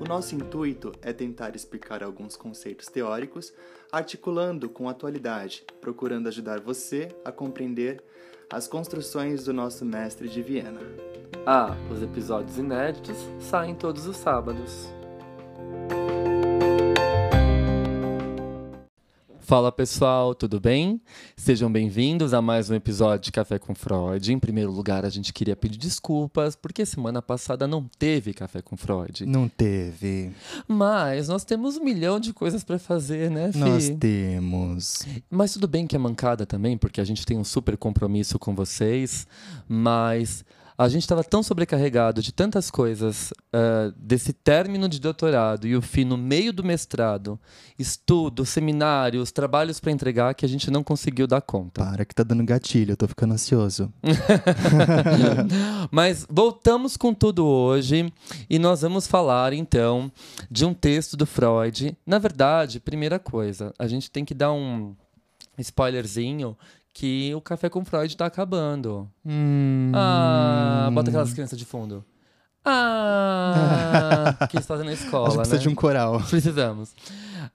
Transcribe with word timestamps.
O 0.00 0.04
nosso 0.04 0.34
intuito 0.34 0.92
é 1.00 1.12
tentar 1.12 1.54
explicar 1.54 2.02
alguns 2.02 2.36
conceitos 2.36 2.86
teóricos, 2.88 3.52
articulando 3.90 4.68
com 4.68 4.88
a 4.88 4.90
atualidade, 4.90 5.64
procurando 5.80 6.26
ajudar 6.26 6.60
você 6.60 7.08
a 7.24 7.30
compreender 7.30 8.02
as 8.52 8.68
construções 8.68 9.44
do 9.44 9.52
nosso 9.52 9.84
mestre 9.84 10.28
de 10.28 10.42
Viena. 10.42 10.80
Ah, 11.46 11.76
os 11.90 12.02
episódios 12.02 12.58
inéditos 12.58 13.16
saem 13.38 13.74
todos 13.74 14.06
os 14.06 14.16
sábados. 14.16 14.93
Fala 19.44 19.70
pessoal, 19.70 20.34
tudo 20.34 20.58
bem? 20.58 20.98
Sejam 21.36 21.70
bem-vindos 21.70 22.32
a 22.32 22.40
mais 22.40 22.70
um 22.70 22.74
episódio 22.74 23.26
de 23.26 23.30
Café 23.30 23.58
com 23.58 23.74
Freud. 23.74 24.32
Em 24.32 24.38
primeiro 24.38 24.72
lugar, 24.72 25.04
a 25.04 25.10
gente 25.10 25.34
queria 25.34 25.54
pedir 25.54 25.76
desculpas 25.76 26.56
porque 26.56 26.86
semana 26.86 27.20
passada 27.20 27.66
não 27.66 27.86
teve 27.98 28.32
Café 28.32 28.62
com 28.62 28.74
Freud. 28.74 29.26
Não 29.26 29.46
teve. 29.46 30.32
Mas 30.66 31.28
nós 31.28 31.44
temos 31.44 31.76
um 31.76 31.84
milhão 31.84 32.18
de 32.18 32.32
coisas 32.32 32.64
para 32.64 32.78
fazer, 32.78 33.30
né, 33.30 33.52
Fih? 33.52 33.58
Nós 33.58 33.90
temos. 33.90 35.02
Mas 35.28 35.52
tudo 35.52 35.68
bem 35.68 35.86
que 35.86 35.94
é 35.94 35.98
mancada 35.98 36.46
também, 36.46 36.78
porque 36.78 36.98
a 36.98 37.04
gente 37.04 37.26
tem 37.26 37.36
um 37.36 37.44
super 37.44 37.76
compromisso 37.76 38.38
com 38.38 38.54
vocês, 38.54 39.26
mas 39.68 40.42
a 40.76 40.88
gente 40.88 41.02
estava 41.02 41.22
tão 41.22 41.42
sobrecarregado 41.42 42.20
de 42.20 42.32
tantas 42.32 42.70
coisas, 42.70 43.30
uh, 43.30 43.92
desse 43.96 44.32
término 44.32 44.88
de 44.88 45.00
doutorado 45.00 45.66
e 45.66 45.76
o 45.76 45.82
fim 45.82 46.04
no 46.04 46.16
meio 46.16 46.52
do 46.52 46.64
mestrado, 46.64 47.38
estudo, 47.78 48.44
seminários, 48.44 49.30
trabalhos 49.30 49.78
para 49.78 49.92
entregar, 49.92 50.34
que 50.34 50.44
a 50.44 50.48
gente 50.48 50.70
não 50.70 50.82
conseguiu 50.82 51.26
dar 51.26 51.40
conta. 51.40 51.84
Para 51.84 52.04
que 52.04 52.14
tá 52.14 52.24
dando 52.24 52.44
gatilho, 52.44 52.92
eu 52.92 52.96
tô 52.96 53.06
ficando 53.06 53.34
ansioso. 53.34 53.92
Mas 55.90 56.26
voltamos 56.28 56.96
com 56.96 57.14
tudo 57.14 57.46
hoje 57.46 58.12
e 58.50 58.58
nós 58.58 58.82
vamos 58.82 59.06
falar 59.06 59.52
então 59.52 60.10
de 60.50 60.64
um 60.64 60.74
texto 60.74 61.16
do 61.16 61.26
Freud. 61.26 61.96
Na 62.04 62.18
verdade, 62.18 62.80
primeira 62.80 63.18
coisa, 63.18 63.72
a 63.78 63.86
gente 63.86 64.10
tem 64.10 64.24
que 64.24 64.34
dar 64.34 64.52
um 64.52 64.94
spoilerzinho 65.58 66.56
que 66.94 67.34
o 67.34 67.40
Café 67.40 67.68
com 67.68 67.84
Freud 67.84 68.16
tá 68.16 68.26
acabando. 68.26 69.10
Hum. 69.26 69.90
Ah, 69.92 70.88
bota 70.92 71.10
aquelas 71.10 71.32
crianças 71.32 71.58
de 71.58 71.64
fundo. 71.64 72.04
Ah, 72.64 74.36
que 74.48 74.60
fazem 74.62 74.86
na 74.86 74.92
escola, 74.92 75.26
A 75.26 75.30
gente 75.30 75.38
precisa 75.38 75.56
né? 75.56 75.62
de 75.62 75.68
um 75.68 75.74
coral. 75.74 76.22
Precisamos. 76.30 76.94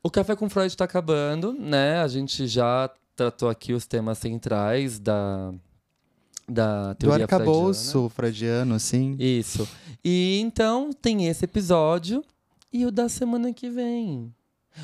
O 0.04 0.12
Café 0.12 0.36
com 0.36 0.50
Freud 0.50 0.76
tá 0.76 0.84
acabando, 0.84 1.54
né? 1.54 2.02
A 2.02 2.08
gente 2.08 2.46
já 2.48 2.92
tratou 3.16 3.50
aqui 3.50 3.72
os 3.74 3.88
temas 3.88 4.18
centrais 4.18 5.00
da, 5.00 5.54
da 6.48 6.90
Do 6.94 6.96
teoria 7.00 7.24
arcabouço 7.24 8.10
freudiano, 8.10 8.76
assim. 8.76 9.16
freudiana. 9.16 9.40
Isso. 9.40 9.68
E 10.04 10.40
então 10.42 10.92
tem 10.92 11.28
esse 11.28 11.46
episódio 11.46 12.24
e 12.74 12.86
o 12.86 12.92
da 12.92 13.08
semana 13.08 13.54
que 13.54 13.70
vem. 13.70 14.34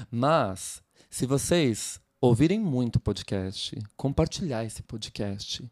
Mas, 0.10 0.82
se 1.10 1.26
vocês 1.26 2.00
ouvirem 2.26 2.60
muito 2.60 2.98
o 2.98 3.00
podcast, 3.00 3.78
compartilhar 3.96 4.66
esse 4.66 4.82
podcast, 4.82 5.64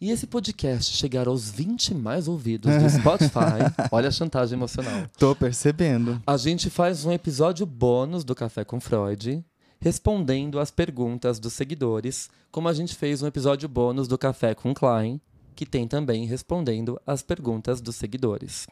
e 0.00 0.10
esse 0.10 0.26
podcast 0.26 0.92
chegar 0.96 1.28
aos 1.28 1.50
20 1.50 1.94
mais 1.94 2.28
ouvidos 2.28 2.70
do 2.70 2.90
Spotify, 2.90 3.62
olha 3.90 4.08
a 4.08 4.12
chantagem 4.12 4.56
emocional. 4.56 5.06
Tô 5.18 5.34
percebendo. 5.34 6.20
A 6.26 6.36
gente 6.36 6.68
faz 6.70 7.04
um 7.04 7.12
episódio 7.12 7.64
bônus 7.64 8.24
do 8.24 8.34
Café 8.34 8.64
com 8.64 8.80
Freud, 8.80 9.44
respondendo 9.80 10.60
às 10.60 10.70
perguntas 10.70 11.38
dos 11.38 11.52
seguidores, 11.52 12.30
como 12.50 12.68
a 12.68 12.72
gente 12.72 12.94
fez 12.94 13.22
um 13.22 13.26
episódio 13.26 13.68
bônus 13.68 14.06
do 14.06 14.18
Café 14.18 14.54
com 14.54 14.74
Klein, 14.74 15.20
que 15.54 15.66
tem 15.66 15.86
também 15.86 16.26
respondendo 16.26 17.00
às 17.06 17.22
perguntas 17.22 17.80
dos 17.80 17.96
seguidores. 17.96 18.66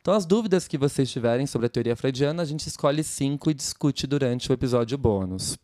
Então, 0.00 0.14
as 0.14 0.26
dúvidas 0.26 0.68
que 0.68 0.76
vocês 0.76 1.10
tiverem 1.10 1.46
sobre 1.46 1.66
a 1.66 1.70
teoria 1.70 1.96
freudiana, 1.96 2.42
a 2.42 2.46
gente 2.46 2.66
escolhe 2.66 3.02
cinco 3.02 3.50
e 3.50 3.54
discute 3.54 4.06
durante 4.06 4.50
o 4.50 4.52
episódio 4.52 4.98
bônus. 4.98 5.56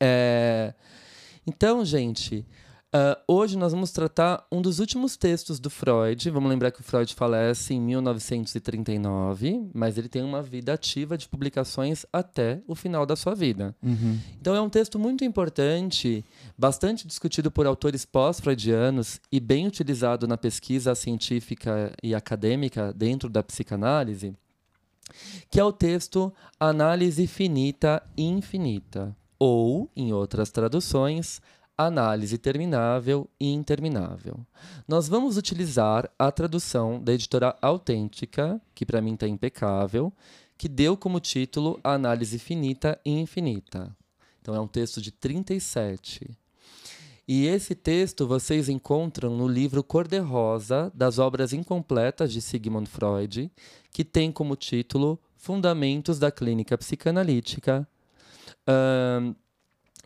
É, 0.00 0.74
Então, 1.46 1.84
gente, 1.84 2.46
ah, 2.92 3.16
hoje 3.28 3.56
nós 3.56 3.70
vamos 3.70 3.92
tratar 3.92 4.44
um 4.50 4.60
dos 4.60 4.80
últimos 4.80 5.16
textos 5.16 5.60
do 5.60 5.70
Freud. 5.70 6.28
Vamos 6.30 6.50
lembrar 6.50 6.72
que 6.72 6.80
o 6.80 6.84
Freud 6.84 7.14
falece 7.14 7.72
em 7.72 7.80
1939, 7.80 9.70
mas 9.72 9.96
ele 9.96 10.08
tem 10.08 10.22
uma 10.22 10.42
vida 10.42 10.72
ativa 10.72 11.16
de 11.16 11.28
publicações 11.28 12.04
até 12.12 12.60
o 12.66 12.74
final 12.74 13.06
da 13.06 13.14
sua 13.14 13.32
vida. 13.32 13.76
Uhum. 13.80 14.18
Então 14.40 14.56
é 14.56 14.60
um 14.60 14.68
texto 14.68 14.98
muito 14.98 15.24
importante, 15.24 16.24
bastante 16.58 17.06
discutido 17.06 17.48
por 17.48 17.64
autores 17.64 18.04
pós-freudianos 18.04 19.20
e 19.30 19.38
bem 19.38 19.68
utilizado 19.68 20.26
na 20.26 20.36
pesquisa 20.36 20.92
científica 20.96 21.92
e 22.02 22.12
acadêmica 22.12 22.92
dentro 22.92 23.28
da 23.28 23.40
psicanálise, 23.40 24.34
que 25.48 25.60
é 25.60 25.64
o 25.64 25.72
texto 25.72 26.32
Análise 26.58 27.24
Finita 27.28 28.02
e 28.16 28.24
Infinita, 28.24 29.16
ou, 29.40 29.90
em 29.96 30.12
outras 30.12 30.50
traduções, 30.50 31.40
Análise 31.76 32.36
Terminável 32.36 33.26
e 33.40 33.50
Interminável. 33.50 34.38
Nós 34.86 35.08
vamos 35.08 35.38
utilizar 35.38 36.10
a 36.18 36.30
tradução 36.30 37.02
da 37.02 37.14
editora 37.14 37.56
Autêntica, 37.62 38.60
que 38.74 38.84
para 38.84 39.00
mim 39.00 39.14
está 39.14 39.26
impecável, 39.26 40.12
que 40.58 40.68
deu 40.68 40.94
como 40.94 41.18
título 41.18 41.80
Análise 41.82 42.38
Finita 42.38 43.00
e 43.02 43.18
Infinita. 43.18 43.96
Então 44.42 44.54
é 44.54 44.60
um 44.60 44.68
texto 44.68 45.00
de 45.00 45.10
37. 45.10 46.36
E 47.26 47.46
esse 47.46 47.74
texto 47.74 48.26
vocês 48.26 48.68
encontram 48.68 49.34
no 49.34 49.48
livro 49.48 49.82
Cor-de-Rosa 49.82 50.92
das 50.94 51.18
obras 51.18 51.54
incompletas 51.54 52.30
de 52.30 52.42
Sigmund 52.42 52.90
Freud, 52.90 53.50
que 53.90 54.04
tem 54.04 54.30
como 54.30 54.54
título 54.54 55.18
Fundamentos 55.34 56.18
da 56.18 56.30
Clínica 56.30 56.76
Psicanalítica. 56.76 57.88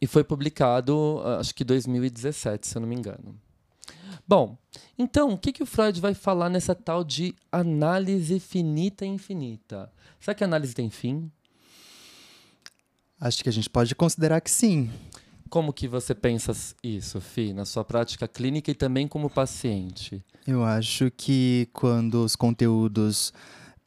E 0.01 0.07
foi 0.07 0.25
publicado, 0.25 1.21
ah, 1.25 1.39
acho 1.39 1.55
que 1.55 1.63
em 1.63 1.67
2017, 1.67 2.67
se 2.67 2.77
eu 2.77 2.81
não 2.81 2.89
me 2.89 2.95
engano. 2.95 3.39
Bom, 4.27 4.57
então, 4.99 5.33
o 5.33 5.39
que, 5.39 5.53
que 5.53 5.63
o 5.63 5.67
Freud 5.67 6.01
vai 6.01 6.15
falar 6.15 6.49
nessa 6.49 6.75
tal 6.75 7.05
de 7.05 7.35
análise 7.53 8.41
finita 8.41 9.05
e 9.05 9.09
infinita? 9.09 9.91
Será 10.21 10.35
que 10.35 10.45
a 10.45 10.47
análise 10.47 10.75
tem 10.75 10.89
fim? 10.89 11.31
Acho 13.21 13.43
que 13.43 13.49
a 13.49 13.53
gente 13.53 13.69
pode 13.69 13.95
considerar 13.95 14.41
que 14.41 14.51
sim. 14.51 14.91
Como 15.51 15.73
que 15.73 15.87
você 15.87 16.15
pensa 16.15 16.53
isso, 16.83 17.21
Fi, 17.21 17.53
na 17.53 17.65
sua 17.65 17.85
prática 17.85 18.27
clínica 18.27 18.71
e 18.71 18.75
também 18.75 19.07
como 19.07 19.31
paciente? 19.31 20.25
Eu 20.47 20.65
acho 20.65 21.11
que 21.11 21.69
quando 21.73 22.25
os 22.25 22.35
conteúdos 22.35 23.33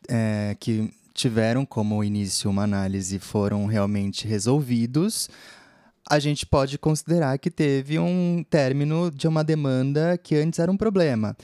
é, 0.07 0.55
que 0.59 0.93
tiveram 1.17 1.65
como 1.65 2.03
início 2.03 2.47
uma 2.47 2.63
análise 2.63 3.17
foram 3.17 3.65
realmente 3.65 4.27
resolvidos, 4.27 5.27
a 6.07 6.19
gente 6.19 6.45
pode 6.45 6.77
considerar 6.77 7.39
que 7.39 7.49
teve 7.49 7.97
um 7.97 8.45
término 8.47 9.09
de 9.09 9.27
uma 9.27 9.43
demanda 9.43 10.15
que 10.15 10.35
antes 10.35 10.59
era 10.59 10.71
um 10.71 10.77
problema. 10.77 11.35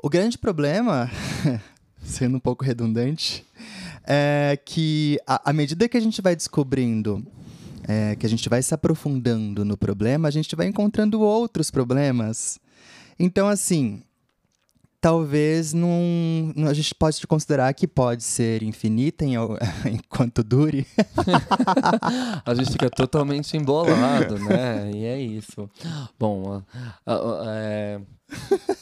O 0.00 0.08
grande 0.08 0.38
problema, 0.38 1.10
sendo 2.00 2.36
um 2.36 2.40
pouco 2.40 2.64
redundante, 2.64 3.44
é 4.06 4.56
que 4.64 5.18
à 5.26 5.52
medida 5.52 5.88
que 5.88 5.96
a 5.96 6.00
gente 6.00 6.22
vai 6.22 6.36
descobrindo 6.36 7.26
é, 7.88 8.14
que 8.14 8.24
a 8.24 8.28
gente 8.28 8.48
vai 8.48 8.62
se 8.62 8.72
aprofundando 8.72 9.64
no 9.64 9.76
problema, 9.76 10.28
a 10.28 10.30
gente 10.30 10.54
vai 10.54 10.68
encontrando 10.68 11.20
outros 11.20 11.68
problemas. 11.68 12.60
Então, 13.18 13.48
assim, 13.48 14.02
talvez 15.00 15.72
não, 15.72 16.52
a 16.68 16.74
gente 16.74 16.94
pode 16.94 17.26
considerar 17.26 17.72
que 17.72 17.88
pode 17.88 18.22
ser 18.22 18.62
infinita 18.62 19.24
em, 19.24 19.34
enquanto 19.90 20.42
dure. 20.42 20.86
A 22.44 22.54
gente 22.54 22.72
fica 22.72 22.90
totalmente 22.90 23.56
embolado, 23.56 24.38
né? 24.38 24.90
E 24.92 25.04
é 25.04 25.18
isso. 25.18 25.68
Bom, 26.18 26.62
é, 27.06 28.00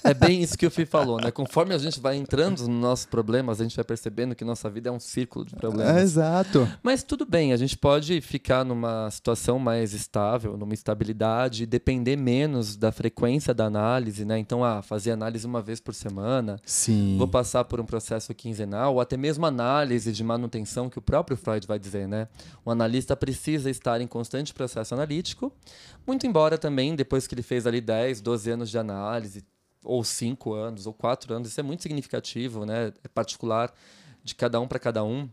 É 0.04 0.14
bem 0.14 0.42
isso 0.42 0.56
que 0.56 0.66
o 0.66 0.70
Fih 0.70 0.86
falou, 0.86 1.20
né? 1.20 1.30
Conforme 1.30 1.74
a 1.74 1.78
gente 1.78 2.00
vai 2.00 2.16
entrando 2.16 2.60
nos 2.60 2.80
nossos 2.80 3.06
problemas, 3.06 3.60
a 3.60 3.64
gente 3.64 3.76
vai 3.76 3.84
percebendo 3.84 4.34
que 4.34 4.44
nossa 4.44 4.70
vida 4.70 4.88
é 4.88 4.92
um 4.92 5.00
círculo 5.00 5.44
de 5.44 5.54
problemas. 5.54 5.96
É, 5.96 6.00
exato. 6.00 6.68
Mas 6.82 7.02
tudo 7.02 7.26
bem, 7.26 7.52
a 7.52 7.56
gente 7.56 7.76
pode 7.76 8.20
ficar 8.20 8.64
numa 8.64 9.10
situação 9.10 9.58
mais 9.58 9.92
estável, 9.92 10.56
numa 10.56 10.74
estabilidade, 10.74 11.64
e 11.64 11.66
depender 11.66 12.16
menos 12.16 12.76
da 12.76 12.90
frequência 12.90 13.52
da 13.52 13.66
análise, 13.66 14.24
né? 14.24 14.38
Então, 14.38 14.64
ah, 14.64 14.82
fazer 14.82 15.10
análise 15.10 15.46
uma 15.46 15.60
vez 15.60 15.80
por 15.80 15.94
semana, 15.94 16.58
Sim. 16.64 17.16
vou 17.18 17.28
passar 17.28 17.64
por 17.64 17.80
um 17.80 17.84
processo 17.84 18.34
quinzenal, 18.34 18.94
ou 18.94 19.00
até 19.00 19.16
mesmo 19.16 19.44
análise 19.46 20.12
de 20.12 20.24
manutenção, 20.24 20.88
que 20.88 20.98
o 20.98 21.02
próprio 21.02 21.36
Freud 21.36 21.66
vai 21.66 21.78
dizer, 21.78 22.08
né? 22.08 22.28
O 22.64 22.70
analista 22.70 23.16
precisa 23.16 23.70
estar 23.70 24.00
em 24.00 24.06
constante 24.06 24.54
processo 24.54 24.94
analítico, 24.94 25.52
muito 26.06 26.26
embora 26.26 26.56
também, 26.56 26.96
depois 26.96 27.26
que 27.26 27.34
ele 27.34 27.42
fez 27.42 27.66
ali 27.66 27.80
10, 27.80 28.20
12 28.20 28.50
anos 28.50 28.70
de 28.70 28.78
análise, 28.78 29.38
ou 29.84 30.02
5 30.02 30.52
anos, 30.52 30.86
ou 30.86 30.92
4 30.92 31.34
anos, 31.34 31.48
isso 31.48 31.60
é 31.60 31.62
muito 31.62 31.82
significativo, 31.82 32.64
né? 32.64 32.92
É 33.02 33.08
particular 33.08 33.72
de 34.22 34.34
cada 34.34 34.60
um 34.60 34.69
para 34.69 34.78
cada 34.78 35.04
um. 35.04 35.28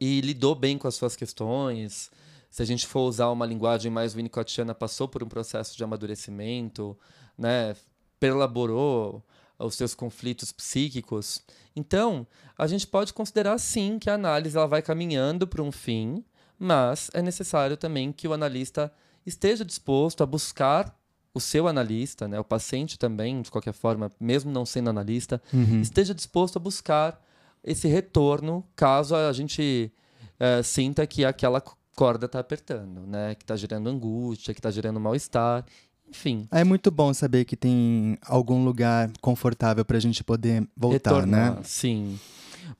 E 0.00 0.20
lidou 0.20 0.54
bem 0.54 0.78
com 0.78 0.88
as 0.88 0.94
suas 0.94 1.14
questões. 1.14 2.10
Se 2.48 2.62
a 2.62 2.64
gente 2.64 2.86
for 2.86 3.02
usar 3.02 3.28
uma 3.28 3.46
linguagem 3.46 3.90
mais 3.90 4.14
winnicottiana, 4.14 4.74
passou 4.74 5.06
por 5.06 5.22
um 5.22 5.28
processo 5.28 5.76
de 5.76 5.84
amadurecimento, 5.84 6.98
né? 7.36 7.76
Perlaborou 8.18 9.22
os 9.58 9.74
seus 9.74 9.94
conflitos 9.94 10.52
psíquicos. 10.52 11.42
Então, 11.76 12.26
a 12.56 12.66
gente 12.66 12.86
pode 12.86 13.12
considerar 13.12 13.58
sim 13.58 13.98
que 13.98 14.08
a 14.08 14.14
análise 14.14 14.56
ela 14.56 14.66
vai 14.66 14.82
caminhando 14.82 15.46
para 15.46 15.62
um 15.62 15.70
fim, 15.70 16.24
mas 16.58 17.10
é 17.12 17.22
necessário 17.22 17.76
também 17.76 18.10
que 18.10 18.26
o 18.26 18.32
analista 18.32 18.92
esteja 19.24 19.64
disposto 19.64 20.22
a 20.22 20.26
buscar 20.26 20.98
o 21.32 21.40
seu 21.40 21.68
analista, 21.68 22.26
né, 22.26 22.38
o 22.40 22.44
paciente 22.44 22.98
também, 22.98 23.40
de 23.42 23.50
qualquer 23.50 23.72
forma, 23.72 24.10
mesmo 24.18 24.50
não 24.50 24.66
sendo 24.66 24.90
analista, 24.90 25.40
Uhum. 25.52 25.80
esteja 25.80 26.12
disposto 26.14 26.56
a 26.56 26.60
buscar 26.60 27.20
esse 27.62 27.86
retorno 27.86 28.64
caso 28.74 29.14
a 29.14 29.32
gente 29.32 29.92
eh, 30.40 30.62
sinta 30.62 31.06
que 31.06 31.24
aquela 31.24 31.62
corda 31.94 32.26
está 32.26 32.38
apertando, 32.40 33.02
né, 33.06 33.34
que 33.34 33.44
está 33.44 33.54
gerando 33.56 33.88
angústia, 33.90 34.54
que 34.54 34.58
está 34.60 34.70
gerando 34.70 34.98
mal-estar, 34.98 35.64
enfim. 36.08 36.48
É 36.50 36.64
muito 36.64 36.90
bom 36.90 37.12
saber 37.14 37.44
que 37.44 37.54
tem 37.56 38.18
algum 38.26 38.64
lugar 38.64 39.10
confortável 39.20 39.84
pra 39.84 40.00
gente 40.00 40.24
poder 40.24 40.66
voltar, 40.76 41.10
retornar, 41.14 41.56
né? 41.56 41.60
Sim. 41.62 42.18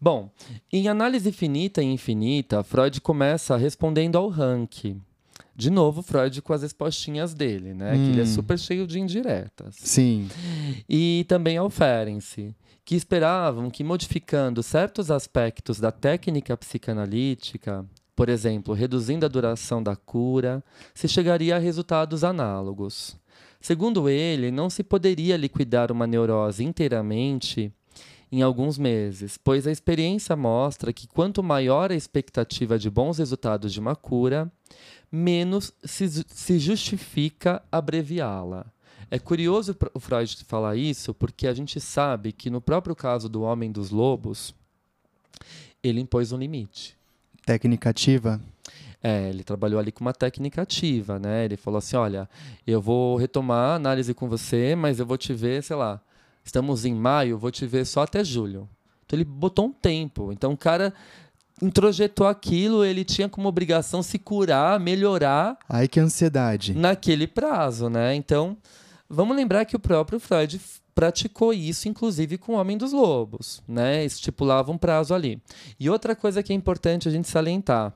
Bom, 0.00 0.30
em 0.72 0.88
análise 0.88 1.30
finita 1.30 1.82
e 1.82 1.86
infinita, 1.86 2.62
Freud 2.64 3.00
começa 3.00 3.56
respondendo 3.56 4.16
ao 4.16 4.28
Rank. 4.28 4.96
De 5.60 5.68
novo, 5.68 6.00
Freud 6.02 6.40
com 6.40 6.54
as 6.54 6.62
respostinhas 6.62 7.34
dele, 7.34 7.74
né? 7.74 7.92
Que 7.92 7.98
ele 8.12 8.20
é 8.20 8.24
Hum. 8.24 8.26
super 8.26 8.58
cheio 8.58 8.86
de 8.86 8.98
indiretas. 8.98 9.76
Sim. 9.78 10.26
E 10.88 11.26
também 11.28 11.58
ao 11.58 11.68
Ferenczi, 11.68 12.54
que 12.82 12.94
esperavam 12.96 13.68
que 13.68 13.84
modificando 13.84 14.62
certos 14.62 15.10
aspectos 15.10 15.78
da 15.78 15.92
técnica 15.92 16.56
psicanalítica, 16.56 17.84
por 18.16 18.30
exemplo, 18.30 18.72
reduzindo 18.72 19.26
a 19.26 19.28
duração 19.28 19.82
da 19.82 19.94
cura, 19.94 20.64
se 20.94 21.06
chegaria 21.06 21.56
a 21.56 21.58
resultados 21.58 22.24
análogos. 22.24 23.16
Segundo 23.60 24.08
ele, 24.08 24.50
não 24.50 24.70
se 24.70 24.82
poderia 24.82 25.36
liquidar 25.36 25.92
uma 25.92 26.06
neurose 26.06 26.64
inteiramente 26.64 27.70
em 28.32 28.40
alguns 28.42 28.78
meses, 28.78 29.36
pois 29.36 29.66
a 29.66 29.72
experiência 29.72 30.34
mostra 30.36 30.92
que 30.92 31.06
quanto 31.08 31.42
maior 31.42 31.90
a 31.90 31.96
expectativa 31.96 32.78
de 32.78 32.88
bons 32.88 33.18
resultados 33.18 33.72
de 33.72 33.80
uma 33.80 33.96
cura, 33.96 34.50
menos 35.10 35.72
se, 35.84 36.08
se 36.08 36.58
justifica 36.58 37.62
abreviá-la. 37.70 38.66
É 39.10 39.18
curioso 39.18 39.76
o 39.92 39.98
Freud 39.98 40.44
falar 40.46 40.76
isso, 40.76 41.12
porque 41.12 41.48
a 41.48 41.54
gente 41.54 41.80
sabe 41.80 42.32
que 42.32 42.48
no 42.48 42.60
próprio 42.60 42.94
caso 42.94 43.28
do 43.28 43.42
Homem 43.42 43.72
dos 43.72 43.90
Lobos, 43.90 44.54
ele 45.82 46.00
impôs 46.00 46.30
um 46.30 46.38
limite. 46.38 46.96
Técnica 47.44 47.90
ativa? 47.90 48.40
É, 49.02 49.30
ele 49.30 49.42
trabalhou 49.42 49.80
ali 49.80 49.90
com 49.90 50.04
uma 50.04 50.12
técnica 50.12 50.62
ativa, 50.62 51.18
né? 51.18 51.44
Ele 51.46 51.56
falou 51.56 51.78
assim: 51.78 51.96
olha, 51.96 52.28
eu 52.66 52.80
vou 52.80 53.16
retomar 53.16 53.70
a 53.70 53.74
análise 53.74 54.12
com 54.12 54.28
você, 54.28 54.76
mas 54.76 55.00
eu 55.00 55.06
vou 55.06 55.16
te 55.16 55.32
ver, 55.32 55.62
sei 55.62 55.74
lá, 55.74 56.00
estamos 56.44 56.84
em 56.84 56.94
maio, 56.94 57.38
vou 57.38 57.50
te 57.50 57.66
ver 57.66 57.86
só 57.86 58.02
até 58.02 58.22
julho. 58.22 58.68
Então 59.06 59.16
ele 59.16 59.24
botou 59.24 59.66
um 59.66 59.72
tempo. 59.72 60.30
Então 60.32 60.52
o 60.52 60.56
cara 60.56 60.94
introjetou 61.62 62.26
aquilo, 62.26 62.84
ele 62.84 63.04
tinha 63.04 63.28
como 63.28 63.48
obrigação 63.48 64.02
se 64.02 64.18
curar, 64.18 64.80
melhorar 64.80 65.58
Ai, 65.68 65.86
que 65.86 66.00
ansiedade. 66.00 66.74
naquele 66.74 67.26
prazo, 67.26 67.88
né? 67.88 68.14
Então, 68.14 68.56
vamos 69.08 69.36
lembrar 69.36 69.64
que 69.64 69.76
o 69.76 69.80
próprio 69.80 70.18
Freud 70.18 70.60
praticou 70.94 71.52
isso, 71.52 71.88
inclusive 71.88 72.36
com 72.38 72.52
o 72.54 72.56
Homem 72.56 72.76
dos 72.76 72.92
Lobos, 72.92 73.62
né? 73.66 74.04
Estipulava 74.04 74.70
um 74.72 74.78
prazo 74.78 75.14
ali. 75.14 75.42
E 75.78 75.88
outra 75.88 76.14
coisa 76.14 76.42
que 76.42 76.52
é 76.52 76.56
importante 76.56 77.08
a 77.08 77.10
gente 77.10 77.28
salientar, 77.28 77.92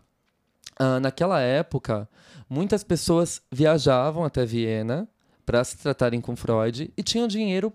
ah, 0.79 1.01
naquela 1.01 1.41
época, 1.41 2.09
muitas 2.49 2.83
pessoas 2.83 3.41
viajavam 3.51 4.25
até 4.25 4.45
Viena 4.45 5.09
para 5.45 5.63
se 5.63 5.77
tratarem 5.77 6.21
com 6.21 6.35
Freud 6.35 6.91
e 6.97 7.03
tinham 7.03 7.29
dinheiro 7.29 7.73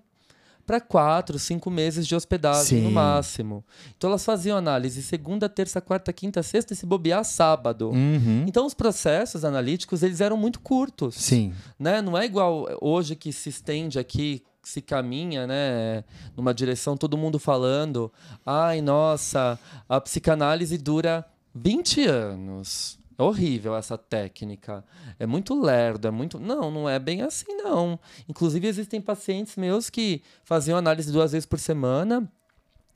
para 0.70 0.80
quatro, 0.80 1.40
cinco 1.40 1.72
meses 1.72 2.06
de 2.06 2.16
hospedagem 2.16 2.82
no 2.84 2.90
Sim. 2.90 2.94
máximo. 2.94 3.66
Então 3.98 4.12
elas 4.12 4.24
faziam 4.24 4.56
análise 4.56 5.02
segunda, 5.02 5.50
terça, 5.50 5.82
quarta, 5.82 6.14
quinta, 6.14 6.44
sexta 6.44 6.74
e 6.74 6.76
se 6.76 6.86
bobear 6.86 7.26
sábado. 7.26 7.90
Uhum. 7.90 8.46
Então 8.48 8.68
os 8.68 8.76
processos 8.76 9.44
analíticos 9.44 10.04
eles 10.04 10.22
eram 10.22 10.38
muito 10.38 10.60
curtos, 10.60 11.16
Sim. 11.16 11.56
né? 11.80 12.04
Não 12.04 12.16
é 12.16 12.24
igual 12.24 12.68
hoje 12.80 13.16
que 13.16 13.34
se 13.34 13.50
estende 13.50 13.98
aqui, 13.98 14.44
se 14.62 14.80
caminha, 14.80 15.48
né, 15.48 16.04
numa 16.38 16.54
direção 16.54 16.96
todo 16.96 17.18
mundo 17.18 17.40
falando, 17.40 18.14
ai, 18.46 18.80
nossa, 18.80 19.58
a 19.90 20.00
psicanálise 20.00 20.78
dura 20.78 21.26
20 21.56 22.06
anos. 22.06 23.00
É 23.20 23.24
horrível 23.24 23.76
essa 23.76 23.98
técnica. 23.98 24.82
É 25.20 25.26
muito 25.26 25.54
lerdo, 25.54 26.08
é 26.08 26.12
muito. 26.12 26.40
Não, 26.40 26.72
não 26.72 26.90
é 26.90 26.98
bem 26.98 27.22
assim, 27.22 27.54
não. 27.58 28.00
Inclusive, 28.30 28.66
existem 28.66 29.02
pacientes 29.02 29.58
meus 29.58 29.90
que 29.90 30.24
faziam 30.46 30.78
análise 30.78 31.12
duas 31.12 31.34
vezes 31.34 31.46
por 31.46 31.60
semana 31.60 32.32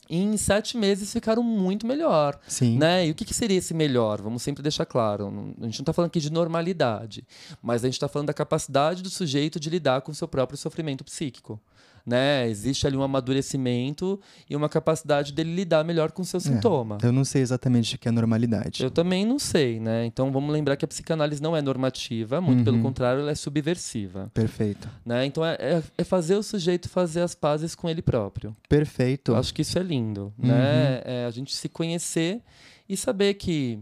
e 0.08 0.16
em 0.16 0.34
sete 0.38 0.78
meses 0.78 1.12
ficaram 1.12 1.42
muito 1.42 1.86
melhor. 1.86 2.40
Sim. 2.48 2.78
Né? 2.78 3.06
E 3.06 3.10
o 3.10 3.14
que, 3.14 3.26
que 3.26 3.34
seria 3.34 3.58
esse 3.58 3.74
melhor? 3.74 4.22
Vamos 4.22 4.42
sempre 4.42 4.62
deixar 4.62 4.86
claro. 4.86 5.26
A 5.60 5.64
gente 5.64 5.78
não 5.78 5.82
está 5.82 5.92
falando 5.92 6.08
aqui 6.08 6.20
de 6.20 6.32
normalidade, 6.32 7.26
mas 7.62 7.84
a 7.84 7.86
gente 7.86 7.94
está 7.94 8.08
falando 8.08 8.28
da 8.28 8.34
capacidade 8.34 9.02
do 9.02 9.10
sujeito 9.10 9.60
de 9.60 9.68
lidar 9.68 10.00
com 10.00 10.10
o 10.10 10.14
seu 10.14 10.26
próprio 10.26 10.56
sofrimento 10.56 11.04
psíquico. 11.04 11.60
Né? 12.06 12.46
Existe 12.50 12.86
ali 12.86 12.96
um 12.98 13.02
amadurecimento 13.02 14.20
e 14.48 14.54
uma 14.54 14.68
capacidade 14.68 15.32
dele 15.32 15.54
lidar 15.54 15.82
melhor 15.84 16.12
com 16.12 16.20
o 16.20 16.24
seu 16.24 16.38
sintoma. 16.38 16.98
Eu 17.02 17.12
não 17.12 17.24
sei 17.24 17.40
exatamente 17.40 17.94
o 17.94 17.98
que 17.98 18.08
é 18.08 18.10
normalidade. 18.10 18.82
Eu 18.82 18.90
também 18.90 19.24
não 19.24 19.38
sei, 19.38 19.80
né? 19.80 20.04
Então 20.04 20.30
vamos 20.30 20.52
lembrar 20.52 20.76
que 20.76 20.84
a 20.84 20.88
psicanálise 20.88 21.42
não 21.42 21.56
é 21.56 21.62
normativa, 21.62 22.40
muito 22.40 22.62
pelo 22.64 22.76
Uhum. 22.76 22.82
contrário, 22.82 23.20
ela 23.20 23.30
é 23.30 23.34
subversiva. 23.34 24.30
Perfeito. 24.34 24.88
Né? 25.04 25.24
Então 25.24 25.44
é, 25.44 25.54
é- 25.58 25.82
é 25.96 26.04
fazer 26.04 26.36
o 26.36 26.42
sujeito 26.42 26.88
fazer 26.88 27.22
as 27.22 27.34
pazes 27.34 27.74
com 27.74 27.88
ele 27.88 28.02
próprio. 28.02 28.54
Perfeito. 28.68 29.32
Eu 29.32 29.36
acho 29.36 29.54
que 29.54 29.62
isso 29.62 29.78
é 29.78 29.82
lindo, 29.82 30.32
Uhum. 30.38 30.48
né? 30.48 31.00
É 31.04 31.24
a 31.26 31.30
gente 31.30 31.54
se 31.56 31.68
conhecer 31.68 32.40
e 32.86 32.96
saber 32.98 33.34
que 33.34 33.78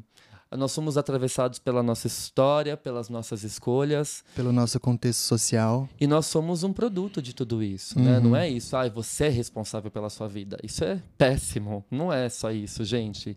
nós 0.57 0.73
somos 0.73 0.97
atravessados 0.97 1.59
pela 1.59 1.83
nossa 1.83 2.07
história, 2.07 2.77
pelas 2.77 3.09
nossas 3.09 3.43
escolhas, 3.45 4.25
Pelo 4.35 4.53
nosso 4.53 4.79
contexto 4.81 5.21
social. 5.21 5.89
e 6.01 6.07
nós 6.07 6.27
somos 6.27 6.63
um 6.63 6.73
produto 6.73 7.21
de 7.23 7.35
tudo 7.35 7.63
isso, 7.63 7.99
né? 7.99 8.19
Uhum. 8.19 8.25
Não 8.31 8.37
é 8.37 8.49
isso, 8.49 8.77
ah, 8.77 8.89
você 8.89 9.25
é 9.25 9.29
responsável 9.29 9.91
pela 9.91 10.11
sua 10.11 10.29
vida. 10.29 10.59
Isso 10.63 10.85
é 10.85 11.01
péssimo. 11.17 11.85
Não 11.91 12.13
é 12.13 12.29
só 12.29 12.51
isso, 12.51 12.85
gente. 12.85 13.37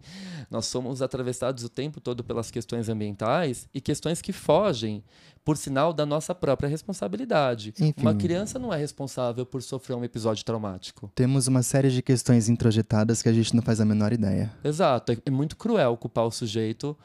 Nós 0.49 0.65
somos 0.65 1.01
atravessados 1.01 1.63
o 1.63 1.69
tempo 1.69 1.99
todo 2.01 2.23
pelas 2.23 2.51
questões 2.51 2.89
ambientais 2.89 3.67
e 3.73 3.79
questões 3.81 4.21
que 4.21 4.33
fogem, 4.33 5.03
por 5.45 5.55
sinal, 5.57 5.93
da 5.93 6.07
nossa 6.07 6.33
própria 6.33 6.67
responsabilidade. 6.67 7.71
Enfim. 7.79 7.93
Uma 8.01 8.15
criança 8.15 8.57
não 8.57 8.73
é 8.73 8.77
responsável 8.77 9.45
por 9.45 9.61
sofrer 9.61 9.95
um 9.95 10.03
episódio 10.03 10.43
traumático. 10.43 11.11
Temos 11.13 11.47
uma 11.47 11.61
série 11.61 11.91
de 11.91 12.01
questões 12.01 12.49
introjetadas 12.49 13.21
que 13.21 13.29
a 13.29 13.33
gente 13.33 13.55
não 13.55 13.61
faz 13.61 13.79
a 13.79 13.85
menor 13.85 14.11
ideia. 14.11 14.51
Exato. 14.63 15.11
É, 15.23 15.29
muito 15.29 15.55
cruel 15.55 15.95
culpar 15.97 16.25
o 16.25 16.31
sujeito 16.31 16.97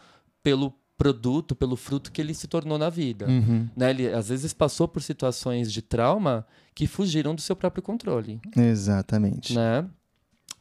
pelo 0.43 0.73
produto, 0.97 1.55
pelo 1.55 1.77
fruto 1.77 2.11
que 2.11 2.21
ele 2.21 2.33
se 2.33 2.49
tornou 2.49 2.79
na 2.79 2.89
vida. 2.89 3.27
Uhum. 3.27 3.69
Né? 3.77 3.91
Ele 3.91 4.09
às 4.09 4.31
vezes 4.31 4.55
passou 4.55 4.89
por 4.89 5.03
situações 5.03 5.71
de 5.71 5.83
trauma 5.83 6.47
que 6.75 6.87
fugiram 6.87 7.35
do 7.35 7.43
seu 7.43 7.55
próprio 7.55 7.83
controle. 7.83 8.41
Exatamente. 8.57 9.55
Né? 9.55 9.87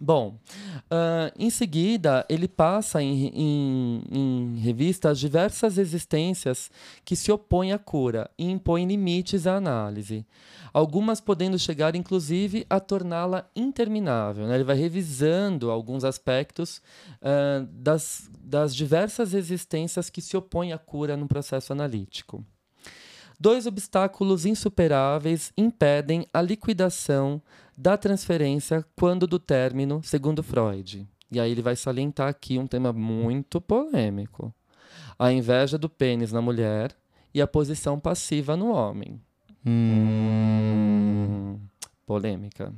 Bom, 0.01 0.39
ah, 0.89 1.29
em 1.37 1.49
seguida, 1.49 2.25
ele 2.29 2.47
passa 2.47 3.01
em, 3.03 3.27
em- 3.35 4.03
em 4.09 4.55
revista 4.59 5.09
as 5.09 5.19
diversas 5.19 5.77
existências 5.77 6.71
que 7.03 7.17
se 7.17 7.29
opõem 7.33 7.73
à 7.73 7.77
cura 7.77 8.29
e 8.37 8.49
impõem 8.49 8.87
limites 8.87 9.45
à 9.45 9.57
análise. 9.57 10.25
Algumas 10.71 11.19
podendo 11.19 11.59
chegar, 11.59 11.95
inclusive, 11.95 12.65
a 12.69 12.79
torná-la 12.79 13.49
interminável. 13.55 14.47
né? 14.47 14.55
Ele 14.55 14.63
vai 14.63 14.77
revisando 14.77 15.69
alguns 15.69 16.05
aspectos 16.05 16.81
ah, 17.21 17.65
das, 17.69 18.29
das 18.39 18.73
diversas 18.73 19.33
existências 19.33 20.09
que 20.09 20.21
se 20.21 20.37
opõem 20.37 20.71
à 20.71 20.77
cura 20.77 21.17
no 21.17 21.27
processo 21.27 21.73
analítico. 21.73 22.41
Dois 23.41 23.65
obstáculos 23.65 24.45
insuperáveis 24.45 25.51
impedem 25.57 26.25
a 26.33 26.41
liquidação 26.41 27.41
da 27.79 27.95
transferência 27.95 28.85
quando 28.93 29.25
do 29.25 29.39
término, 29.39 30.03
segundo 30.03 30.43
Freud. 30.43 31.07
E 31.31 31.39
aí 31.39 31.49
ele 31.49 31.61
vai 31.61 31.77
salientar 31.77 32.27
aqui 32.27 32.59
um 32.59 32.67
tema 32.67 32.91
muito 32.91 33.61
polêmico: 33.61 34.53
a 35.17 35.31
inveja 35.31 35.77
do 35.77 35.87
pênis 35.87 36.33
na 36.33 36.41
mulher 36.41 36.93
e 37.33 37.41
a 37.41 37.47
posição 37.47 37.97
passiva 37.97 38.57
no 38.57 38.73
homem. 38.73 39.21
Hum. 39.65 41.57
Polêmica. 42.05 42.73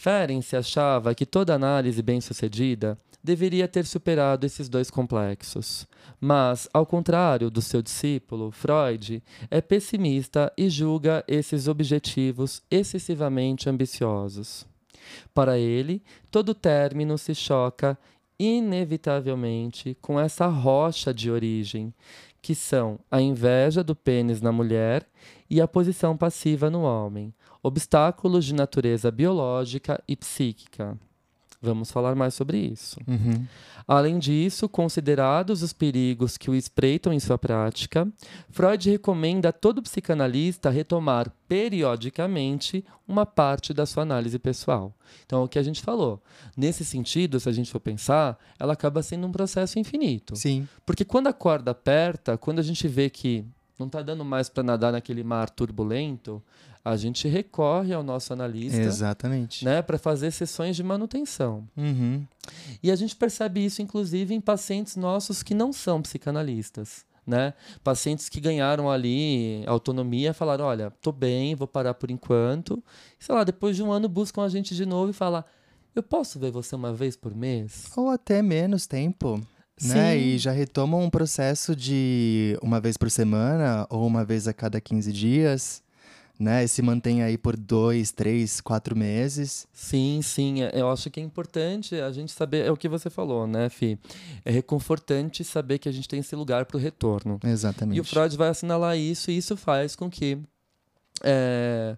Ferenc 0.00 0.56
achava 0.56 1.14
que 1.14 1.26
toda 1.26 1.54
análise 1.54 2.00
bem-sucedida 2.00 2.96
deveria 3.22 3.68
ter 3.68 3.84
superado 3.84 4.46
esses 4.46 4.66
dois 4.66 4.90
complexos. 4.90 5.86
Mas, 6.18 6.66
ao 6.72 6.86
contrário 6.86 7.50
do 7.50 7.60
seu 7.60 7.82
discípulo, 7.82 8.50
Freud 8.50 9.22
é 9.50 9.60
pessimista 9.60 10.50
e 10.56 10.70
julga 10.70 11.22
esses 11.28 11.68
objetivos 11.68 12.62
excessivamente 12.70 13.68
ambiciosos. 13.68 14.66
Para 15.34 15.58
ele, 15.58 16.02
todo 16.30 16.54
término 16.54 17.18
se 17.18 17.34
choca 17.34 17.98
inevitavelmente 18.38 19.98
com 20.00 20.18
essa 20.18 20.46
rocha 20.46 21.12
de 21.12 21.30
origem, 21.30 21.92
que 22.40 22.54
são 22.54 22.98
a 23.10 23.20
inveja 23.20 23.84
do 23.84 23.94
pênis 23.94 24.40
na 24.40 24.50
mulher 24.50 25.06
e 25.50 25.60
a 25.60 25.68
posição 25.68 26.16
passiva 26.16 26.70
no 26.70 26.84
homem, 26.84 27.34
obstáculos 27.62 28.44
de 28.44 28.54
natureza 28.54 29.10
biológica 29.10 30.02
e 30.08 30.16
psíquica. 30.16 30.98
Vamos 31.62 31.90
falar 31.90 32.14
mais 32.14 32.32
sobre 32.32 32.56
isso. 32.56 32.98
Uhum. 33.06 33.46
Além 33.86 34.18
disso, 34.18 34.66
considerados 34.66 35.62
os 35.62 35.74
perigos 35.74 36.38
que 36.38 36.50
o 36.50 36.54
espreitam 36.54 37.12
em 37.12 37.20
sua 37.20 37.36
prática, 37.36 38.08
Freud 38.48 38.88
recomenda 38.88 39.50
a 39.50 39.52
todo 39.52 39.82
psicanalista 39.82 40.70
retomar 40.70 41.30
periodicamente 41.46 42.82
uma 43.06 43.26
parte 43.26 43.74
da 43.74 43.84
sua 43.84 44.04
análise 44.04 44.38
pessoal. 44.38 44.94
Então, 45.26 45.42
é 45.42 45.44
o 45.44 45.48
que 45.48 45.58
a 45.58 45.62
gente 45.62 45.82
falou. 45.82 46.22
Nesse 46.56 46.82
sentido, 46.82 47.38
se 47.38 47.48
a 47.48 47.52
gente 47.52 47.70
for 47.70 47.80
pensar, 47.80 48.38
ela 48.58 48.72
acaba 48.72 49.02
sendo 49.02 49.26
um 49.26 49.32
processo 49.32 49.78
infinito. 49.78 50.36
Sim. 50.36 50.66
Porque 50.86 51.04
quando 51.04 51.26
a 51.26 51.32
corda 51.32 51.72
aperta, 51.72 52.38
quando 52.38 52.60
a 52.60 52.62
gente 52.62 52.88
vê 52.88 53.10
que 53.10 53.44
não 53.80 53.86
está 53.86 54.02
dando 54.02 54.24
mais 54.24 54.48
para 54.48 54.62
nadar 54.62 54.92
naquele 54.92 55.24
mar 55.24 55.50
turbulento, 55.50 56.42
a 56.84 56.96
gente 56.96 57.26
recorre 57.26 57.92
ao 57.92 58.02
nosso 58.02 58.32
analista 58.32 58.80
Exatamente. 58.80 59.64
né, 59.64 59.82
para 59.82 59.98
fazer 59.98 60.30
sessões 60.30 60.76
de 60.76 60.82
manutenção. 60.82 61.66
Uhum. 61.76 62.24
E 62.82 62.90
a 62.90 62.96
gente 62.96 63.16
percebe 63.16 63.64
isso, 63.64 63.82
inclusive, 63.82 64.34
em 64.34 64.40
pacientes 64.40 64.96
nossos 64.96 65.42
que 65.42 65.54
não 65.54 65.72
são 65.72 66.00
psicanalistas. 66.00 67.08
Né? 67.26 67.54
Pacientes 67.84 68.28
que 68.28 68.40
ganharam 68.40 68.90
ali 68.90 69.62
autonomia, 69.66 70.32
falaram: 70.34 70.64
olha, 70.64 70.90
tô 71.02 71.12
bem, 71.12 71.54
vou 71.54 71.68
parar 71.68 71.94
por 71.94 72.10
enquanto. 72.10 72.82
Sei 73.18 73.32
lá, 73.32 73.44
depois 73.44 73.76
de 73.76 73.82
um 73.82 73.92
ano 73.92 74.08
buscam 74.08 74.42
a 74.42 74.48
gente 74.48 74.74
de 74.74 74.84
novo 74.84 75.10
e 75.10 75.12
falam: 75.12 75.44
eu 75.94 76.02
posso 76.02 76.38
ver 76.38 76.50
você 76.50 76.74
uma 76.74 76.92
vez 76.92 77.16
por 77.16 77.34
mês? 77.34 77.92
Ou 77.96 78.08
até 78.08 78.42
menos 78.42 78.86
tempo. 78.86 79.40
Né? 79.82 80.12
Sim. 80.14 80.18
E 80.18 80.38
já 80.38 80.52
retomam 80.52 81.02
um 81.02 81.10
processo 81.10 81.74
de 81.74 82.58
uma 82.62 82.80
vez 82.80 82.96
por 82.96 83.10
semana 83.10 83.86
ou 83.88 84.06
uma 84.06 84.24
vez 84.24 84.46
a 84.46 84.52
cada 84.52 84.80
15 84.80 85.10
dias, 85.12 85.82
né? 86.38 86.64
E 86.64 86.68
se 86.68 86.82
mantém 86.82 87.22
aí 87.22 87.36
por 87.38 87.56
dois, 87.56 88.12
três, 88.12 88.60
quatro 88.60 88.94
meses. 88.96 89.66
Sim, 89.72 90.20
sim. 90.22 90.62
é- 90.62 90.72
Eu 90.74 90.90
acho 90.90 91.10
que 91.10 91.18
é 91.20 91.22
importante 91.22 91.94
a 91.94 92.10
gente 92.12 92.32
saber, 92.32 92.66
é 92.66 92.70
o 92.70 92.76
que 92.76 92.88
você 92.88 93.08
falou, 93.10 93.46
né, 93.46 93.68
Fi? 93.68 93.98
É 94.44 94.50
reconfortante 94.50 95.44
saber 95.44 95.78
que 95.78 95.88
a 95.88 95.92
gente 95.92 96.08
tem 96.08 96.20
esse 96.20 96.34
lugar 96.36 96.64
para 96.66 96.76
o 96.76 96.80
retorno. 96.80 97.38
Exatamente. 97.44 97.96
E 97.96 98.00
o 98.00 98.04
Freud 98.04 98.36
vai 98.36 98.48
assinalar 98.50 98.96
isso, 98.98 99.30
e 99.30 99.36
isso 99.36 99.56
faz 99.56 99.94
com 99.96 100.10
que 100.10 100.38
é, 101.22 101.96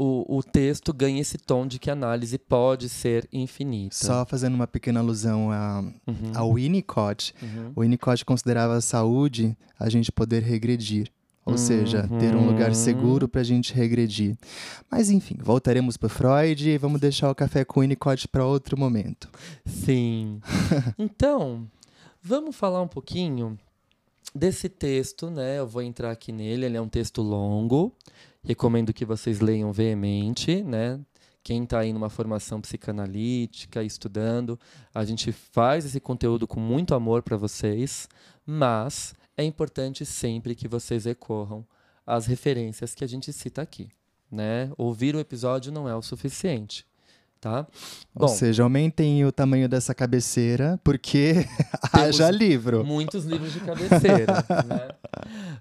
o, 0.00 0.38
o 0.38 0.42
texto 0.44 0.92
ganhe 0.92 1.18
esse 1.20 1.36
tom 1.38 1.66
de 1.66 1.78
que 1.78 1.90
a 1.90 1.92
análise 1.92 2.38
pode 2.38 2.88
ser 2.88 3.28
infinita. 3.32 3.96
Só 3.96 4.24
fazendo 4.24 4.54
uma 4.54 4.66
pequena 4.66 5.00
alusão 5.00 5.50
a, 5.50 5.80
Uhum, 6.06 6.32
ao 6.34 6.54
Winnicott. 6.54 7.34
uhum. 7.42 7.72
O 7.74 7.80
Winnicott 7.80 8.24
considerava 8.24 8.76
a 8.76 8.80
saúde 8.80 9.56
a 9.78 9.88
gente 9.88 10.12
poder 10.12 10.42
regredir. 10.42 11.10
Ou 11.44 11.56
seja, 11.56 12.06
ter 12.20 12.36
um 12.36 12.46
lugar 12.46 12.68
Uhum. 12.68 12.74
seguro 12.74 13.26
para 13.26 13.40
a 13.40 13.44
gente 13.44 13.72
regredir. 13.72 14.36
Mas 14.90 15.10
enfim, 15.10 15.36
voltaremos 15.40 15.96
para 15.96 16.08
Freud 16.10 16.68
e 16.68 16.76
vamos 16.76 17.00
deixar 17.00 17.30
o 17.30 17.34
café 17.34 17.64
com 17.64 17.80
o 17.80 17.82
Winnicott 17.82 18.28
para 18.28 18.44
outro 18.44 18.78
momento. 18.78 19.28
Sim. 19.64 20.40
Então, 20.98 21.66
vamos 22.22 22.54
falar 22.54 22.82
um 22.82 22.88
pouquinho 22.88 23.58
desse 24.38 24.68
texto, 24.68 25.28
né? 25.30 25.58
Eu 25.58 25.66
vou 25.66 25.82
entrar 25.82 26.10
aqui 26.10 26.32
nele, 26.32 26.64
ele 26.64 26.76
é 26.76 26.80
um 26.80 26.88
texto 26.88 27.20
longo. 27.20 27.94
Recomendo 28.42 28.92
que 28.92 29.04
vocês 29.04 29.40
leiam 29.40 29.72
veemente, 29.72 30.62
né? 30.62 31.00
Quem 31.42 31.64
está 31.64 31.80
aí 31.80 31.92
numa 31.92 32.08
formação 32.08 32.60
psicanalítica, 32.60 33.82
estudando, 33.82 34.58
a 34.94 35.04
gente 35.04 35.32
faz 35.32 35.84
esse 35.84 36.00
conteúdo 36.00 36.46
com 36.46 36.60
muito 36.60 36.94
amor 36.94 37.22
para 37.22 37.36
vocês, 37.36 38.08
mas 38.46 39.14
é 39.36 39.44
importante 39.44 40.04
sempre 40.04 40.54
que 40.54 40.68
vocês 40.68 41.04
recorram 41.04 41.66
às 42.06 42.26
referências 42.26 42.94
que 42.94 43.04
a 43.04 43.06
gente 43.06 43.32
cita 43.32 43.62
aqui, 43.62 43.88
né? 44.30 44.70
Ouvir 44.76 45.14
o 45.14 45.20
episódio 45.20 45.72
não 45.72 45.88
é 45.88 45.94
o 45.94 46.02
suficiente, 46.02 46.86
tá? 47.40 47.66
Ou 48.14 48.26
Bom. 48.26 48.28
seja, 48.28 48.62
aumentem 48.62 49.24
o 49.24 49.32
tamanho 49.32 49.68
dessa 49.68 49.94
cabeceira, 49.94 50.78
porque 50.82 51.46
haja 51.92 52.30
livro. 52.30 52.84
Muitos 52.84 53.24
livros 53.24 53.52
de 53.52 53.60
cabeceira. 53.60 54.44
né? 54.66 54.88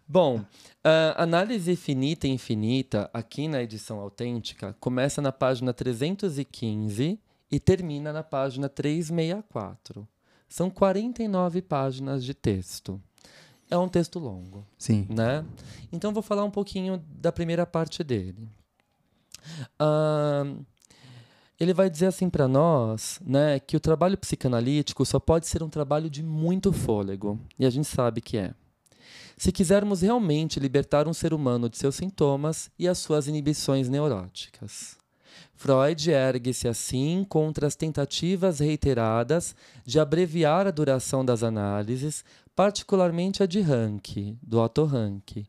Bom, 0.07 0.41
a 0.83 1.23
análise 1.23 1.75
finita 1.75 2.27
e 2.27 2.31
infinita, 2.31 3.09
aqui 3.13 3.47
na 3.47 3.61
edição 3.61 3.99
autêntica, 3.99 4.75
começa 4.79 5.21
na 5.21 5.31
página 5.31 5.73
315 5.73 7.19
e 7.51 7.59
termina 7.59 8.11
na 8.11 8.23
página 8.23 8.69
364. 8.69 10.07
São 10.49 10.69
49 10.69 11.61
páginas 11.61 12.23
de 12.23 12.33
texto. 12.33 13.01
É 13.69 13.77
um 13.77 13.89
texto 13.89 14.17
longo 14.17 14.65
Sim. 14.77 15.05
né? 15.09 15.43
Então 15.91 16.13
vou 16.13 16.23
falar 16.23 16.45
um 16.45 16.51
pouquinho 16.51 17.03
da 17.19 17.33
primeira 17.33 17.65
parte 17.65 18.01
dele. 18.01 18.47
Ahn, 19.77 20.59
ele 21.59 21.73
vai 21.73 21.89
dizer 21.89 22.07
assim 22.07 22.29
para 22.29 22.47
nós, 22.47 23.19
né, 23.25 23.59
que 23.59 23.75
o 23.75 23.79
trabalho 23.79 24.17
psicanalítico 24.17 25.05
só 25.05 25.19
pode 25.19 25.47
ser 25.47 25.63
um 25.63 25.69
trabalho 25.69 26.09
de 26.09 26.21
muito 26.23 26.71
fôlego, 26.71 27.39
e 27.57 27.65
a 27.65 27.69
gente 27.69 27.87
sabe 27.87 28.21
que 28.21 28.37
é. 28.37 28.53
Se 29.37 29.51
quisermos 29.51 30.01
realmente 30.01 30.59
libertar 30.59 31.07
um 31.07 31.13
ser 31.13 31.33
humano 31.33 31.69
de 31.69 31.77
seus 31.77 31.95
sintomas 31.95 32.71
e 32.77 32.87
as 32.87 32.97
suas 32.97 33.27
inibições 33.27 33.87
neuróticas. 33.87 34.97
Freud 35.55 36.11
ergue-se 36.11 36.67
assim 36.67 37.25
contra 37.27 37.67
as 37.67 37.75
tentativas 37.75 38.59
reiteradas 38.59 39.55
de 39.85 39.99
abreviar 39.99 40.67
a 40.67 40.71
duração 40.71 41.23
das 41.23 41.43
análises, 41.43 42.23
particularmente 42.55 43.43
a 43.43 43.45
de 43.45 43.61
Rank, 43.61 44.37
do 44.41 44.59
Otto 44.59 44.85
Rank, 44.85 45.45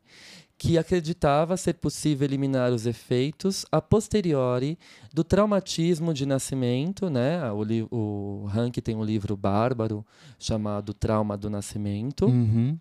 que 0.61 0.77
acreditava 0.77 1.55
ser 1.55 1.75
possível 1.75 2.25
eliminar 2.27 2.73
os 2.73 2.85
efeitos 2.85 3.65
a 3.71 3.79
posteriori 3.81 4.77
do 5.13 5.23
traumatismo 5.23 6.13
de 6.13 6.25
nascimento, 6.25 7.09
né? 7.09 7.49
O, 7.53 7.63
li- 7.63 7.87
o 7.89 8.43
Rank 8.49 8.75
tem 8.83 8.93
um 8.93 9.03
livro 9.03 9.37
bárbaro 9.37 10.05
chamado 10.37 10.93
Trauma 10.93 11.37
do 11.37 11.49
Nascimento 11.49 12.25
Uhum. 12.25 12.77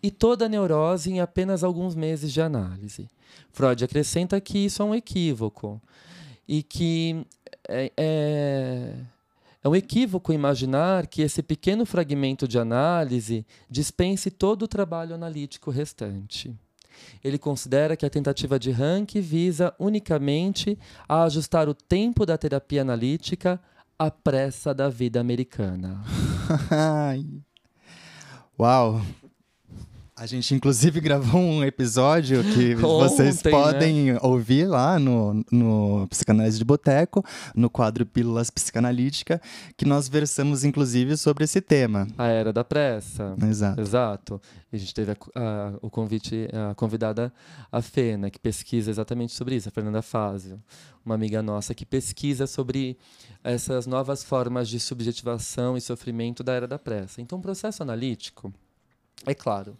e 0.00 0.12
toda 0.12 0.46
a 0.46 0.48
neurose 0.48 1.10
em 1.10 1.18
apenas 1.20 1.64
alguns 1.64 1.96
meses 1.96 2.32
de 2.32 2.40
análise. 2.40 3.10
Freud 3.50 3.84
acrescenta 3.84 4.40
que 4.40 4.58
isso 4.66 4.80
é 4.80 4.84
um 4.84 4.94
equívoco 4.94 5.82
e 6.46 6.62
que 6.62 7.26
é, 7.68 7.90
é, 7.96 8.94
é 9.64 9.68
um 9.68 9.74
equívoco 9.74 10.32
imaginar 10.32 11.08
que 11.08 11.20
esse 11.20 11.42
pequeno 11.42 11.84
fragmento 11.84 12.46
de 12.46 12.60
análise 12.60 13.44
dispense 13.68 14.30
todo 14.30 14.62
o 14.62 14.68
trabalho 14.68 15.16
analítico 15.16 15.68
restante. 15.72 16.54
Ele 17.22 17.38
considera 17.38 17.96
que 17.96 18.06
a 18.06 18.10
tentativa 18.10 18.58
de 18.58 18.70
Rank 18.70 19.14
visa 19.16 19.74
unicamente 19.78 20.78
a 21.08 21.24
ajustar 21.24 21.68
o 21.68 21.74
tempo 21.74 22.26
da 22.26 22.36
terapia 22.38 22.82
analítica 22.82 23.60
à 23.98 24.10
pressa 24.10 24.74
da 24.74 24.88
vida 24.88 25.20
americana. 25.20 26.02
Uau! 28.58 29.00
A 30.22 30.26
gente, 30.26 30.54
inclusive, 30.54 31.00
gravou 31.02 31.40
um 31.40 31.64
episódio 31.64 32.44
que 32.44 32.76
vocês 32.78 33.38
Ontem, 33.38 33.50
né? 33.50 33.50
podem 33.50 34.16
ouvir 34.22 34.66
lá 34.66 34.96
no, 34.96 35.44
no 35.50 36.06
Psicanálise 36.08 36.58
de 36.58 36.64
Boteco, 36.64 37.24
no 37.56 37.68
quadro 37.68 38.06
Pílulas 38.06 38.48
Psicanalítica, 38.48 39.42
que 39.76 39.84
nós 39.84 40.08
versamos, 40.08 40.62
inclusive, 40.62 41.16
sobre 41.16 41.42
esse 41.42 41.60
tema. 41.60 42.06
A 42.16 42.28
era 42.28 42.52
da 42.52 42.62
pressa. 42.62 43.34
Exato. 43.42 43.80
Exato. 43.80 44.40
E 44.72 44.76
a 44.76 44.78
gente 44.78 44.94
teve 44.94 45.10
a 45.10 45.16
a- 45.34 45.72
o 45.82 45.90
convite, 45.90 46.48
a 46.70 46.72
convidada, 46.76 47.32
a 47.72 47.82
Fê, 47.82 48.16
né, 48.16 48.30
que 48.30 48.38
pesquisa 48.38 48.90
exatamente 48.92 49.32
sobre 49.32 49.56
isso, 49.56 49.68
a 49.68 49.72
Fernanda 49.72 50.02
Fázio, 50.02 50.62
uma 51.04 51.16
amiga 51.16 51.42
nossa 51.42 51.74
que 51.74 51.84
pesquisa 51.84 52.46
sobre 52.46 52.96
essas 53.42 53.88
novas 53.88 54.22
formas 54.22 54.68
de 54.68 54.78
subjetivação 54.78 55.76
e 55.76 55.80
sofrimento 55.80 56.44
da 56.44 56.52
era 56.52 56.68
da 56.68 56.78
pressa. 56.78 57.20
Então, 57.20 57.40
o 57.40 57.42
processo 57.42 57.82
analítico, 57.82 58.52
é 59.26 59.34
claro, 59.34 59.76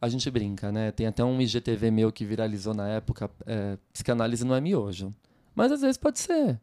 A 0.00 0.08
gente 0.08 0.30
brinca, 0.30 0.70
né? 0.70 0.90
Tem 0.92 1.06
até 1.06 1.24
um 1.24 1.40
IGTV 1.40 1.90
meu 1.90 2.12
que 2.12 2.24
viralizou 2.24 2.74
na 2.74 2.88
época, 2.88 3.30
é, 3.46 3.78
psicanálise 3.92 4.44
não 4.44 4.54
é 4.54 4.60
miojo. 4.60 5.14
Mas 5.54 5.72
às 5.72 5.80
vezes 5.80 5.96
pode 5.96 6.18
ser. 6.18 6.60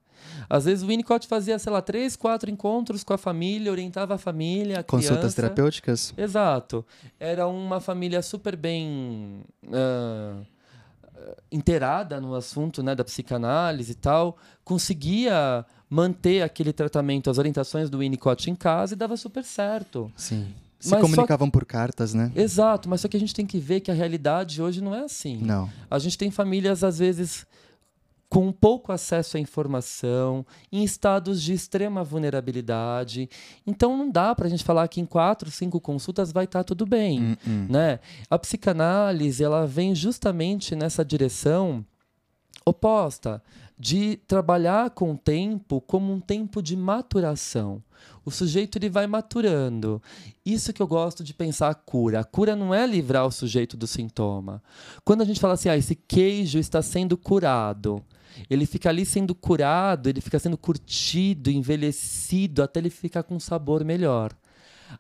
Às 0.49 0.65
vezes 0.65 0.83
o 0.83 0.87
Winnicott 0.87 1.27
fazia, 1.27 1.57
sei 1.57 1.71
lá, 1.71 1.81
três, 1.81 2.15
quatro 2.15 2.49
encontros 2.49 3.03
com 3.03 3.13
a 3.13 3.17
família, 3.17 3.71
orientava 3.71 4.15
a 4.15 4.17
família, 4.17 4.79
a 4.79 4.83
Consultas 4.83 5.17
criança. 5.17 5.35
terapêuticas? 5.35 6.13
Exato. 6.15 6.85
Era 7.19 7.47
uma 7.47 7.79
família 7.79 8.21
super 8.21 8.55
bem 8.55 9.43
uh, 9.65 10.45
inteirada 11.51 12.21
no 12.21 12.35
assunto 12.35 12.83
né, 12.83 12.95
da 12.95 13.03
psicanálise 13.03 13.93
e 13.93 13.95
tal. 13.95 14.37
Conseguia 14.63 15.65
manter 15.89 16.41
aquele 16.41 16.73
tratamento, 16.73 17.29
as 17.29 17.37
orientações 17.37 17.89
do 17.89 17.99
Winnicott 17.99 18.49
em 18.49 18.55
casa 18.55 18.93
e 18.93 18.97
dava 18.97 19.17
super 19.17 19.43
certo. 19.43 20.11
Sim. 20.15 20.53
Se 20.83 20.91
Mas 20.91 20.99
comunicavam 20.99 21.49
por 21.49 21.63
cartas, 21.65 22.13
né? 22.13 22.29
Exato, 22.35 22.89
mas 22.89 22.99
só 22.99 23.07
que 23.07 23.15
a 23.15 23.19
gente 23.19 23.33
tem 23.33 23.45
que 23.45 23.57
ver 23.57 23.79
que 23.79 23.89
a 23.89 23.93
realidade 23.93 24.61
hoje 24.61 24.81
não 24.81 24.93
é 24.93 24.99
assim. 24.99 25.37
Não. 25.37 25.69
A 25.89 25.97
gente 25.97 26.17
tem 26.17 26.29
famílias, 26.29 26.83
às 26.83 26.99
vezes, 26.99 27.47
com 28.27 28.51
pouco 28.51 28.91
acesso 28.91 29.37
à 29.37 29.39
informação, 29.39 30.45
em 30.69 30.83
estados 30.83 31.41
de 31.41 31.53
extrema 31.53 32.03
vulnerabilidade. 32.03 33.29
Então 33.65 33.97
não 33.97 34.11
dá 34.11 34.35
para 34.35 34.47
a 34.47 34.49
gente 34.49 34.65
falar 34.65 34.89
que 34.89 34.99
em 34.99 35.05
quatro, 35.05 35.49
cinco 35.49 35.79
consultas 35.79 36.33
vai 36.33 36.43
estar 36.43 36.65
tudo 36.65 36.85
bem. 36.85 37.37
Hum, 37.47 37.67
Né? 37.69 38.01
A 38.29 38.37
psicanálise 38.37 39.41
ela 39.41 39.65
vem 39.65 39.95
justamente 39.95 40.75
nessa 40.75 41.05
direção 41.05 41.85
oposta 42.65 43.41
de 43.77 44.17
trabalhar 44.27 44.91
com 44.91 45.11
o 45.11 45.17
tempo 45.17 45.81
como 45.81 46.13
um 46.13 46.19
tempo 46.19 46.61
de 46.61 46.75
maturação. 46.75 47.81
O 48.25 48.31
sujeito 48.31 48.77
ele 48.77 48.89
vai 48.89 49.07
maturando. 49.07 50.01
Isso 50.45 50.71
que 50.71 50.81
eu 50.81 50.87
gosto 50.87 51.23
de 51.23 51.33
pensar 51.33 51.69
a 51.69 51.73
cura. 51.73 52.21
A 52.21 52.23
cura 52.23 52.55
não 52.55 52.73
é 52.73 52.85
livrar 52.87 53.25
o 53.25 53.31
sujeito 53.31 53.75
do 53.75 53.87
sintoma. 53.87 54.61
Quando 55.03 55.21
a 55.21 55.25
gente 55.25 55.39
fala 55.39 55.55
assim, 55.55 55.69
ah, 55.69 55.77
esse 55.77 55.95
queijo 55.95 56.57
está 56.59 56.81
sendo 56.81 57.17
curado, 57.17 58.03
ele 58.49 58.65
fica 58.65 58.89
ali 58.89 59.05
sendo 59.05 59.35
curado, 59.35 60.07
ele 60.07 60.21
fica 60.21 60.39
sendo 60.39 60.57
curtido, 60.57 61.51
envelhecido, 61.51 62.63
até 62.63 62.79
ele 62.79 62.89
ficar 62.89 63.23
com 63.23 63.35
um 63.35 63.39
sabor 63.39 63.83
melhor. 63.83 64.33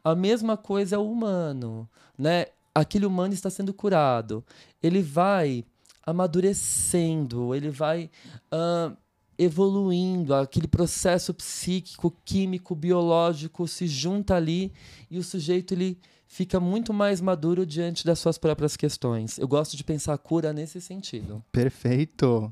A 0.03 0.15
mesma 0.15 0.57
coisa 0.57 0.95
é 0.95 0.99
o 0.99 1.09
humano, 1.09 1.87
né? 2.17 2.47
Aquele 2.75 3.05
humano 3.05 3.33
está 3.33 3.49
sendo 3.49 3.73
curado. 3.73 4.43
Ele 4.81 5.01
vai 5.01 5.63
amadurecendo, 6.05 7.55
ele 7.55 7.69
vai 7.69 8.09
ah, 8.51 8.91
evoluindo, 9.37 10.33
aquele 10.33 10.67
processo 10.67 11.33
psíquico, 11.33 12.15
químico, 12.23 12.75
biológico 12.75 13.67
se 13.67 13.87
junta 13.87 14.35
ali 14.35 14.71
e 15.09 15.17
o 15.17 15.23
sujeito 15.23 15.73
ele 15.73 15.97
fica 16.27 16.59
muito 16.59 16.93
mais 16.93 17.21
maduro 17.21 17.65
diante 17.65 18.05
das 18.05 18.19
suas 18.19 18.37
próprias 18.37 18.75
questões. 18.75 19.37
Eu 19.37 19.47
gosto 19.47 19.77
de 19.77 19.83
pensar 19.83 20.13
a 20.13 20.17
cura 20.17 20.51
nesse 20.51 20.81
sentido. 20.81 21.43
Perfeito. 21.51 22.51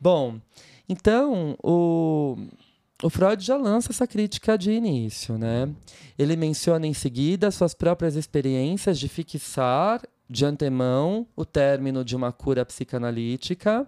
Bom, 0.00 0.40
então 0.88 1.56
o, 1.62 2.36
o 3.02 3.10
Freud 3.10 3.44
já 3.44 3.56
lança 3.56 3.90
essa 3.90 4.06
crítica 4.06 4.56
de 4.56 4.70
início, 4.70 5.36
né? 5.36 5.68
Ele 6.18 6.36
menciona 6.36 6.86
em 6.86 6.94
seguida 6.94 7.50
suas 7.50 7.74
próprias 7.74 8.14
experiências 8.16 8.98
de 8.98 9.08
fixar 9.08 10.00
de 10.28 10.44
antemão 10.44 11.26
o 11.36 11.44
término 11.44 12.04
de 12.04 12.16
uma 12.16 12.32
cura 12.32 12.64
psicanalítica 12.64 13.86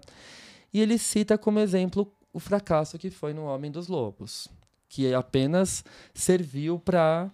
e 0.73 0.81
ele 0.81 0.99
cita 0.99 1.37
como 1.37 1.59
exemplo 1.59 2.13
o 2.33 2.39
fracasso 2.39 2.99
que 2.99 3.11
foi 3.11 3.33
no 3.33 3.45
Homem 3.45 3.71
dos 3.71 3.89
Lobos, 3.89 4.49
que 4.89 5.13
apenas 5.13 5.85
serviu 6.15 6.79
para 6.79 7.31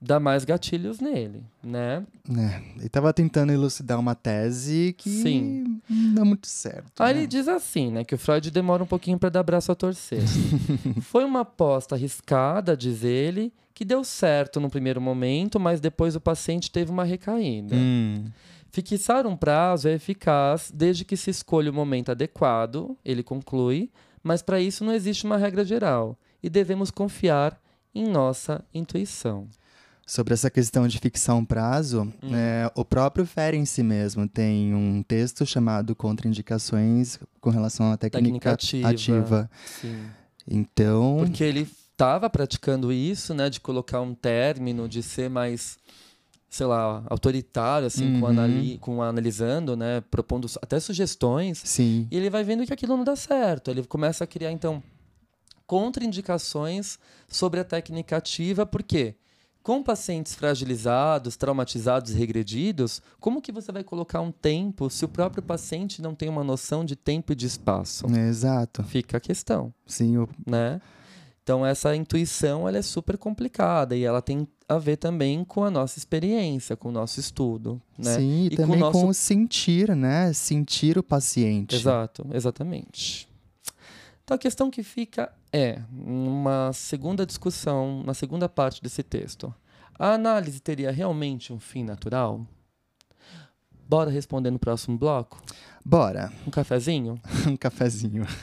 dar 0.00 0.20
mais 0.20 0.44
gatilhos 0.44 1.00
nele, 1.00 1.42
né? 1.62 2.04
É, 2.30 2.62
ele 2.76 2.86
estava 2.86 3.12
tentando 3.12 3.52
elucidar 3.52 3.98
uma 3.98 4.14
tese 4.14 4.94
que 4.96 5.10
Sim. 5.10 5.80
não 5.88 6.14
dá 6.14 6.24
muito 6.24 6.46
certo. 6.46 7.00
Aí 7.02 7.14
né? 7.14 7.20
ele 7.20 7.26
diz 7.26 7.48
assim, 7.48 7.90
né, 7.90 8.04
que 8.04 8.14
o 8.14 8.18
Freud 8.18 8.50
demora 8.50 8.82
um 8.82 8.86
pouquinho 8.86 9.18
para 9.18 9.28
dar 9.28 9.42
braço 9.42 9.72
a 9.72 9.74
torcer. 9.74 10.22
Foi 11.02 11.24
uma 11.24 11.40
aposta 11.40 11.96
arriscada, 11.96 12.76
diz 12.76 13.02
ele, 13.02 13.52
que 13.74 13.84
deu 13.84 14.04
certo 14.04 14.60
no 14.60 14.70
primeiro 14.70 15.00
momento, 15.00 15.58
mas 15.58 15.80
depois 15.80 16.14
o 16.14 16.20
paciente 16.20 16.70
teve 16.70 16.90
uma 16.90 17.04
recaída. 17.04 17.74
Hum, 17.74 18.26
Fixar 18.70 19.26
um 19.26 19.36
prazo 19.36 19.88
é 19.88 19.94
eficaz 19.94 20.70
desde 20.72 21.04
que 21.04 21.16
se 21.16 21.30
escolha 21.30 21.70
o 21.70 21.74
momento 21.74 22.10
adequado, 22.10 22.96
ele 23.04 23.22
conclui, 23.22 23.90
mas 24.22 24.42
para 24.42 24.60
isso 24.60 24.84
não 24.84 24.92
existe 24.92 25.24
uma 25.24 25.36
regra 25.36 25.64
geral 25.64 26.16
e 26.42 26.48
devemos 26.48 26.90
confiar 26.90 27.60
em 27.94 28.06
nossa 28.06 28.64
intuição. 28.72 29.48
Sobre 30.10 30.32
essa 30.32 30.48
questão 30.50 30.88
de 30.88 30.98
fixar 30.98 31.36
um 31.36 31.44
prazo, 31.44 32.10
Hum. 32.22 32.34
é, 32.34 32.72
o 32.74 32.82
próprio 32.82 33.26
Ferenc 33.26 33.82
mesmo 33.82 34.26
tem 34.26 34.74
um 34.74 35.02
texto 35.02 35.44
chamado 35.44 35.94
Contraindicações 35.94 37.18
com 37.42 37.50
relação 37.50 37.92
à 37.92 37.96
técnica, 37.98 38.24
Técnica 38.24 38.52
ativa. 38.52 38.88
ativa. 38.88 39.50
Sim. 39.80 40.06
Então, 40.50 41.16
Porque 41.18 41.44
ele 41.44 41.68
estava 41.92 42.30
praticando 42.30 42.90
isso, 42.90 43.34
né, 43.34 43.50
de 43.50 43.60
colocar 43.60 44.00
um 44.00 44.14
término, 44.14 44.88
de 44.88 45.02
ser 45.02 45.28
mais, 45.28 45.76
sei 46.48 46.64
lá, 46.64 47.04
autoritário, 47.10 47.86
assim, 47.86 48.12
com, 48.14 48.20
Uhum. 48.20 48.26
anali 48.28 48.78
com 48.78 49.02
analisando, 49.02 49.76
né, 49.76 50.00
propondo 50.10 50.46
até 50.62 50.80
sugestões. 50.80 51.60
sim, 51.62 52.08
E 52.10 52.16
ele 52.16 52.30
vai 52.30 52.42
vendo 52.44 52.64
que 52.64 52.72
aquilo 52.72 52.96
não 52.96 53.04
dá 53.04 53.14
certo. 53.14 53.70
Ele 53.70 53.84
começa 53.84 54.24
a 54.24 54.26
criar, 54.26 54.52
então, 54.52 54.82
contraindicações 55.66 56.98
sobre 57.28 57.60
a 57.60 57.64
técnica 57.64 58.16
ativa, 58.16 58.64
por 58.64 58.82
quê? 58.82 59.14
Com 59.68 59.82
pacientes 59.82 60.34
fragilizados, 60.34 61.36
traumatizados 61.36 62.12
e 62.12 62.14
regredidos, 62.14 63.02
como 63.20 63.42
que 63.42 63.52
você 63.52 63.70
vai 63.70 63.84
colocar 63.84 64.18
um 64.22 64.32
tempo 64.32 64.88
se 64.88 65.04
o 65.04 65.08
próprio 65.08 65.42
paciente 65.42 66.00
não 66.00 66.14
tem 66.14 66.26
uma 66.26 66.42
noção 66.42 66.86
de 66.86 66.96
tempo 66.96 67.32
e 67.34 67.36
de 67.36 67.44
espaço? 67.44 68.06
exato. 68.16 68.82
Fica 68.84 69.18
a 69.18 69.20
questão 69.20 69.70
Sim, 69.86 70.16
o- 70.16 70.28
né? 70.46 70.80
Então 71.42 71.66
essa 71.66 71.94
intuição 71.94 72.66
ela 72.66 72.78
é 72.78 72.82
super 72.82 73.18
complicada 73.18 73.94
e 73.94 74.04
ela 74.04 74.22
tem 74.22 74.48
a 74.66 74.78
ver 74.78 74.96
também 74.96 75.44
com 75.44 75.62
a 75.62 75.70
nossa 75.70 75.98
experiência, 75.98 76.74
com 76.74 76.88
o 76.88 76.92
nosso 76.92 77.20
estudo, 77.20 77.78
né? 77.98 78.16
sim, 78.16 78.44
e, 78.44 78.46
E 78.46 78.56
com 78.56 78.62
o 78.62 78.64
também 78.64 78.80
com, 78.80 78.86
nosso- 78.86 79.06
o 79.08 79.12
sentir, 79.12 79.94
né? 79.94 80.32
Sentir 80.32 80.96
o 80.96 81.02
paciente. 81.02 81.74
Exato, 81.76 82.26
exatamente. 82.32 83.27
Então 84.28 84.34
a 84.34 84.38
questão 84.38 84.70
que 84.70 84.82
fica 84.82 85.32
é, 85.50 85.80
numa 85.90 86.70
segunda 86.74 87.24
discussão, 87.24 88.02
na 88.04 88.12
segunda 88.12 88.46
parte 88.46 88.82
desse 88.82 89.02
texto, 89.02 89.54
a 89.98 90.12
análise 90.12 90.60
teria 90.60 90.90
realmente 90.90 91.50
um 91.50 91.58
fim 91.58 91.82
natural? 91.82 92.46
Bora 93.88 94.10
responder 94.10 94.50
no 94.50 94.58
próximo 94.58 94.98
bloco? 94.98 95.40
Bora, 95.82 96.30
Um 96.46 96.50
cafezinho? 96.50 97.18
um 97.48 97.56
cafezinho. 97.56 98.26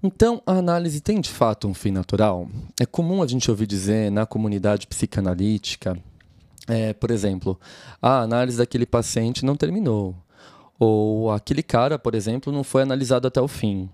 Então, 0.00 0.40
a 0.46 0.52
análise 0.52 1.00
tem 1.00 1.20
de 1.20 1.28
fato 1.28 1.66
um 1.66 1.74
fim 1.74 1.90
natural? 1.90 2.48
É 2.80 2.86
comum 2.86 3.20
a 3.20 3.26
gente 3.26 3.50
ouvir 3.50 3.66
dizer 3.66 4.12
na 4.12 4.24
comunidade 4.24 4.86
psicanalítica, 4.86 6.00
é, 6.68 6.92
por 6.92 7.10
exemplo, 7.10 7.58
a 8.00 8.20
análise 8.20 8.58
daquele 8.58 8.86
paciente 8.86 9.44
não 9.44 9.56
terminou. 9.56 10.14
Ou 10.78 11.32
aquele 11.32 11.62
cara, 11.62 11.98
por 11.98 12.14
exemplo, 12.14 12.52
não 12.52 12.62
foi 12.62 12.82
analisado 12.82 13.26
até 13.26 13.40
o 13.40 13.48
fim. 13.48 13.88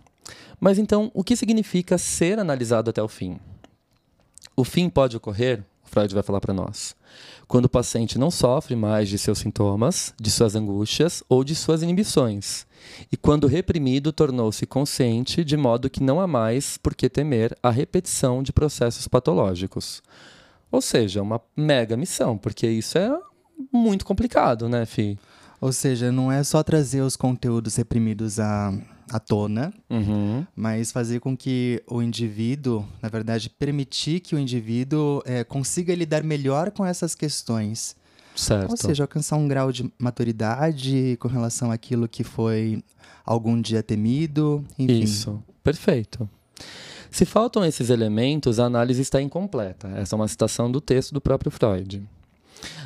Mas 0.60 0.78
então, 0.78 1.10
o 1.14 1.22
que 1.22 1.36
significa 1.36 1.96
ser 1.96 2.38
analisado 2.38 2.90
até 2.90 3.02
o 3.02 3.08
fim? 3.08 3.38
O 4.56 4.64
fim 4.64 4.88
pode 4.88 5.16
ocorrer, 5.16 5.64
o 5.84 5.88
Freud 5.88 6.12
vai 6.14 6.22
falar 6.22 6.40
para 6.40 6.54
nós, 6.54 6.94
quando 7.48 7.64
o 7.64 7.68
paciente 7.68 8.18
não 8.18 8.30
sofre 8.30 8.76
mais 8.76 9.08
de 9.08 9.18
seus 9.18 9.38
sintomas, 9.38 10.14
de 10.20 10.30
suas 10.30 10.54
angústias 10.54 11.22
ou 11.28 11.42
de 11.42 11.54
suas 11.54 11.82
inibições, 11.82 12.66
e 13.10 13.16
quando 13.16 13.46
reprimido 13.46 14.12
tornou-se 14.12 14.64
consciente 14.66 15.44
de 15.44 15.56
modo 15.56 15.90
que 15.90 16.02
não 16.02 16.20
há 16.20 16.26
mais 16.26 16.76
por 16.76 16.94
que 16.94 17.08
temer 17.08 17.56
a 17.62 17.70
repetição 17.70 18.42
de 18.42 18.52
processos 18.52 19.08
patológicos. 19.08 20.02
Ou 20.74 20.80
seja, 20.80 21.22
uma 21.22 21.40
mega 21.56 21.96
missão, 21.96 22.36
porque 22.36 22.66
isso 22.66 22.98
é 22.98 23.16
muito 23.72 24.04
complicado, 24.04 24.68
né, 24.68 24.84
Fi? 24.84 25.16
Ou 25.60 25.72
seja, 25.72 26.10
não 26.10 26.30
é 26.32 26.42
só 26.42 26.62
trazer 26.64 27.00
os 27.00 27.14
conteúdos 27.16 27.76
reprimidos 27.76 28.40
à, 28.40 28.72
à 29.10 29.20
tona, 29.20 29.72
Uhum. 29.88 30.44
mas 30.54 30.90
fazer 30.90 31.20
com 31.20 31.36
que 31.36 31.80
o 31.88 32.02
indivíduo, 32.02 32.84
na 33.00 33.08
verdade, 33.08 33.48
permitir 33.48 34.18
que 34.20 34.34
o 34.34 34.38
indivíduo 34.38 35.22
eh, 35.24 35.44
consiga 35.44 35.94
lidar 35.94 36.22
melhor 36.24 36.70
com 36.72 36.84
essas 36.84 37.14
questões. 37.14 37.94
Certo. 38.34 38.72
Ou 38.72 38.76
seja, 38.76 39.04
alcançar 39.04 39.36
um 39.36 39.46
grau 39.46 39.70
de 39.70 39.88
maturidade 39.96 41.16
com 41.20 41.28
relação 41.28 41.70
àquilo 41.70 42.08
que 42.08 42.24
foi 42.24 42.82
algum 43.24 43.60
dia 43.60 43.80
temido, 43.80 44.64
enfim. 44.76 45.02
Isso, 45.04 45.42
perfeito. 45.62 46.28
Se 47.14 47.24
faltam 47.24 47.64
esses 47.64 47.90
elementos, 47.90 48.58
a 48.58 48.64
análise 48.64 49.00
está 49.00 49.22
incompleta. 49.22 49.86
Essa 49.94 50.14
é 50.14 50.16
uma 50.16 50.26
citação 50.26 50.68
do 50.68 50.80
texto 50.80 51.14
do 51.14 51.20
próprio 51.20 51.48
Freud. 51.48 52.02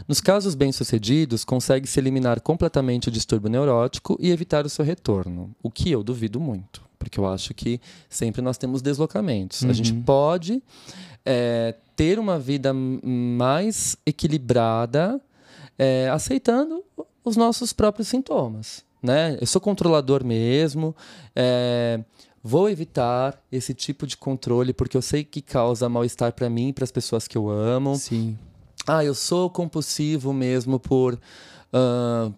Nos 0.07 0.21
casos 0.21 0.55
bem-sucedidos, 0.55 1.47
consegue-se 1.47 1.99
eliminar 1.99 2.39
completamente 2.43 3.09
o 3.09 3.11
distúrbio 3.11 3.49
neurótico 3.49 4.19
e 4.21 4.31
evitar 4.31 4.67
o 4.67 4.69
seu 4.69 4.85
retorno, 4.85 5.51
o 5.63 5.71
que 5.71 5.91
eu 5.91 6.05
duvido 6.05 6.39
muito, 6.39 6.83
porque 6.99 7.19
eu 7.19 7.27
acho 7.27 7.55
que 7.55 7.81
sempre 8.11 8.43
nós 8.43 8.59
temos 8.59 8.83
deslocamentos. 8.83 9.65
A 9.65 9.73
gente 9.73 9.93
Uhum. 9.93 10.03
pode 10.03 10.63
é, 11.25 11.75
ter 11.97 12.19
uma 12.19 12.39
vida 12.39 12.71
mais 12.75 13.97
equilibrada, 14.05 15.19
é, 15.79 16.11
aceitando 16.11 16.85
os 17.25 17.35
nossos 17.35 17.73
próprios 17.73 18.09
sintomas. 18.09 18.85
Né? 19.03 19.39
Eu 19.41 19.47
sou 19.47 19.61
controlador 19.61 20.25
mesmo, 20.25 20.95
é, 21.35 22.01
vou 22.43 22.69
evitar 22.69 23.41
esse 23.51 23.73
tipo 23.73 24.07
de 24.07 24.17
controle 24.17 24.73
porque 24.73 24.97
eu 24.97 25.03
sei 25.03 25.23
que 25.23 25.41
causa 25.41 25.89
mal-estar 25.89 26.33
para 26.33 26.51
mim 26.51 26.69
e 26.69 26.73
para 26.73 26.85
as 26.85 26.91
pessoas 26.91 27.29
que 27.29 27.39
eu 27.39 27.49
amo. 27.49 27.95
Sim. 27.97 28.37
Ah, 28.87 29.05
eu 29.05 29.15
sou 29.15 29.51
compulsivo 29.51 30.33
mesmo 30.33 30.81
por. 30.81 31.15
Uh, 31.73 32.33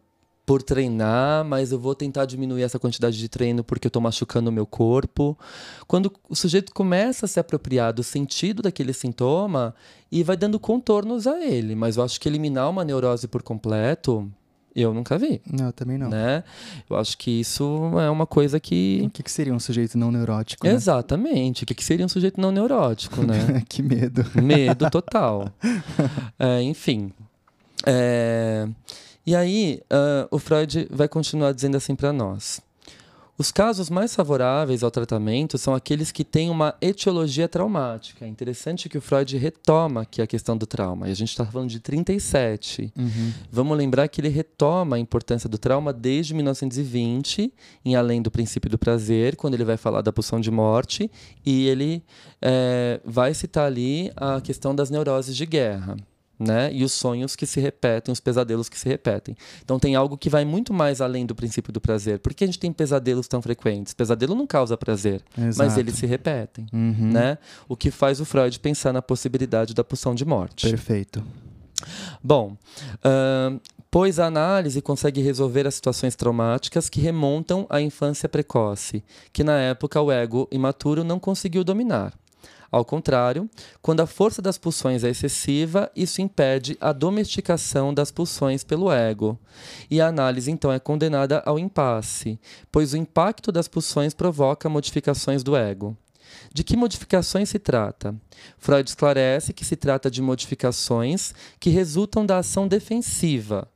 por 0.51 0.64
treinar, 0.64 1.44
mas 1.44 1.70
eu 1.70 1.79
vou 1.79 1.94
tentar 1.94 2.25
diminuir 2.25 2.64
essa 2.64 2.77
quantidade 2.77 3.16
de 3.16 3.29
treino 3.29 3.62
porque 3.62 3.87
eu 3.87 3.88
estou 3.88 4.03
machucando 4.03 4.51
o 4.51 4.53
meu 4.53 4.66
corpo. 4.66 5.38
Quando 5.87 6.12
o 6.29 6.35
sujeito 6.35 6.75
começa 6.75 7.25
a 7.25 7.29
se 7.29 7.38
apropriar 7.38 7.92
do 7.92 8.03
sentido 8.03 8.61
daquele 8.61 8.92
sintoma 8.92 9.73
e 10.11 10.25
vai 10.25 10.37
dando 10.37 10.59
contornos 10.59 11.29
a 11.29 11.38
ele, 11.38 11.77
mas 11.77 11.96
eu 11.96 12.03
acho 12.03 12.20
que 12.20 12.29
eliminar 12.29 12.68
uma 12.68 12.85
neurose 12.85 13.29
por 13.29 13.44
completo, 13.44 14.29
eu 14.75 14.95
nunca 14.95 15.19
vi. 15.19 15.41
Não, 15.51 15.73
também 15.73 15.99
não. 15.99 16.09
Né? 16.09 16.45
Eu 16.89 16.97
acho 16.97 17.17
que 17.19 17.41
isso 17.41 17.65
é 18.01 18.09
uma 18.11 18.27
coisa 18.27 18.61
que. 18.61 19.03
O 19.05 19.11
que, 19.11 19.23
que 19.23 19.31
seria 19.31 19.53
um 19.53 19.61
sujeito 19.61 19.99
não 19.99 20.11
neurótico? 20.11 20.67
Né? 20.67 20.73
Exatamente. 20.73 21.65
O 21.65 21.67
que, 21.67 21.75
que 21.75 21.85
seria 21.85 22.05
um 22.07 22.09
sujeito 22.09 22.41
não 22.41 22.51
neurótico, 22.51 23.23
né? 23.23 23.63
que 23.69 23.83
medo. 23.83 24.25
Medo 24.41 24.89
total. 24.91 25.51
é, 26.39 26.63
enfim. 26.63 27.13
É... 27.87 28.69
E 29.27 29.35
aí, 29.37 29.81
uh, 29.93 30.29
o 30.31 30.39
Freud 30.39 30.89
vai 30.91 31.09
continuar 31.09 31.53
dizendo 31.53 31.77
assim 31.77 31.95
para 31.95 32.13
nós. 32.13 32.61
Os 33.40 33.50
casos 33.50 33.88
mais 33.88 34.14
favoráveis 34.14 34.83
ao 34.83 34.90
tratamento 34.90 35.57
são 35.57 35.74
aqueles 35.74 36.12
que 36.12 36.24
têm 36.24 36.50
uma 36.50 36.74
etiologia 36.79 37.48
traumática. 37.48 38.26
É 38.26 38.29
interessante 38.29 38.87
que 38.87 38.98
o 38.98 39.00
Freud 39.00 39.35
retoma 39.38 40.03
aqui 40.03 40.20
a 40.20 40.26
questão 40.26 40.55
do 40.55 40.66
trauma. 40.66 41.09
E 41.09 41.11
a 41.11 41.14
gente 41.14 41.31
está 41.31 41.46
falando 41.46 41.70
de 41.70 41.81
37. 41.81 42.92
Uhum. 42.94 43.33
Vamos 43.50 43.79
lembrar 43.79 44.09
que 44.09 44.20
ele 44.20 44.29
retoma 44.29 44.96
a 44.96 44.98
importância 44.98 45.48
do 45.48 45.57
trauma 45.57 45.90
desde 45.90 46.35
1920, 46.35 47.50
em 47.83 47.96
Além 47.96 48.20
do 48.20 48.31
Princípio 48.31 48.68
do 48.68 48.76
Prazer, 48.76 49.37
quando 49.37 49.55
ele 49.55 49.64
vai 49.64 49.79
falar 49.79 50.03
da 50.03 50.12
pulsão 50.12 50.38
de 50.38 50.50
morte. 50.50 51.11
E 51.42 51.66
ele 51.66 52.05
é, 52.42 53.00
vai 53.07 53.33
citar 53.33 53.64
ali 53.64 54.12
a 54.16 54.38
questão 54.42 54.74
das 54.74 54.90
neuroses 54.90 55.35
de 55.35 55.46
guerra 55.46 55.96
né? 56.40 56.72
E 56.72 56.83
os 56.83 56.92
sonhos 56.92 57.37
que 57.37 57.46
se 57.46 57.61
repetem, 57.61 58.11
os 58.11 58.18
pesadelos 58.18 58.68
que 58.68 58.79
se 58.79 58.88
repetem. 58.88 59.37
Então 59.62 59.79
tem 59.79 59.94
algo 59.94 60.16
que 60.16 60.31
vai 60.31 60.44
muito 60.44 60.72
mais 60.72 61.00
além 61.03 61.26
do 61.26 61.35
princípio 61.35 61.72
do 61.72 61.81
prazer. 61.81 62.18
Por 62.18 62.33
que 62.33 62.44
a 62.44 62.46
gente 62.46 62.59
tem 62.59 62.72
pesadelos 62.72 63.29
tão 63.29 63.42
frequentes? 63.42 63.92
Pesadelo 63.92 64.35
não 64.35 64.46
causa 64.46 64.76
prazer, 64.76 65.22
Exato. 65.37 65.59
mas 65.59 65.76
eles 65.76 65.96
se 65.96 66.07
repetem, 66.07 66.66
uhum. 66.72 67.11
né? 67.12 67.37
O 67.68 67.76
que 67.76 67.90
faz 67.90 68.20
o 68.20 68.24
Freud 68.24 68.59
pensar 68.59 68.92
na 68.92 69.03
possibilidade 69.03 69.74
da 69.74 69.85
pulsão 69.85 70.14
de 70.14 70.24
morte. 70.24 70.68
Perfeito. 70.68 71.22
Bom, 72.22 72.57
uh, 72.96 73.61
pois 73.90 74.18
a 74.18 74.26
análise 74.26 74.81
consegue 74.81 75.20
resolver 75.20 75.66
as 75.66 75.74
situações 75.74 76.14
traumáticas 76.14 76.88
que 76.88 77.00
remontam 77.00 77.66
à 77.68 77.81
infância 77.81 78.29
precoce, 78.29 79.03
que 79.33 79.42
na 79.44 79.59
época 79.59 80.00
o 80.00 80.11
ego 80.11 80.48
imaturo 80.50 81.03
não 81.05 81.18
conseguiu 81.18 81.64
dominar. 81.64 82.14
Ao 82.71 82.85
contrário, 82.85 83.51
quando 83.83 84.01
a 84.01 84.07
força 84.07 84.41
das 84.41 84.57
pulsões 84.57 85.03
é 85.03 85.11
excessiva, 85.11 85.91
isso 85.97 86.23
impede 86.23 86.77
a 86.81 86.93
domesticação 86.93 87.93
das 87.93 88.13
pulsões 88.13 88.63
pelo 88.63 88.93
ego. 88.93 89.37
E 89.91 90.01
a 90.01 90.07
análise 90.07 90.51
então 90.53 90.73
é 90.73 90.79
condenada 90.79 91.43
ao 91.45 91.59
impasse, 91.59 92.39
pois 92.71 92.93
o 92.93 92.97
impacto 92.97 93.51
das 93.51 93.67
pulsões 93.67 94.15
provoca 94.15 94.69
modificações 94.69 95.43
do 95.43 95.57
ego. 95.57 95.97
De 96.55 96.63
que 96.63 96.77
modificações 96.77 97.49
se 97.49 97.59
trata? 97.59 98.15
Freud 98.57 98.89
esclarece 98.89 99.53
que 99.53 99.65
se 99.65 99.75
trata 99.75 100.09
de 100.09 100.23
modificações 100.23 101.35
que 101.59 101.71
resultam 101.71 102.25
da 102.25 102.39
ação 102.39 102.69
defensiva, 102.69 103.69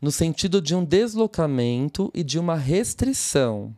no 0.00 0.10
sentido 0.10 0.62
de 0.62 0.74
um 0.74 0.82
deslocamento 0.82 2.10
e 2.14 2.22
de 2.22 2.38
uma 2.38 2.56
restrição. 2.56 3.74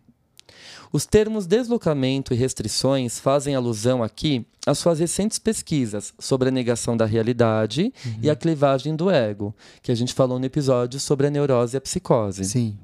Os 0.93 1.07
termos 1.07 1.47
deslocamento 1.47 2.33
e 2.33 2.37
restrições 2.37 3.19
fazem 3.19 3.55
alusão 3.55 4.03
aqui 4.03 4.47
às 4.67 4.79
suas 4.79 4.99
recentes 4.99 5.39
pesquisas 5.39 6.13
sobre 6.19 6.49
a 6.49 6.53
negação 6.53 6.97
da 6.97 7.05
realidade 7.05 7.93
uhum. 8.05 8.19
e 8.23 8.31
a 8.31 8.37
clivagem 8.37 8.97
do 8.97 9.11
ego, 9.11 9.55
que 9.83 9.93
a 9.93 9.95
gente 9.95 10.15
falou 10.15 10.39
no 10.39 10.47
episódio 10.47 10.99
sobre 10.99 11.27
a 11.27 11.31
neurose 11.31 11.77
e 11.77 11.79
a 11.79 11.81
psicose. 11.81 12.45
Sim. 12.45 12.77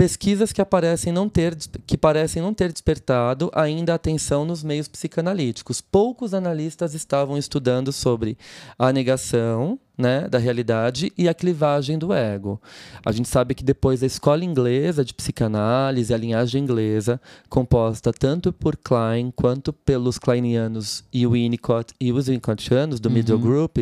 Pesquisas 0.00 0.50
que, 0.50 0.62
aparecem 0.62 1.12
não 1.12 1.28
ter, 1.28 1.54
que 1.86 1.98
parecem 1.98 2.40
não 2.40 2.54
ter 2.54 2.72
despertado 2.72 3.50
ainda 3.54 3.92
a 3.92 3.96
atenção 3.96 4.46
nos 4.46 4.62
meios 4.62 4.88
psicanalíticos. 4.88 5.82
Poucos 5.82 6.32
analistas 6.32 6.94
estavam 6.94 7.36
estudando 7.36 7.92
sobre 7.92 8.38
a 8.78 8.94
negação, 8.94 9.78
né, 10.00 10.28
da 10.28 10.38
realidade 10.38 11.12
e 11.16 11.28
a 11.28 11.34
clivagem 11.34 11.98
do 11.98 12.12
ego. 12.12 12.60
A 13.04 13.12
gente 13.12 13.28
sabe 13.28 13.54
que 13.54 13.62
depois 13.62 14.00
da 14.00 14.06
escola 14.06 14.44
inglesa 14.44 15.04
de 15.04 15.12
psicanálise, 15.12 16.12
a 16.12 16.16
linhagem 16.16 16.62
inglesa, 16.62 17.20
composta 17.48 18.12
tanto 18.12 18.52
por 18.52 18.76
Klein 18.76 19.30
quanto 19.34 19.72
pelos 19.72 20.18
kleinianos 20.18 21.04
e 21.12 21.26
Winnicott 21.26 21.94
e 22.00 22.12
os 22.12 22.26
Winnicottianos 22.26 22.98
do 22.98 23.08
uhum. 23.08 23.14
Middle 23.14 23.38
Group, 23.38 23.78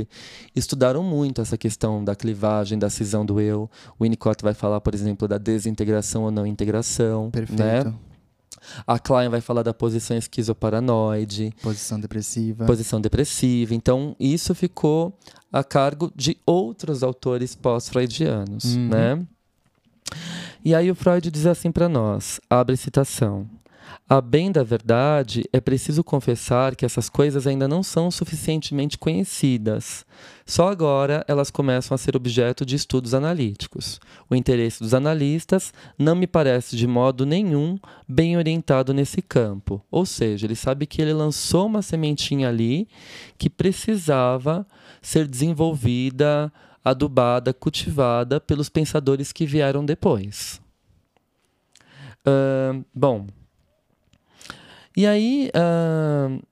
estudaram 0.54 1.02
muito 1.02 1.40
essa 1.40 1.56
questão 1.56 2.04
da 2.04 2.14
clivagem, 2.14 2.78
da 2.78 2.90
cisão 2.90 3.24
do 3.24 3.40
eu. 3.40 3.70
O 3.98 4.04
Winnicott 4.04 4.42
vai 4.42 4.54
falar, 4.54 4.80
por 4.80 4.94
exemplo, 4.94 5.28
da 5.28 5.38
desintegração 5.38 6.24
ou 6.24 6.30
não 6.30 6.46
integração, 6.46 7.26
né? 7.26 7.30
Perfeito. 7.30 7.62
né? 7.90 8.07
A 8.86 8.98
Klein 8.98 9.28
vai 9.28 9.40
falar 9.40 9.62
da 9.62 9.74
posição 9.74 10.16
esquizoparanoide. 10.16 11.52
Posição 11.62 11.98
depressiva. 11.98 12.64
Posição 12.66 13.00
depressiva. 13.00 13.74
Então, 13.74 14.14
isso 14.18 14.54
ficou 14.54 15.16
a 15.52 15.64
cargo 15.64 16.12
de 16.14 16.36
outros 16.46 17.02
autores 17.02 17.54
pós-freudianos, 17.54 18.76
uhum. 18.76 18.88
né? 18.88 19.26
E 20.64 20.74
aí 20.74 20.90
o 20.90 20.94
Freud 20.94 21.30
diz 21.30 21.46
assim 21.46 21.70
para 21.70 21.88
nós, 21.88 22.40
abre 22.50 22.76
citação. 22.76 23.48
A 24.08 24.22
bem 24.22 24.50
da 24.50 24.62
verdade, 24.62 25.44
é 25.52 25.60
preciso 25.60 26.02
confessar 26.02 26.74
que 26.74 26.86
essas 26.86 27.10
coisas 27.10 27.46
ainda 27.46 27.68
não 27.68 27.82
são 27.82 28.10
suficientemente 28.10 28.96
conhecidas. 28.96 30.06
Só 30.46 30.68
agora 30.68 31.22
elas 31.28 31.50
começam 31.50 31.94
a 31.94 31.98
ser 31.98 32.16
objeto 32.16 32.64
de 32.64 32.74
estudos 32.74 33.12
analíticos. 33.12 34.00
O 34.30 34.34
interesse 34.34 34.80
dos 34.80 34.94
analistas 34.94 35.74
não 35.98 36.16
me 36.16 36.26
parece 36.26 36.74
de 36.74 36.86
modo 36.86 37.26
nenhum 37.26 37.78
bem 38.08 38.38
orientado 38.38 38.94
nesse 38.94 39.20
campo. 39.20 39.84
Ou 39.90 40.06
seja, 40.06 40.46
ele 40.46 40.56
sabe 40.56 40.86
que 40.86 41.02
ele 41.02 41.12
lançou 41.12 41.66
uma 41.66 41.82
sementinha 41.82 42.48
ali 42.48 42.88
que 43.36 43.50
precisava 43.50 44.66
ser 45.02 45.28
desenvolvida, 45.28 46.50
adubada, 46.82 47.52
cultivada 47.52 48.40
pelos 48.40 48.70
pensadores 48.70 49.32
que 49.32 49.44
vieram 49.44 49.84
depois. 49.84 50.62
Uh, 52.26 52.84
bom, 52.94 53.26
e 54.98 55.06
aí, 55.06 55.48
uh, 55.54 56.42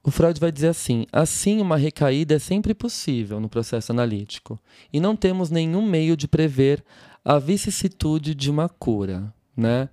o 0.00 0.12
Freud 0.12 0.38
vai 0.38 0.52
dizer 0.52 0.68
assim: 0.68 1.06
assim, 1.12 1.60
uma 1.60 1.76
recaída 1.76 2.36
é 2.36 2.38
sempre 2.38 2.72
possível 2.72 3.40
no 3.40 3.48
processo 3.48 3.90
analítico, 3.90 4.60
e 4.92 5.00
não 5.00 5.16
temos 5.16 5.50
nenhum 5.50 5.84
meio 5.84 6.16
de 6.16 6.28
prever 6.28 6.84
a 7.24 7.36
vicissitude 7.40 8.32
de 8.32 8.48
uma 8.48 8.68
cura. 8.68 9.34
Né? 9.56 9.88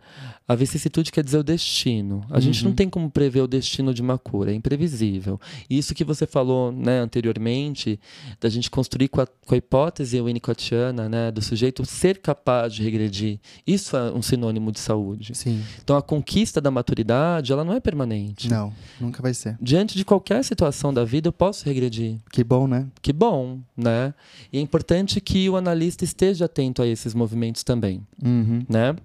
A 0.47 0.55
vicissitude 0.55 1.11
quer 1.11 1.23
dizer 1.23 1.37
o 1.37 1.43
destino. 1.43 2.25
A 2.29 2.35
uhum. 2.35 2.41
gente 2.41 2.63
não 2.63 2.69
uhum. 2.69 2.75
tem 2.75 2.89
como 2.89 3.09
prever 3.09 3.41
o 3.41 3.47
destino 3.47 3.93
de 3.93 4.01
uma 4.01 4.17
cura, 4.17 4.51
é 4.51 4.53
imprevisível. 4.53 5.39
E 5.69 5.77
isso 5.77 5.93
que 5.93 6.05
você 6.05 6.25
falou 6.25 6.71
né, 6.71 6.99
anteriormente, 6.99 7.99
da 8.39 8.47
gente 8.47 8.69
construir 8.69 9.09
com 9.09 9.19
a, 9.19 9.27
com 9.27 9.53
a 9.53 9.57
hipótese 9.57 10.21
winnicottiana, 10.21 11.09
né, 11.09 11.31
do 11.31 11.41
sujeito 11.41 11.85
ser 11.85 12.19
capaz 12.19 12.73
de 12.73 12.83
regredir, 12.83 13.39
isso 13.65 13.97
é 13.97 14.11
um 14.11 14.21
sinônimo 14.21 14.71
de 14.71 14.79
saúde. 14.79 15.35
Sim. 15.35 15.61
Então 15.83 15.97
a 15.97 16.01
conquista 16.01 16.61
da 16.61 16.71
maturidade, 16.71 17.51
ela 17.51 17.65
não 17.65 17.73
é 17.73 17.79
permanente. 17.79 18.49
Não, 18.49 18.71
nunca 19.01 19.21
vai 19.21 19.33
ser. 19.33 19.57
Diante 19.61 19.97
de 19.97 20.05
qualquer 20.05 20.43
situação 20.43 20.93
da 20.93 21.03
vida, 21.03 21.27
eu 21.27 21.33
posso 21.33 21.65
regredir. 21.65 22.17
Que 22.31 22.43
bom, 22.43 22.67
né? 22.67 22.87
Que 23.01 23.11
bom, 23.11 23.59
né? 23.75 24.13
E 24.51 24.57
é 24.57 24.61
importante 24.61 25.19
que 25.19 25.49
o 25.49 25.57
analista 25.57 26.03
esteja 26.03 26.45
atento 26.45 26.81
a 26.81 26.87
esses 26.87 27.13
movimentos 27.13 27.63
também, 27.63 28.05
uhum. 28.23 28.65
né? 28.69 28.95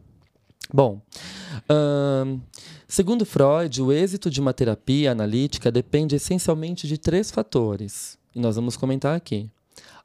Bom, 0.74 1.02
segundo 2.88 3.26
Freud, 3.26 3.82
o 3.82 3.92
êxito 3.92 4.30
de 4.30 4.40
uma 4.40 4.54
terapia 4.54 5.12
analítica 5.12 5.70
depende 5.70 6.16
essencialmente 6.16 6.88
de 6.88 6.96
três 6.96 7.30
fatores, 7.30 8.18
e 8.34 8.40
nós 8.40 8.56
vamos 8.56 8.76
comentar 8.76 9.14
aqui: 9.14 9.50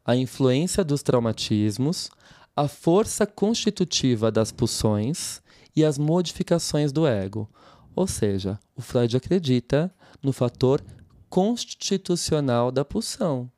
a 0.05 0.15
influência 0.15 0.83
dos 0.83 1.01
traumatismos, 1.01 2.09
a 2.55 2.67
força 2.67 3.25
constitutiva 3.25 4.29
das 4.29 4.51
pulsões 4.51 5.41
e 5.75 5.85
as 5.85 5.97
modificações 5.97 6.91
do 6.91 7.07
ego. 7.07 7.49
Ou 7.95 8.05
seja, 8.05 8.59
o 8.75 8.81
Freud 8.81 9.15
acredita 9.15 9.93
no 10.21 10.33
fator 10.33 10.83
constitucional 11.29 12.71
da 12.71 12.83
pulsão. 12.83 13.49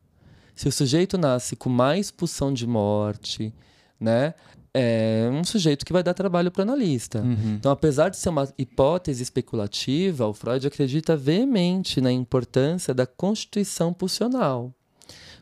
Se 0.55 0.67
o 0.67 0.71
sujeito 0.71 1.17
nasce 1.17 1.55
com 1.55 1.69
mais 1.69 2.11
pulsão 2.11 2.53
de 2.53 2.67
morte, 2.67 3.53
né, 3.99 4.33
é 4.73 5.29
um 5.31 5.43
sujeito 5.43 5.85
que 5.85 5.93
vai 5.93 6.03
dar 6.03 6.13
trabalho 6.13 6.51
para 6.51 6.61
o 6.61 6.63
analista. 6.63 7.21
Uhum. 7.21 7.55
Então, 7.55 7.71
apesar 7.71 8.09
de 8.09 8.17
ser 8.17 8.29
uma 8.29 8.47
hipótese 8.57 9.23
especulativa, 9.23 10.27
o 10.27 10.33
Freud 10.33 10.65
acredita 10.65 11.15
veemente 11.15 11.99
na 12.01 12.11
importância 12.11 12.93
da 12.93 13.05
constituição 13.05 13.93
pulsional. 13.93 14.73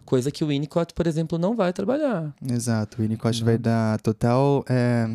Coisa 0.05 0.31
que 0.31 0.43
o 0.43 0.47
Winnicott, 0.47 0.93
por 0.93 1.05
exemplo, 1.05 1.37
não 1.37 1.55
vai 1.55 1.73
trabalhar. 1.73 2.33
Exato, 2.41 2.97
o 2.97 3.01
Winnicott 3.01 3.43
vai 3.43 3.57
dar 3.57 3.99
total 3.99 4.63
é, 4.69 5.05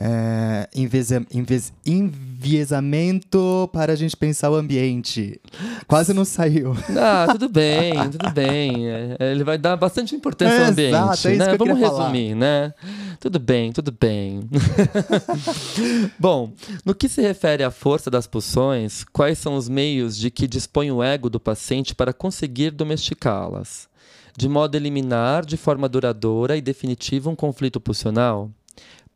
é, 0.00 0.68
enviesa- 0.76 1.26
envies- 1.34 1.72
enviesamento 1.84 3.68
para 3.72 3.92
a 3.92 3.96
gente 3.96 4.16
pensar 4.16 4.48
o 4.50 4.54
ambiente. 4.54 5.40
Quase 5.88 6.14
não 6.14 6.24
saiu. 6.24 6.72
Ah, 6.96 7.26
tudo 7.32 7.48
bem, 7.48 7.92
tudo 8.10 8.30
bem. 8.30 8.88
É, 8.88 9.16
Ele 9.32 9.42
vai 9.44 9.58
dar 9.58 9.76
bastante 9.76 10.14
importância 10.14 10.54
É, 10.54 10.64
ao 10.64 10.70
ambiente. 10.70 10.94
exato, 10.94 11.28
é 11.28 11.34
né? 11.36 11.44
Vamos 11.56 11.74
queria 11.74 11.88
falar. 11.88 12.10
resumir, 12.10 12.34
né? 12.34 12.72
Tudo 13.20 13.38
bem, 13.38 13.72
tudo 13.72 13.90
bem. 13.98 14.40
Bom, 16.18 16.52
no 16.84 16.94
que 16.94 17.08
se 17.08 17.20
refere 17.20 17.62
à 17.64 17.70
força 17.70 18.10
das 18.10 18.26
pulsões, 18.26 19.04
quais 19.12 19.38
são 19.38 19.56
os 19.56 19.68
meios 19.68 20.16
de 20.16 20.30
que 20.30 20.46
dispõe 20.46 20.90
o 20.90 21.02
ego 21.02 21.28
do 21.30 21.40
paciente 21.40 21.94
para 21.94 22.12
conseguir 22.12 22.70
domesticá-las? 22.70 23.88
De 24.36 24.48
modo 24.48 24.74
a 24.74 24.78
eliminar 24.78 25.44
de 25.44 25.56
forma 25.56 25.88
duradoura 25.88 26.56
e 26.56 26.60
definitiva 26.60 27.28
um 27.28 27.34
conflito 27.34 27.80
pulsional? 27.80 28.50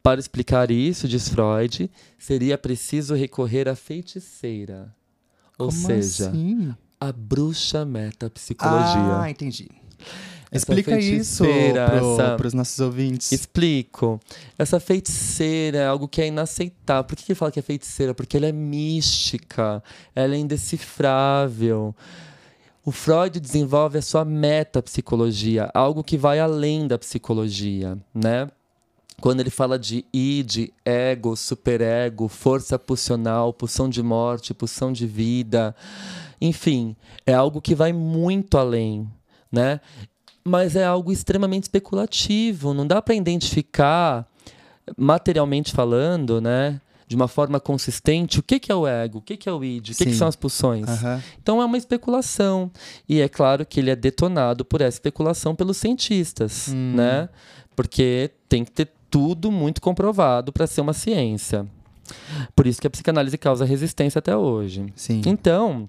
Para 0.03 0.19
explicar 0.19 0.71
isso, 0.71 1.07
diz 1.07 1.29
Freud, 1.29 1.91
seria 2.19 2.59
preciso 2.59 3.15
recorrer 3.15 3.69
à 3.69 3.77
feiticeira. 3.77 4.93
Ou 5.59 5.69
Como 5.69 5.87
seja, 5.87 6.29
assim? 6.29 6.75
a 7.01 7.13
bruxa 7.13 7.85
metapsicologia. 7.85 9.21
Ah, 9.21 9.31
entendi. 9.31 9.69
Essa 10.51 10.67
Explica 10.71 10.99
isso 10.99 11.45
para 12.37 12.47
os 12.47 12.53
nossos 12.53 12.79
ouvintes. 12.81 13.33
Explico. 13.33 14.21
Essa 14.59 14.79
feiticeira 14.79 15.79
é 15.79 15.87
algo 15.87 16.07
que 16.07 16.21
é 16.21 16.27
inaceitável. 16.27 17.05
Por 17.05 17.17
que 17.17 17.25
que 17.25 17.33
ele 17.33 17.39
fala 17.39 17.51
que 17.51 17.59
é 17.59 17.63
feiticeira? 17.63 18.13
Porque 18.13 18.37
ela 18.37 18.47
é 18.47 18.53
mística, 18.53 19.83
ela 20.15 20.35
é 20.35 20.39
indecifrável. 20.39 21.95
O 22.85 22.91
Freud 22.91 23.39
desenvolve 23.41 23.97
a 23.97 24.03
sua 24.03 24.25
metapsicologia, 24.25 25.71
algo 25.73 26.03
que 26.05 26.19
vai 26.19 26.39
além 26.39 26.87
da 26.87 26.99
psicologia, 26.99 27.97
né? 28.13 28.49
Quando 29.21 29.41
ele 29.41 29.51
fala 29.51 29.79
de 29.79 30.05
id, 30.13 30.71
ego, 30.85 31.37
superego, 31.37 32.29
força 32.29 32.79
pulsional, 32.79 33.53
pulsão 33.53 33.89
de 33.89 34.03
morte, 34.03 34.53
pulsão 34.55 34.93
de 34.93 35.07
vida, 35.07 35.75
enfim, 36.41 36.97
é 37.27 37.33
algo 37.35 37.61
que 37.61 37.75
vai 37.75 37.93
muito 37.93 38.59
além, 38.59 39.09
né? 39.51 39.81
Mas 40.45 40.75
é 40.75 40.85
algo 40.85 41.13
extremamente 41.13 41.65
especulativo, 41.65 42.75
não 42.75 42.85
dá 42.87 43.01
para 43.01 43.15
identificar 43.15 44.27
materialmente 44.97 45.73
falando, 45.73 46.41
né? 46.41 46.81
De 47.07 47.15
uma 47.15 47.29
forma 47.29 47.61
consistente, 47.61 48.41
o 48.41 48.43
que, 48.43 48.59
que 48.59 48.73
é 48.73 48.75
o 48.75 48.87
ego, 48.87 49.19
o 49.19 49.23
que, 49.23 49.37
que 49.37 49.49
é 49.49 49.53
o 49.53 49.63
id, 49.63 49.91
o 49.91 49.95
que, 49.95 50.07
que 50.07 50.15
são 50.15 50.27
as 50.27 50.35
pulsões. 50.35 50.89
Aham. 50.89 51.23
Então 51.41 51.61
é 51.61 51.65
uma 51.65 51.77
especulação. 51.77 52.71
E 53.09 53.21
é 53.21 53.29
claro 53.29 53.67
que 53.67 53.79
ele 53.79 53.91
é 53.91 53.97
detonado 53.97 54.65
por 54.65 54.81
essa 54.81 54.97
especulação 54.97 55.55
pelos 55.55 55.77
cientistas, 55.77 56.69
Hum. 56.73 56.95
né? 56.97 57.29
Porque 57.77 58.31
tem 58.49 58.65
que 58.65 58.71
ter 58.73 58.89
tudo 59.13 59.53
muito 59.53 59.83
comprovado 59.83 60.51
para 60.51 60.67
ser 60.67 60.81
uma 60.81 60.95
ciência. 60.95 61.67
Por 62.57 62.67
isso 62.67 62.81
que 62.81 62.87
a 62.87 62.91
psicanálise 62.91 63.37
causa 63.37 63.65
resistência 63.65 64.19
até 64.19 64.35
hoje. 64.35 64.87
Sim. 64.97 65.21
Então, 65.27 65.87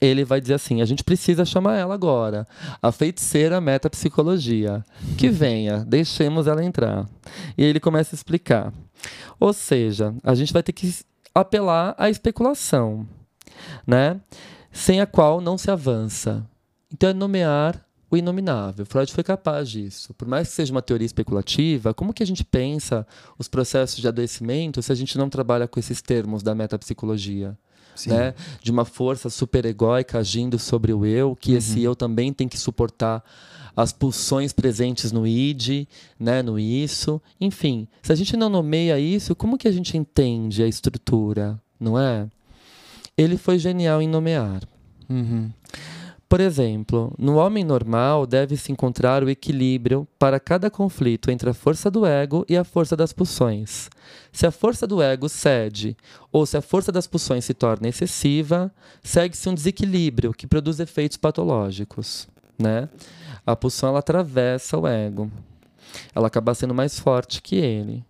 ele 0.00 0.24
vai 0.24 0.40
dizer 0.40 0.54
assim: 0.54 0.82
a 0.82 0.84
gente 0.84 1.04
precisa 1.04 1.44
chamar 1.44 1.78
ela 1.78 1.94
agora, 1.94 2.46
a 2.82 2.90
feiticeira 2.90 3.60
metapsicologia. 3.60 4.84
Que 5.16 5.30
venha, 5.30 5.84
deixemos 5.86 6.48
ela 6.48 6.64
entrar. 6.64 7.08
E 7.56 7.62
ele 7.62 7.78
começa 7.78 8.14
a 8.14 8.16
explicar. 8.16 8.72
Ou 9.38 9.52
seja, 9.52 10.12
a 10.24 10.34
gente 10.34 10.52
vai 10.52 10.62
ter 10.62 10.72
que 10.72 10.92
apelar 11.32 11.94
à 11.96 12.10
especulação, 12.10 13.06
né? 13.86 14.20
Sem 14.72 15.00
a 15.00 15.06
qual 15.06 15.40
não 15.40 15.56
se 15.56 15.70
avança. 15.70 16.44
Então, 16.92 17.10
é 17.10 17.14
nomear 17.14 17.87
o 18.10 18.16
inominável. 18.16 18.86
Freud 18.86 19.12
foi 19.12 19.22
capaz 19.22 19.68
disso. 19.68 20.14
Por 20.14 20.26
mais 20.26 20.48
que 20.48 20.54
seja 20.54 20.72
uma 20.72 20.82
teoria 20.82 21.06
especulativa, 21.06 21.92
como 21.92 22.12
que 22.12 22.22
a 22.22 22.26
gente 22.26 22.44
pensa 22.44 23.06
os 23.38 23.48
processos 23.48 24.00
de 24.00 24.08
adoecimento 24.08 24.82
se 24.82 24.90
a 24.90 24.94
gente 24.94 25.18
não 25.18 25.28
trabalha 25.28 25.68
com 25.68 25.78
esses 25.78 26.00
termos 26.00 26.42
da 26.42 26.54
metapsicologia? 26.54 27.56
Né? 28.06 28.32
De 28.62 28.70
uma 28.70 28.84
força 28.84 29.28
superegóica 29.28 30.18
agindo 30.18 30.56
sobre 30.56 30.92
o 30.92 31.04
eu, 31.04 31.34
que 31.34 31.54
esse 31.54 31.82
eu 31.82 31.96
também 31.96 32.32
tem 32.32 32.46
que 32.46 32.56
suportar 32.56 33.24
as 33.76 33.92
pulsões 33.92 34.52
presentes 34.52 35.12
no 35.12 35.26
id, 35.26 35.86
né, 36.18 36.42
no 36.42 36.58
isso. 36.58 37.20
Enfim, 37.40 37.86
se 38.02 38.12
a 38.12 38.14
gente 38.14 38.36
não 38.36 38.48
nomeia 38.48 38.98
isso, 38.98 39.36
como 39.36 39.58
que 39.58 39.68
a 39.68 39.72
gente 39.72 39.96
entende 39.96 40.62
a 40.62 40.66
estrutura, 40.66 41.60
não 41.78 41.98
é? 41.98 42.28
Ele 43.16 43.36
foi 43.36 43.58
genial 43.58 44.00
em 44.02 44.08
nomear. 44.08 44.62
Uhum. 45.08 45.50
Por 46.28 46.40
exemplo, 46.40 47.14
no 47.18 47.36
homem 47.36 47.64
normal 47.64 48.26
deve-se 48.26 48.70
encontrar 48.70 49.24
o 49.24 49.30
equilíbrio 49.30 50.06
para 50.18 50.38
cada 50.38 50.70
conflito 50.70 51.30
entre 51.30 51.48
a 51.48 51.54
força 51.54 51.90
do 51.90 52.04
ego 52.04 52.44
e 52.46 52.54
a 52.54 52.64
força 52.64 52.94
das 52.94 53.14
pulsões. 53.14 53.88
Se 54.30 54.46
a 54.46 54.50
força 54.50 54.86
do 54.86 55.00
ego 55.00 55.26
cede 55.26 55.96
ou 56.30 56.44
se 56.44 56.58
a 56.58 56.60
força 56.60 56.92
das 56.92 57.06
pulsões 57.06 57.46
se 57.46 57.54
torna 57.54 57.88
excessiva, 57.88 58.70
segue-se 59.02 59.48
um 59.48 59.54
desequilíbrio 59.54 60.34
que 60.34 60.46
produz 60.46 60.80
efeitos 60.80 61.16
patológicos. 61.16 62.28
Né? 62.58 62.90
A 63.46 63.56
pulsão 63.56 63.88
ela 63.88 64.00
atravessa 64.00 64.76
o 64.76 64.86
ego. 64.86 65.30
Ela 66.14 66.26
acaba 66.26 66.54
sendo 66.54 66.74
mais 66.74 66.98
forte 67.00 67.40
que 67.40 67.56
ele. 67.56 68.04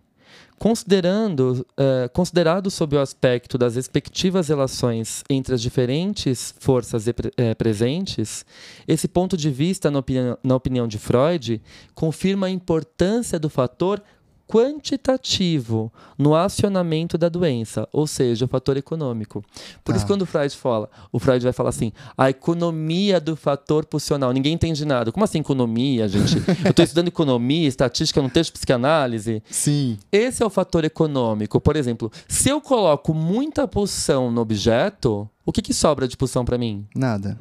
Considerando, 0.59 1.65
eh, 1.77 2.09
considerado 2.11 2.69
sob 2.69 2.97
o 2.97 2.99
aspecto 2.99 3.57
das 3.57 3.77
respectivas 3.77 4.49
relações 4.49 5.23
entre 5.29 5.55
as 5.55 5.61
diferentes 5.61 6.53
forças 6.59 7.07
eh, 7.07 7.55
presentes, 7.55 8.45
esse 8.85 9.07
ponto 9.07 9.37
de 9.37 9.49
vista, 9.49 9.89
na 9.89 9.99
opinião, 9.99 10.37
na 10.43 10.55
opinião 10.55 10.85
de 10.85 10.97
Freud, 10.97 11.61
confirma 11.95 12.47
a 12.47 12.49
importância 12.49 13.39
do 13.39 13.49
fator 13.49 14.03
quantitativo 14.49 15.91
no 16.17 16.35
acionamento 16.35 17.17
da 17.17 17.29
doença, 17.29 17.87
ou 17.93 18.05
seja, 18.07 18.45
o 18.45 18.47
fator 18.47 18.75
econômico. 18.77 19.43
Por 19.83 19.95
isso, 19.95 20.05
Tá. 20.05 20.07
quando 20.13 20.23
o 20.23 20.25
Freud 20.25 20.55
fala, 20.55 20.89
o 21.11 21.19
Freud 21.19 21.43
vai 21.43 21.53
falar 21.53 21.69
assim, 21.69 21.91
a 22.17 22.29
economia 22.29 23.19
do 23.19 23.35
fator 23.35 23.85
pulsional. 23.85 24.31
Ninguém 24.33 24.53
entende 24.53 24.83
nada. 24.85 25.11
Como 25.11 25.23
assim 25.23 25.39
economia, 25.39 26.07
gente? 26.07 26.37
Eu 26.65 26.71
estou 26.71 26.83
estudando 26.83 27.07
economia, 27.07 27.67
estatística 27.67 28.21
num 28.21 28.29
texto 28.29 28.51
de 28.51 28.53
psicanálise. 28.59 29.41
Sim. 29.49 29.97
Esse 30.11 30.43
é 30.43 30.45
o 30.45 30.49
fator 30.49 30.83
econômico. 30.83 31.61
Por 31.61 31.75
exemplo, 31.75 32.11
se 32.27 32.49
eu 32.49 32.59
coloco 32.59 33.13
muita 33.13 33.67
pulsão 33.67 34.31
no 34.31 34.41
objeto, 34.41 35.29
o 35.45 35.51
que, 35.51 35.61
que 35.61 35.73
sobra 35.73 36.07
de 36.07 36.17
pulsão 36.17 36.43
para 36.43 36.57
mim? 36.57 36.85
Nada. 36.95 37.37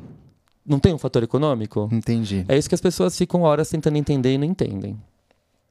Não 0.64 0.78
tem 0.78 0.92
um 0.92 0.98
fator 0.98 1.22
econômico? 1.22 1.88
Entendi. 1.90 2.44
É 2.46 2.56
isso 2.58 2.68
que 2.68 2.74
as 2.74 2.80
pessoas 2.80 3.16
ficam 3.16 3.40
horas 3.42 3.70
tentando 3.70 3.96
entender 3.96 4.34
e 4.34 4.38
não 4.38 4.44
entendem. 4.46 4.98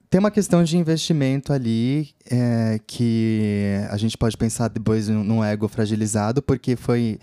Tem 0.09 0.19
uma 0.19 0.31
questão 0.31 0.63
de 0.63 0.77
investimento 0.77 1.51
ali 1.51 2.09
é, 2.29 2.79
que 2.87 3.77
a 3.89 3.97
gente 3.97 4.17
pode 4.17 4.37
pensar 4.37 4.69
depois 4.69 5.09
num 5.09 5.43
ego 5.43 5.67
fragilizado, 5.67 6.41
porque 6.41 6.75
foi. 6.77 7.19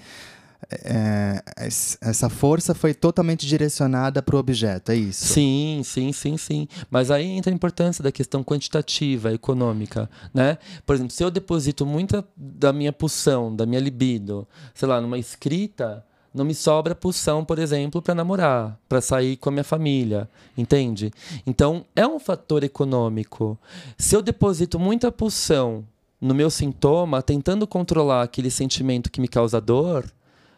é, 0.70 1.42
es- 1.66 1.96
essa 2.00 2.28
força 2.28 2.74
foi 2.74 2.92
totalmente 2.94 3.46
direcionada 3.46 4.22
para 4.22 4.36
o 4.36 4.38
objeto, 4.38 4.92
é 4.92 4.96
isso? 4.96 5.26
Sim, 5.26 5.80
sim, 5.84 6.12
sim, 6.12 6.36
sim. 6.36 6.68
Mas 6.90 7.10
aí 7.10 7.26
entra 7.26 7.50
a 7.50 7.54
importância 7.54 8.02
da 8.04 8.12
questão 8.12 8.42
quantitativa, 8.44 9.32
econômica, 9.32 10.08
né? 10.32 10.58
Por 10.86 10.94
exemplo, 10.94 11.12
se 11.12 11.22
eu 11.24 11.30
deposito 11.30 11.86
muita 11.86 12.22
da 12.36 12.72
minha 12.72 12.92
pulsão, 12.92 13.54
da 13.54 13.64
minha 13.66 13.80
libido, 13.80 14.46
sei 14.74 14.88
lá, 14.88 15.00
numa 15.00 15.18
escrita, 15.18 16.04
não 16.34 16.44
me 16.44 16.54
sobra 16.54 16.96
pulsão, 16.96 17.44
por 17.44 17.60
exemplo, 17.60 18.02
para 18.02 18.14
namorar, 18.14 18.76
para 18.88 19.00
sair 19.00 19.36
com 19.36 19.48
a 19.48 19.52
minha 19.52 19.64
família, 19.64 20.28
entende? 20.58 21.12
Então, 21.46 21.84
é 21.94 22.04
um 22.04 22.18
fator 22.18 22.64
econômico. 22.64 23.56
Se 23.96 24.16
eu 24.16 24.20
deposito 24.20 24.78
muita 24.78 25.12
pulsão 25.12 25.84
no 26.20 26.34
meu 26.34 26.50
sintoma, 26.50 27.22
tentando 27.22 27.66
controlar 27.66 28.22
aquele 28.22 28.50
sentimento 28.50 29.12
que 29.12 29.20
me 29.20 29.28
causa 29.28 29.60
dor, 29.60 30.04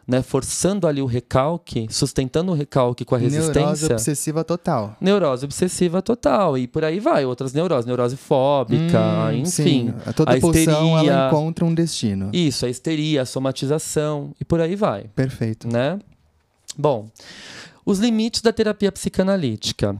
né, 0.07 0.21
forçando 0.21 0.87
ali 0.87 1.01
o 1.01 1.05
recalque, 1.05 1.85
sustentando 1.89 2.51
o 2.53 2.55
recalque 2.55 3.03
com 3.03 3.13
a 3.15 3.19
Neurose 3.19 3.37
resistência. 3.39 3.93
obsessiva 3.95 4.43
total. 4.43 4.95
Neurose 5.01 5.43
obsessiva 5.45 6.01
total. 6.01 6.57
E 6.57 6.65
por 6.65 6.83
aí 6.85 6.99
vai, 6.99 7.25
outras 7.25 7.51
neuroses, 7.51 7.85
neurose 7.85 8.15
fóbica, 8.15 8.99
Hum, 9.29 9.31
enfim. 9.39 9.49
sim. 9.49 9.93
Toda 10.15 10.31
a 10.33 10.39
pulsão 10.39 10.97
ela 10.97 11.01
histeria. 11.01 11.27
encontra 11.27 11.65
um 11.65 11.73
destino. 11.73 12.29
Isso, 12.31 12.65
a 12.65 12.69
histeria, 12.69 13.23
a 13.23 13.25
somatização 13.25 14.33
e 14.39 14.45
por 14.45 14.61
aí 14.61 14.75
vai, 14.77 15.09
Perfeito. 15.13 15.67
né? 15.67 15.99
Bom, 16.77 17.09
os 17.85 17.99
limites 17.99 18.41
da 18.41 18.53
terapia 18.53 18.91
psicanalítica. 18.91 19.95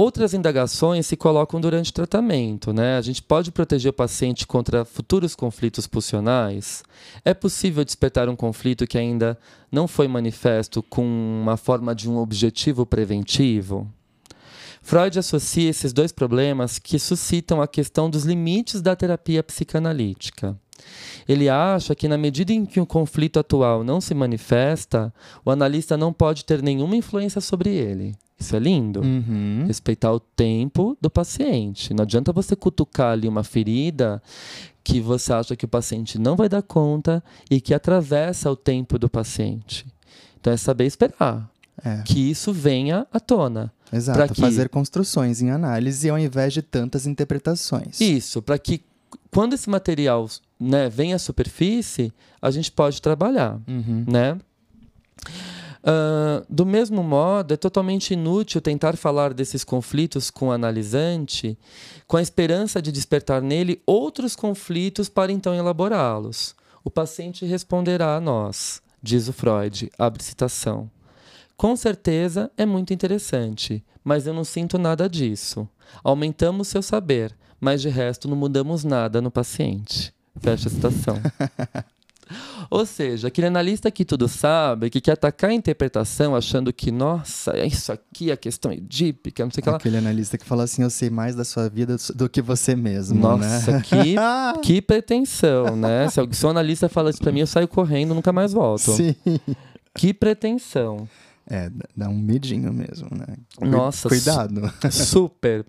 Outras 0.00 0.32
indagações 0.32 1.06
se 1.06 1.14
colocam 1.14 1.60
durante 1.60 1.90
o 1.90 1.92
tratamento, 1.92 2.72
né? 2.72 2.96
A 2.96 3.02
gente 3.02 3.22
pode 3.22 3.52
proteger 3.52 3.90
o 3.90 3.92
paciente 3.92 4.46
contra 4.46 4.82
futuros 4.82 5.34
conflitos 5.34 5.86
pulsionais? 5.86 6.82
É 7.22 7.34
possível 7.34 7.84
despertar 7.84 8.26
um 8.26 8.34
conflito 8.34 8.86
que 8.86 8.96
ainda 8.96 9.38
não 9.70 9.86
foi 9.86 10.08
manifesto 10.08 10.82
com 10.82 11.04
uma 11.04 11.58
forma 11.58 11.94
de 11.94 12.08
um 12.08 12.16
objetivo 12.16 12.86
preventivo? 12.86 13.86
Freud 14.80 15.18
associa 15.18 15.68
esses 15.68 15.92
dois 15.92 16.12
problemas 16.12 16.78
que 16.78 16.98
suscitam 16.98 17.60
a 17.60 17.68
questão 17.68 18.08
dos 18.08 18.24
limites 18.24 18.80
da 18.80 18.96
terapia 18.96 19.42
psicanalítica. 19.42 20.58
Ele 21.28 21.48
acha 21.48 21.94
que, 21.94 22.08
na 22.08 22.18
medida 22.18 22.52
em 22.52 22.64
que 22.66 22.80
o 22.80 22.86
conflito 22.86 23.38
atual 23.38 23.84
não 23.84 24.00
se 24.00 24.14
manifesta, 24.14 25.12
o 25.44 25.50
analista 25.50 25.96
não 25.96 26.12
pode 26.12 26.44
ter 26.44 26.62
nenhuma 26.62 26.96
influência 26.96 27.40
sobre 27.40 27.70
ele. 27.70 28.14
Isso 28.38 28.56
é 28.56 28.58
lindo. 28.58 29.00
Uhum. 29.02 29.64
Respeitar 29.66 30.12
o 30.12 30.18
tempo 30.18 30.96
do 31.00 31.10
paciente. 31.10 31.92
Não 31.92 32.02
adianta 32.04 32.32
você 32.32 32.56
cutucar 32.56 33.12
ali 33.12 33.28
uma 33.28 33.44
ferida 33.44 34.22
que 34.82 34.98
você 34.98 35.32
acha 35.32 35.54
que 35.54 35.66
o 35.66 35.68
paciente 35.68 36.18
não 36.18 36.36
vai 36.36 36.48
dar 36.48 36.62
conta 36.62 37.22
e 37.50 37.60
que 37.60 37.74
atravessa 37.74 38.50
o 38.50 38.56
tempo 38.56 38.98
do 38.98 39.10
paciente. 39.10 39.86
Então 40.40 40.52
é 40.52 40.56
saber 40.56 40.86
esperar 40.86 41.50
É. 41.84 42.02
que 42.02 42.30
isso 42.30 42.50
venha 42.50 43.06
à 43.12 43.20
tona. 43.20 43.70
Exato, 43.92 44.32
que- 44.32 44.40
fazer 44.40 44.68
construções 44.70 45.42
em 45.42 45.50
análise 45.50 46.08
ao 46.08 46.18
invés 46.18 46.54
de 46.54 46.62
tantas 46.62 47.06
interpretações. 47.06 48.00
Isso, 48.00 48.40
para 48.40 48.58
que 48.58 48.82
quando 49.30 49.52
esse 49.52 49.68
material 49.68 50.26
né, 50.60 50.88
vem 50.88 51.14
à 51.14 51.18
superfície, 51.18 52.12
a 52.40 52.50
gente 52.50 52.70
pode 52.70 53.00
trabalhar. 53.00 53.58
Uhum. 53.66 54.04
né? 54.06 54.38
Ah, 55.82 56.42
do 56.48 56.66
mesmo 56.66 57.02
modo, 57.02 57.54
é 57.54 57.56
totalmente 57.56 58.12
inútil 58.12 58.60
tentar 58.60 58.96
falar 58.96 59.32
desses 59.32 59.64
conflitos 59.64 60.30
com 60.30 60.48
o 60.48 60.52
analisante 60.52 61.58
com 62.06 62.16
a 62.16 62.22
esperança 62.22 62.82
de 62.82 62.92
despertar 62.92 63.40
nele 63.40 63.82
outros 63.86 64.36
conflitos 64.36 65.08
para 65.08 65.32
então 65.32 65.54
elaborá-los. 65.54 66.54
O 66.84 66.90
paciente 66.90 67.44
responderá 67.44 68.16
a 68.16 68.20
nós, 68.20 68.82
diz 69.02 69.28
o 69.28 69.32
Freud, 69.32 69.90
abre 69.98 70.22
citação. 70.22 70.90
Com 71.56 71.76
certeza 71.76 72.50
é 72.56 72.64
muito 72.64 72.92
interessante, 72.92 73.84
mas 74.02 74.26
eu 74.26 74.32
não 74.32 74.44
sinto 74.44 74.78
nada 74.78 75.08
disso. 75.08 75.68
Aumentamos 76.02 76.68
seu 76.68 76.82
saber, 76.82 77.36
mas 77.60 77.82
de 77.82 77.90
resto 77.90 78.26
não 78.26 78.36
mudamos 78.36 78.82
nada 78.82 79.20
no 79.20 79.30
paciente. 79.30 80.14
Fecha 80.38 80.68
a 80.68 80.70
citação. 80.70 81.18
Ou 82.70 82.86
seja, 82.86 83.26
aquele 83.26 83.48
analista 83.48 83.90
que 83.90 84.04
tudo 84.04 84.28
sabe, 84.28 84.88
que 84.88 85.00
quer 85.00 85.12
atacar 85.12 85.50
a 85.50 85.52
interpretação 85.52 86.36
achando 86.36 86.72
que, 86.72 86.92
nossa, 86.92 87.50
é 87.56 87.66
isso 87.66 87.90
aqui, 87.90 88.30
a 88.30 88.36
questão 88.36 88.70
edípica, 88.70 89.42
não 89.44 89.50
sei 89.50 89.60
o 89.60 89.64
que 89.64 89.70
lá. 89.70 89.76
Aquele 89.76 89.96
analista 89.96 90.38
que 90.38 90.44
fala 90.44 90.62
assim, 90.62 90.82
eu 90.84 90.90
sei 90.90 91.10
mais 91.10 91.34
da 91.34 91.44
sua 91.44 91.68
vida 91.68 91.96
do 92.14 92.28
que 92.28 92.40
você 92.40 92.76
mesmo, 92.76 93.18
Nossa, 93.18 93.72
né? 93.72 93.82
que, 93.82 94.14
que 94.62 94.80
pretensão, 94.80 95.74
né? 95.74 96.08
Se, 96.08 96.20
alguém- 96.20 96.34
se 96.34 96.46
um 96.46 96.50
analista 96.50 96.88
fala 96.88 97.10
isso 97.10 97.18
pra 97.20 97.32
mim, 97.32 97.40
eu 97.40 97.48
saio 97.48 97.66
correndo, 97.66 98.14
nunca 98.14 98.32
mais 98.32 98.52
volto. 98.52 98.92
Sim. 98.92 99.16
Que 99.96 100.14
pretensão. 100.14 101.08
É, 101.48 101.68
dá 101.96 102.08
um 102.08 102.16
medinho 102.16 102.72
mesmo, 102.72 103.08
né? 103.10 103.26
Nossa, 103.60 104.08
Cuidado. 104.08 104.72
Super. 104.92 105.66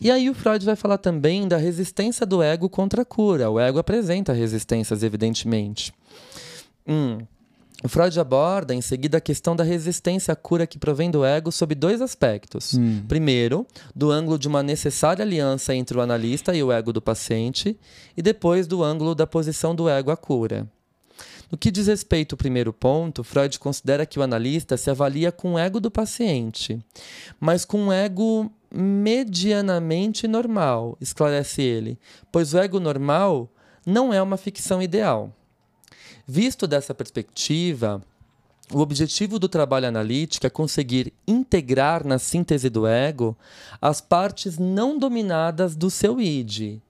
E 0.00 0.10
aí 0.10 0.28
o 0.28 0.34
Freud 0.34 0.64
vai 0.64 0.76
falar 0.76 0.98
também 0.98 1.46
da 1.46 1.56
resistência 1.56 2.26
do 2.26 2.42
ego 2.42 2.68
contra 2.68 3.02
a 3.02 3.04
cura. 3.04 3.50
O 3.50 3.60
ego 3.60 3.78
apresenta 3.78 4.32
resistências, 4.32 5.02
evidentemente. 5.02 5.92
Hum. 6.86 7.18
O 7.82 7.88
Freud 7.88 8.18
aborda 8.18 8.74
em 8.74 8.80
seguida 8.80 9.18
a 9.18 9.20
questão 9.20 9.54
da 9.54 9.62
resistência 9.62 10.32
à 10.32 10.36
cura 10.36 10.66
que 10.66 10.78
provém 10.78 11.10
do 11.10 11.22
ego 11.22 11.52
sob 11.52 11.74
dois 11.74 12.00
aspectos. 12.00 12.72
Hum. 12.72 13.02
Primeiro, 13.06 13.66
do 13.94 14.10
ângulo 14.10 14.38
de 14.38 14.48
uma 14.48 14.62
necessária 14.62 15.22
aliança 15.22 15.74
entre 15.74 15.98
o 15.98 16.00
analista 16.00 16.54
e 16.54 16.62
o 16.62 16.72
ego 16.72 16.94
do 16.94 17.02
paciente, 17.02 17.78
e 18.16 18.22
depois 18.22 18.66
do 18.66 18.82
ângulo 18.82 19.14
da 19.14 19.26
posição 19.26 19.74
do 19.74 19.86
ego 19.86 20.10
à 20.10 20.16
cura. 20.16 20.66
No 21.52 21.58
que 21.58 21.70
diz 21.70 21.86
respeito 21.86 22.34
ao 22.34 22.38
primeiro 22.38 22.72
ponto, 22.72 23.22
Freud 23.22 23.58
considera 23.58 24.06
que 24.06 24.18
o 24.18 24.22
analista 24.22 24.78
se 24.78 24.90
avalia 24.90 25.30
com 25.30 25.52
o 25.52 25.58
ego 25.58 25.78
do 25.78 25.90
paciente, 25.90 26.80
mas 27.38 27.66
com 27.66 27.78
um 27.78 27.92
ego 27.92 28.50
medianamente 28.74 30.26
normal, 30.26 30.96
esclarece 31.00 31.62
ele, 31.62 31.98
pois 32.32 32.52
o 32.52 32.58
ego 32.58 32.80
normal 32.80 33.48
não 33.86 34.12
é 34.12 34.20
uma 34.20 34.36
ficção 34.36 34.82
ideal. 34.82 35.32
Visto 36.26 36.66
dessa 36.66 36.94
perspectiva, 36.94 38.02
o 38.72 38.80
objetivo 38.80 39.38
do 39.38 39.48
trabalho 39.48 39.86
analítico 39.86 40.46
é 40.46 40.50
conseguir 40.50 41.12
integrar 41.28 42.04
na 42.04 42.18
síntese 42.18 42.70
do 42.70 42.86
ego 42.86 43.36
as 43.80 44.00
partes 44.00 44.58
não 44.58 44.98
dominadas 44.98 45.76
do 45.76 45.90
seu 45.90 46.20
id. 46.20 46.80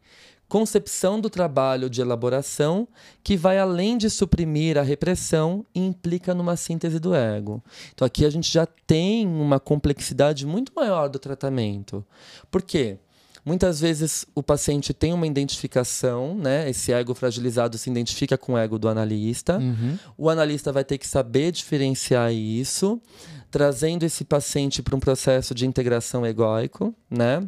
Concepção 0.54 1.20
do 1.20 1.28
trabalho 1.28 1.90
de 1.90 2.00
elaboração 2.00 2.86
que 3.24 3.36
vai 3.36 3.58
além 3.58 3.98
de 3.98 4.08
suprimir 4.08 4.78
a 4.78 4.82
repressão 4.82 5.66
e 5.74 5.80
implica 5.84 6.32
numa 6.32 6.54
síntese 6.54 7.00
do 7.00 7.12
ego. 7.12 7.60
Então 7.92 8.06
aqui 8.06 8.24
a 8.24 8.30
gente 8.30 8.52
já 8.52 8.64
tem 8.64 9.26
uma 9.26 9.58
complexidade 9.58 10.46
muito 10.46 10.72
maior 10.72 11.08
do 11.08 11.18
tratamento. 11.18 12.06
Por 12.52 12.62
quê? 12.62 12.98
Muitas 13.44 13.80
vezes 13.80 14.24
o 14.32 14.44
paciente 14.44 14.94
tem 14.94 15.12
uma 15.12 15.26
identificação, 15.26 16.36
né? 16.36 16.70
Esse 16.70 16.92
ego 16.92 17.16
fragilizado 17.16 17.76
se 17.76 17.90
identifica 17.90 18.38
com 18.38 18.52
o 18.52 18.56
ego 18.56 18.78
do 18.78 18.88
analista. 18.88 19.58
Uhum. 19.58 19.98
O 20.16 20.30
analista 20.30 20.70
vai 20.70 20.84
ter 20.84 20.98
que 20.98 21.08
saber 21.08 21.50
diferenciar 21.50 22.32
isso, 22.32 23.02
trazendo 23.50 24.04
esse 24.04 24.24
paciente 24.24 24.84
para 24.84 24.94
um 24.94 25.00
processo 25.00 25.52
de 25.52 25.66
integração 25.66 26.24
egóico, 26.24 26.94
né? 27.10 27.42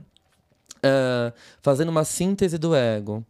É, 0.87 1.33
fazendo 1.63 1.89
uma 1.89 2.05
síntese 2.05 2.59
do 2.59 2.75
ego, 2.75 3.25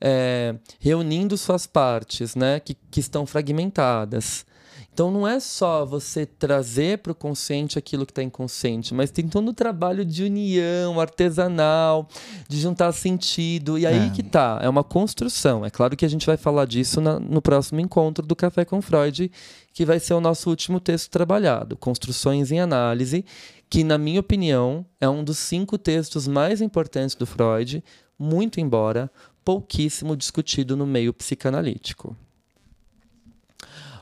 é, 0.00 0.54
reunindo 0.80 1.36
suas 1.36 1.66
partes, 1.66 2.34
né, 2.34 2.60
que, 2.60 2.74
que 2.90 3.00
estão 3.00 3.26
fragmentadas. 3.26 4.46
Então 4.92 5.10
não 5.10 5.26
é 5.26 5.40
só 5.40 5.84
você 5.84 6.24
trazer 6.24 6.98
para 6.98 7.10
o 7.10 7.14
consciente 7.16 7.76
aquilo 7.76 8.06
que 8.06 8.12
está 8.12 8.22
inconsciente, 8.22 8.94
mas 8.94 9.10
tem 9.10 9.26
todo 9.26 9.50
um 9.50 9.52
trabalho 9.52 10.04
de 10.04 10.22
união 10.22 11.00
artesanal, 11.00 12.08
de 12.48 12.60
juntar 12.60 12.92
sentido. 12.92 13.76
E 13.76 13.86
aí 13.86 14.06
É. 14.06 14.10
que 14.10 14.22
tá, 14.22 14.60
é 14.62 14.68
uma 14.68 14.84
construção. 14.84 15.64
É 15.64 15.70
claro 15.70 15.96
que 15.96 16.04
a 16.04 16.08
gente 16.08 16.24
vai 16.26 16.36
falar 16.36 16.64
disso 16.66 17.00
na- 17.00 17.18
no 17.18 17.42
próximo 17.42 17.80
encontro 17.80 18.24
do 18.24 18.36
Café 18.36 18.64
com 18.64 18.80
Freud, 18.80 19.32
que 19.72 19.84
vai 19.84 19.98
ser 19.98 20.14
o 20.14 20.20
nosso 20.20 20.48
último 20.48 20.78
texto 20.78 21.10
trabalhado, 21.10 21.76
Construções 21.76 22.52
em 22.52 22.60
Análise, 22.60 23.24
que, 23.68 23.82
na 23.82 23.98
minha 23.98 24.20
opinião, 24.20 24.86
é 25.00 25.08
um 25.08 25.24
dos 25.24 25.38
cinco 25.38 25.76
textos 25.76 26.28
mais 26.28 26.60
importantes 26.60 27.14
do 27.14 27.26
Freud, 27.26 27.82
muito 28.18 28.60
embora 28.60 29.10
pouquíssimo 29.44 30.16
discutido 30.16 30.76
no 30.76 30.86
meio 30.86 31.12
psicanalítico. 31.12 32.16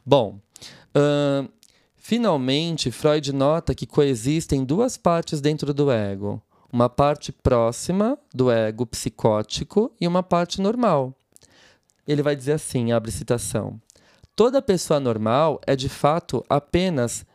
Bom, 0.05 0.39
ahn, 0.95 1.49
finalmente, 1.97 2.91
Freud 2.91 3.33
nota 3.33 3.75
que 3.75 3.87
coexistem 3.87 4.65
duas 4.65 4.97
partes 4.97 5.41
dentro 5.41 5.73
do 5.73 5.91
ego. 5.91 6.43
Uma 6.73 6.89
parte 6.89 7.33
próxima 7.33 8.19
do 8.35 8.51
ego 8.51 8.87
psicótico 8.87 9.93
e 10.01 10.09
uma 10.09 10.23
parte 10.23 10.61
normal. 10.61 11.15
Ele 12.07 12.23
vai 12.23 12.35
dizer 12.35 12.53
assim, 12.53 12.93
abre 12.93 13.11
citação. 13.11 13.81
Toda 14.35 14.63
pessoa 14.63 14.99
normal 14.99 15.61
é 15.67 15.77
de 15.77 15.89
fato 15.89 16.43
apenas 16.49 17.27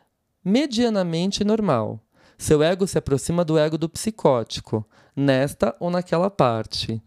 medianamente 0.43 1.43
normal. 1.43 1.99
Seu 2.37 2.61
ego 2.61 2.85
se 2.85 2.97
aproxima 2.97 3.43
do 3.43 3.57
ego 3.57 3.77
do 3.77 3.89
psicótico, 3.89 4.85
nesta 5.15 5.75
ou 5.79 5.89
naquela 5.89 6.29
parte, 6.29 7.01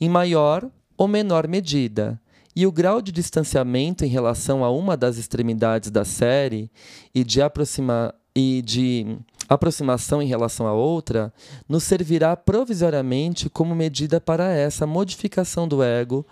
em 0.00 0.08
maior 0.08 0.68
ou 0.96 1.06
menor 1.06 1.46
medida. 1.46 2.20
E 2.56 2.66
o 2.66 2.72
grau 2.72 3.02
de 3.02 3.12
distanciamento 3.12 4.04
em 4.04 4.08
relação 4.08 4.64
a 4.64 4.70
uma 4.70 4.96
das 4.96 5.16
extremidades 5.16 5.90
da 5.90 6.04
série 6.04 6.70
e 7.14 7.24
de, 7.24 7.42
aproxima 7.42 8.14
e 8.34 8.62
de 8.62 9.18
aproximação 9.48 10.22
em 10.22 10.26
relação 10.26 10.66
à 10.66 10.72
outra 10.72 11.32
nos 11.68 11.84
servirá 11.84 12.36
provisoriamente 12.36 13.50
como 13.50 13.74
medida 13.74 14.20
para 14.20 14.52
essa 14.52 14.86
modificação 14.86 15.68
do 15.68 15.82
ego 15.82 16.26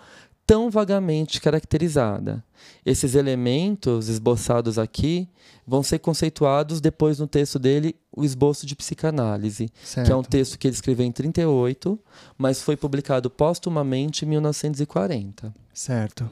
tão 0.45 0.69
vagamente 0.69 1.39
caracterizada. 1.39 2.43
Esses 2.85 3.15
elementos 3.15 4.09
esboçados 4.09 4.77
aqui 4.77 5.27
vão 5.65 5.81
ser 5.81 5.99
conceituados 5.99 6.81
depois 6.81 7.19
no 7.19 7.27
texto 7.27 7.57
dele, 7.57 7.95
o 8.15 8.23
esboço 8.23 8.65
de 8.65 8.75
psicanálise, 8.75 9.69
Certo. 9.83 10.05
que 10.07 10.11
é 10.11 10.15
um 10.15 10.23
texto 10.23 10.57
que 10.59 10.67
ele 10.67 10.75
escreveu 10.75 11.05
em 11.05 11.11
38, 11.11 11.97
mas 12.37 12.61
foi 12.61 12.75
publicado 12.75 13.29
póstumamente 13.29 14.25
em 14.25 14.29
1940. 14.29 15.53
Certo. 15.73 16.29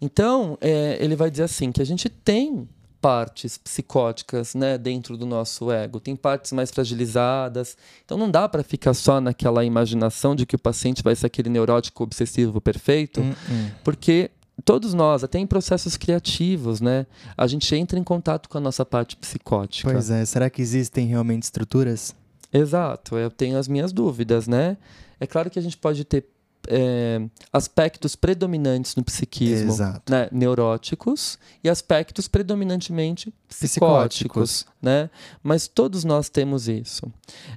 Então, 0.00 0.56
é, 0.60 0.98
ele 1.00 1.14
vai 1.14 1.30
dizer 1.30 1.44
assim 1.44 1.70
que 1.70 1.80
a 1.82 1.86
gente 1.86 2.08
tem 2.08 2.68
partes 3.00 3.56
psicóticas, 3.56 4.54
né, 4.54 4.76
dentro 4.76 5.16
do 5.16 5.24
nosso 5.24 5.70
ego, 5.70 5.98
tem 5.98 6.14
partes 6.14 6.52
mais 6.52 6.70
fragilizadas. 6.70 7.76
Então 8.04 8.18
não 8.18 8.30
dá 8.30 8.48
para 8.48 8.62
ficar 8.62 8.94
só 8.94 9.20
naquela 9.20 9.64
imaginação 9.64 10.34
de 10.34 10.44
que 10.44 10.56
o 10.56 10.58
paciente 10.58 11.02
vai 11.02 11.16
ser 11.16 11.26
aquele 11.26 11.48
neurótico 11.48 12.04
obsessivo 12.04 12.60
perfeito, 12.60 13.20
Hum, 13.20 13.34
hum. 13.50 13.70
porque 13.82 14.30
todos 14.64 14.92
nós, 14.92 15.24
até 15.24 15.38
em 15.38 15.46
processos 15.46 15.96
criativos, 15.96 16.80
né, 16.80 17.06
a 17.36 17.46
gente 17.46 17.74
entra 17.74 17.98
em 17.98 18.04
contato 18.04 18.48
com 18.48 18.58
a 18.58 18.60
nossa 18.60 18.84
parte 18.84 19.16
psicótica. 19.16 19.90
Pois 19.90 20.10
é, 20.10 20.24
será 20.24 20.50
que 20.50 20.60
existem 20.60 21.06
realmente 21.06 21.44
estruturas? 21.44 22.14
Exato, 22.52 23.16
eu 23.16 23.30
tenho 23.30 23.56
as 23.56 23.68
minhas 23.68 23.92
dúvidas, 23.92 24.46
né? 24.48 24.76
É 25.18 25.26
claro 25.26 25.50
que 25.50 25.58
a 25.58 25.62
gente 25.62 25.76
pode 25.76 26.04
ter 26.04 26.24
é, 26.68 27.20
aspectos 27.52 28.14
predominantes 28.14 28.94
no 28.96 29.02
psiquismo, 29.02 29.76
né, 30.08 30.28
neuróticos, 30.30 31.38
e 31.62 31.68
aspectos 31.68 32.28
predominantemente 32.28 33.32
psicóticos, 33.48 34.16
psicóticos, 34.18 34.66
né? 34.80 35.10
Mas 35.42 35.68
todos 35.68 36.04
nós 36.04 36.28
temos 36.28 36.68
isso. 36.68 37.10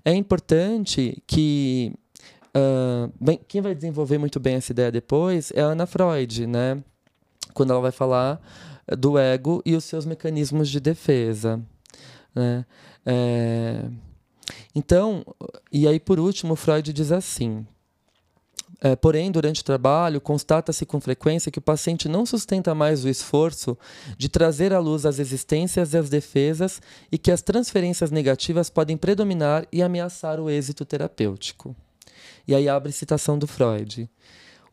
É 0.03 0.13
importante 0.13 1.21
que 1.27 1.93
uh, 2.55 3.11
bem, 3.19 3.39
quem 3.47 3.61
vai 3.61 3.75
desenvolver 3.75 4.17
muito 4.17 4.39
bem 4.39 4.55
essa 4.55 4.71
ideia 4.71 4.91
depois 4.91 5.51
é 5.55 5.61
a 5.61 5.67
Ana 5.67 5.85
Freud, 5.85 6.47
né? 6.47 6.83
Quando 7.53 7.71
ela 7.71 7.81
vai 7.81 7.91
falar 7.91 8.41
do 8.97 9.17
ego 9.17 9.61
e 9.65 9.75
os 9.75 9.83
seus 9.83 10.05
mecanismos 10.05 10.69
de 10.69 10.79
defesa, 10.79 11.61
né? 12.33 12.65
É... 13.05 13.85
Então, 14.75 15.23
e 15.71 15.87
aí 15.87 15.99
por 15.99 16.19
último, 16.19 16.55
Freud 16.55 16.91
diz 16.91 17.11
assim: 17.11 17.65
é, 18.83 18.97
porém, 18.97 19.31
durante 19.31 19.61
o 19.61 19.63
trabalho, 19.63 20.19
constata-se 20.19 20.85
com 20.85 20.99
frequência 20.99 21.49
que 21.49 21.57
o 21.57 21.61
paciente 21.61 22.09
não 22.09 22.25
sustenta 22.25 22.75
mais 22.75 23.05
o 23.05 23.09
esforço 23.09 23.77
de 24.17 24.27
trazer 24.27 24.73
à 24.73 24.79
luz 24.79 25.05
as 25.05 25.19
existências 25.19 25.93
e 25.93 25.97
as 25.97 26.09
defesas 26.09 26.81
e 27.09 27.17
que 27.17 27.31
as 27.31 27.41
transferências 27.41 28.11
negativas 28.11 28.69
podem 28.69 28.97
predominar 28.97 29.65
e 29.71 29.81
ameaçar 29.81 30.37
o 30.37 30.49
êxito 30.49 30.83
terapêutico. 30.83 31.73
E 32.45 32.53
aí 32.53 32.67
abre 32.67 32.91
citação 32.91 33.39
do 33.39 33.47
Freud. 33.47 34.09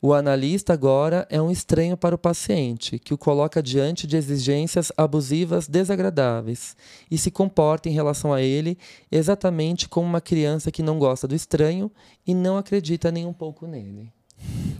O 0.02 0.14
analista 0.14 0.72
agora 0.72 1.26
é 1.28 1.42
um 1.42 1.50
estranho 1.50 1.94
para 1.94 2.14
o 2.14 2.18
paciente, 2.18 2.98
que 2.98 3.12
o 3.12 3.18
coloca 3.18 3.62
diante 3.62 4.06
de 4.06 4.16
exigências 4.16 4.90
abusivas 4.96 5.68
desagradáveis 5.68 6.74
e 7.10 7.18
se 7.18 7.30
comporta 7.30 7.86
em 7.86 7.92
relação 7.92 8.32
a 8.32 8.40
ele 8.40 8.78
exatamente 9.12 9.86
como 9.86 10.06
uma 10.06 10.20
criança 10.20 10.70
que 10.70 10.82
não 10.82 10.98
gosta 10.98 11.28
do 11.28 11.34
estranho 11.34 11.90
e 12.26 12.32
não 12.32 12.56
acredita 12.56 13.10
nem 13.10 13.26
um 13.26 13.32
pouco 13.32 13.66
nele. 13.66 14.10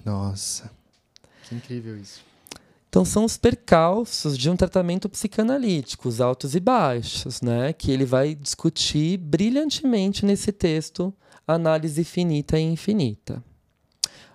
Nossa, 0.07 0.71
que 1.47 1.55
incrível 1.55 1.99
isso. 1.99 2.25
Então 2.89 3.05
são 3.05 3.27
os 3.27 3.37
percalços 3.37 4.39
de 4.39 4.49
um 4.49 4.57
tratamento 4.57 5.07
psicanalítico, 5.07 6.09
os 6.09 6.23
altos 6.23 6.55
e 6.55 6.61
baixos, 6.61 7.43
né, 7.43 7.75
que 7.75 7.91
ele 7.91 8.07
vai 8.07 8.35
discutir 8.35 9.19
brilhantemente 9.19 10.25
nesse 10.25 10.51
texto, 10.51 11.13
Análise 11.47 12.05
Finita 12.05 12.59
e 12.59 12.63
Infinita. 12.63 13.45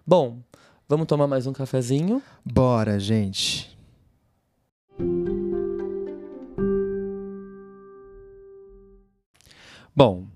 Bom, 0.06 0.38
Vamos 0.88 1.08
tomar 1.08 1.26
mais 1.26 1.48
um 1.48 1.54
cafezinho? 1.54 2.22
Bora, 2.46 3.00
gente. 3.00 3.76
Bom, 9.96 10.28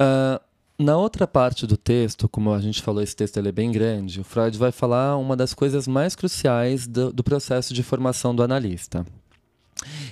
uh, 0.00 0.40
na 0.78 0.96
outra 0.96 1.26
parte 1.26 1.66
do 1.66 1.76
texto, 1.76 2.28
como 2.28 2.52
a 2.52 2.60
gente 2.60 2.80
falou, 2.80 3.02
esse 3.02 3.16
texto 3.16 3.40
é 3.40 3.50
bem 3.50 3.72
grande, 3.72 4.20
o 4.20 4.24
Freud 4.24 4.56
vai 4.56 4.70
falar 4.70 5.16
uma 5.16 5.36
das 5.36 5.52
coisas 5.52 5.88
mais 5.88 6.14
cruciais 6.14 6.86
do, 6.86 7.12
do 7.12 7.24
processo 7.24 7.74
de 7.74 7.82
formação 7.82 8.32
do 8.32 8.44
analista. 8.44 9.04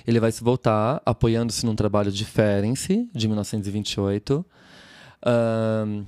Ele 0.05 0.19
vai 0.19 0.33
se 0.33 0.43
voltar 0.43 1.01
apoiando-se 1.05 1.65
num 1.65 1.75
trabalho 1.75 2.11
de 2.11 2.25
Ferenczi, 2.25 3.09
de 3.15 3.27
1928, 3.29 4.45
uh, 5.23 6.05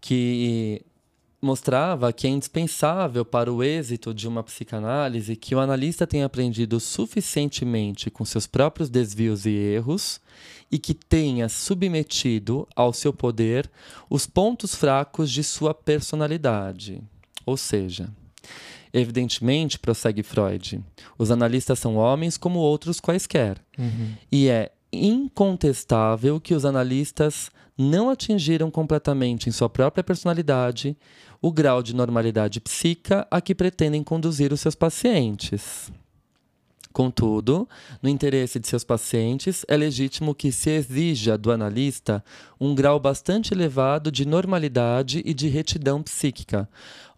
que 0.00 0.82
mostrava 1.40 2.12
que 2.12 2.26
é 2.26 2.30
indispensável 2.30 3.24
para 3.24 3.52
o 3.52 3.62
êxito 3.62 4.12
de 4.12 4.26
uma 4.26 4.42
psicanálise 4.42 5.36
que 5.36 5.54
o 5.54 5.60
analista 5.60 6.06
tenha 6.06 6.26
aprendido 6.26 6.80
suficientemente 6.80 8.10
com 8.10 8.24
seus 8.24 8.46
próprios 8.46 8.90
desvios 8.90 9.46
e 9.46 9.50
erros 9.50 10.20
e 10.70 10.78
que 10.78 10.92
tenha 10.92 11.48
submetido 11.48 12.66
ao 12.74 12.92
seu 12.92 13.12
poder 13.12 13.70
os 14.10 14.26
pontos 14.26 14.74
fracos 14.74 15.30
de 15.30 15.44
sua 15.44 15.72
personalidade. 15.72 17.00
Ou 17.46 17.56
seja, 17.56 18.10
evidentemente, 18.92 19.78
prossegue 19.78 20.22
Freud, 20.22 20.84
os 21.16 21.30
analistas 21.30 21.78
são 21.78 21.96
homens 21.96 22.36
como 22.36 22.58
outros 22.58 23.00
quaisquer. 23.00 23.58
Uhum. 23.78 24.12
E 24.30 24.48
é 24.48 24.72
incontestável 24.92 26.40
que 26.40 26.54
os 26.54 26.64
analistas 26.64 27.50
não 27.78 28.10
atingiram 28.10 28.70
completamente 28.72 29.48
em 29.48 29.52
sua 29.52 29.68
própria 29.68 30.02
personalidade 30.02 30.96
o 31.40 31.52
grau 31.52 31.82
de 31.82 31.94
normalidade 31.94 32.60
psíquica 32.60 33.26
a 33.30 33.40
que 33.40 33.54
pretendem 33.54 34.02
conduzir 34.02 34.52
os 34.52 34.60
seus 34.60 34.74
pacientes. 34.74 35.90
Contudo, 36.92 37.68
no 38.02 38.08
interesse 38.08 38.58
de 38.58 38.66
seus 38.66 38.82
pacientes, 38.82 39.64
é 39.68 39.76
legítimo 39.76 40.34
que 40.34 40.50
se 40.50 40.70
exija 40.70 41.38
do 41.38 41.52
analista 41.52 42.24
um 42.58 42.74
grau 42.74 42.98
bastante 42.98 43.54
elevado 43.54 44.10
de 44.10 44.26
normalidade 44.26 45.22
e 45.24 45.32
de 45.32 45.46
retidão 45.48 46.02
psíquica. 46.02 46.68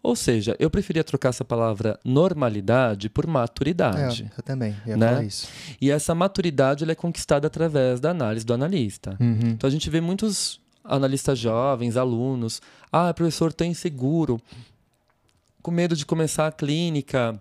Ou 0.03 0.15
seja, 0.15 0.55
eu 0.59 0.69
preferia 0.69 1.03
trocar 1.03 1.29
essa 1.29 1.45
palavra 1.45 1.99
normalidade 2.03 3.09
por 3.09 3.25
maturidade. 3.25 4.29
É, 4.31 4.39
eu 4.39 4.43
também 4.43 4.75
ia 4.85 4.97
né? 4.97 5.25
isso. 5.25 5.47
E 5.79 5.89
essa 5.89 6.13
maturidade 6.13 6.89
é 6.89 6.95
conquistada 6.95 7.47
através 7.47 7.99
da 7.99 8.11
análise 8.11 8.45
do 8.45 8.53
analista. 8.53 9.15
Uhum. 9.19 9.51
Então 9.51 9.67
a 9.67 9.71
gente 9.71 9.89
vê 9.89 10.01
muitos 10.01 10.59
analistas 10.83 11.37
jovens, 11.37 11.97
alunos. 11.97 12.61
Ah, 12.91 13.13
professor, 13.13 13.51
estou 13.51 13.65
inseguro, 13.67 14.39
com 15.61 15.71
medo 15.71 15.95
de 15.95 16.05
começar 16.05 16.47
a 16.47 16.51
clínica, 16.51 17.39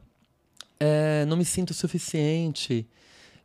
é, 0.78 1.24
não 1.26 1.36
me 1.36 1.44
sinto 1.44 1.74
suficiente. 1.74 2.86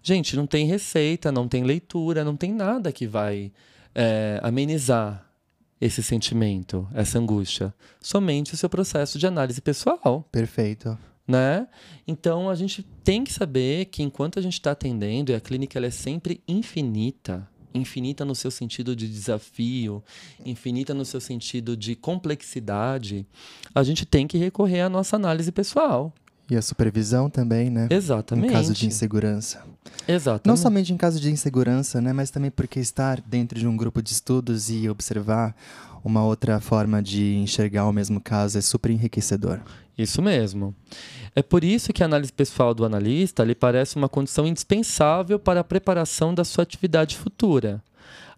Gente, 0.01 0.35
não 0.35 0.45
tem 0.45 0.67
receita, 0.67 1.31
não 1.31 1.47
tem 1.47 1.63
leitura, 1.63 2.23
não 2.23 2.37
tem 2.37 2.53
nada 2.53 2.91
que 2.91 3.07
vai 3.07 3.51
é, 3.93 4.39
amenizar 4.43 5.25
esse 5.79 6.01
sentimento, 6.03 6.87
essa 6.93 7.19
angústia. 7.19 7.73
Somente 7.99 8.53
o 8.53 8.57
seu 8.57 8.69
processo 8.69 9.17
de 9.17 9.27
análise 9.27 9.61
pessoal. 9.61 10.27
Perfeito. 10.31 10.97
Né? 11.27 11.67
Então 12.07 12.49
a 12.49 12.55
gente 12.55 12.83
tem 13.03 13.23
que 13.23 13.33
saber 13.33 13.85
que 13.85 14.03
enquanto 14.03 14.37
a 14.37 14.41
gente 14.41 14.53
está 14.53 14.71
atendendo, 14.71 15.31
e 15.31 15.35
a 15.35 15.41
clínica 15.41 15.79
ela 15.79 15.87
é 15.87 15.91
sempre 15.91 16.41
infinita, 16.47 17.47
infinita 17.75 18.25
no 18.25 18.33
seu 18.33 18.49
sentido 18.49 18.95
de 18.95 19.07
desafio, 19.07 20.03
infinita 20.45 20.93
no 20.93 21.05
seu 21.05 21.19
sentido 21.19 21.75
de 21.75 21.95
complexidade, 21.95 23.25
a 23.73 23.83
gente 23.83 24.05
tem 24.05 24.27
que 24.27 24.37
recorrer 24.37 24.81
à 24.81 24.89
nossa 24.89 25.15
análise 25.15 25.51
pessoal. 25.51 26.13
E 26.49 26.55
a 26.55 26.61
supervisão 26.61 27.29
também, 27.29 27.69
né? 27.71 27.87
Exatamente. 27.89 28.49
Em 28.49 28.53
caso 28.53 28.73
de 28.73 28.85
insegurança. 28.85 29.63
Exatamente. 30.07 30.47
Não 30.47 30.55
somente 30.55 30.93
em 30.93 30.97
caso 30.97 31.19
de 31.19 31.31
insegurança, 31.31 31.99
né? 31.99 32.13
Mas 32.13 32.29
também 32.29 32.51
porque 32.51 32.79
estar 32.79 33.19
dentro 33.21 33.59
de 33.59 33.67
um 33.67 33.75
grupo 33.75 34.01
de 34.01 34.11
estudos 34.11 34.69
e 34.69 34.87
observar 34.87 35.55
uma 36.03 36.23
outra 36.23 36.59
forma 36.59 37.01
de 37.01 37.35
enxergar 37.37 37.87
o 37.87 37.91
mesmo 37.91 38.21
caso 38.21 38.59
é 38.59 38.61
super 38.61 38.91
enriquecedor. 38.91 39.59
Isso 39.97 40.21
mesmo. 40.21 40.75
É 41.35 41.43
por 41.43 41.65
isso 41.65 41.91
que 41.91 42.01
a 42.01 42.05
análise 42.05 42.31
pessoal 42.31 42.73
do 42.73 42.85
analista 42.85 43.43
lhe 43.43 43.53
parece 43.53 43.97
uma 43.97 44.07
condição 44.07 44.47
indispensável 44.47 45.37
para 45.37 45.59
a 45.59 45.65
preparação 45.65 46.33
da 46.33 46.45
sua 46.45 46.63
atividade 46.63 47.17
futura. 47.17 47.83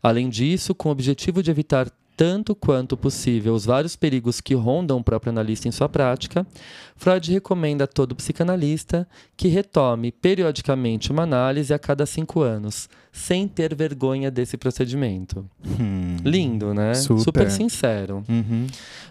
Além 0.01 0.29
disso, 0.29 0.73
com 0.73 0.89
o 0.89 0.91
objetivo 0.91 1.43
de 1.43 1.51
evitar 1.51 1.91
tanto 2.17 2.55
quanto 2.55 2.97
possível 2.97 3.53
os 3.53 3.63
vários 3.63 3.95
perigos 3.95 4.41
que 4.41 4.55
rondam 4.55 4.97
o 4.97 5.03
próprio 5.03 5.29
analista 5.29 5.67
em 5.67 5.71
sua 5.71 5.87
prática, 5.87 6.47
Freud 6.95 7.31
recomenda 7.31 7.83
a 7.83 7.87
todo 7.87 8.15
psicanalista 8.15 9.07
que 9.37 9.47
retome 9.47 10.11
periodicamente 10.11 11.11
uma 11.11 11.21
análise 11.21 11.71
a 11.71 11.77
cada 11.77 12.07
cinco 12.07 12.41
anos, 12.41 12.89
sem 13.11 13.47
ter 13.47 13.75
vergonha 13.75 14.31
desse 14.31 14.57
procedimento. 14.57 15.47
Hum, 15.63 16.17
Lindo, 16.25 16.73
né? 16.73 16.95
Super, 16.95 17.21
super 17.21 17.51
sincero. 17.51 18.23
Uhum. 18.27 18.65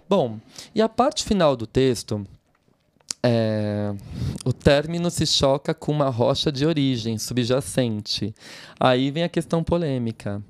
Bom, 0.08 0.40
e 0.74 0.82
a 0.82 0.88
parte 0.88 1.24
final 1.24 1.54
do 1.54 1.66
texto 1.66 2.26
é, 3.28 3.92
o 4.44 4.52
término 4.52 5.10
se 5.10 5.26
choca 5.26 5.74
com 5.74 5.90
uma 5.90 6.08
rocha 6.08 6.52
de 6.52 6.64
origem 6.64 7.18
subjacente. 7.18 8.32
Aí 8.78 9.10
vem 9.10 9.24
a 9.24 9.28
questão 9.28 9.64
polêmica. 9.64 10.40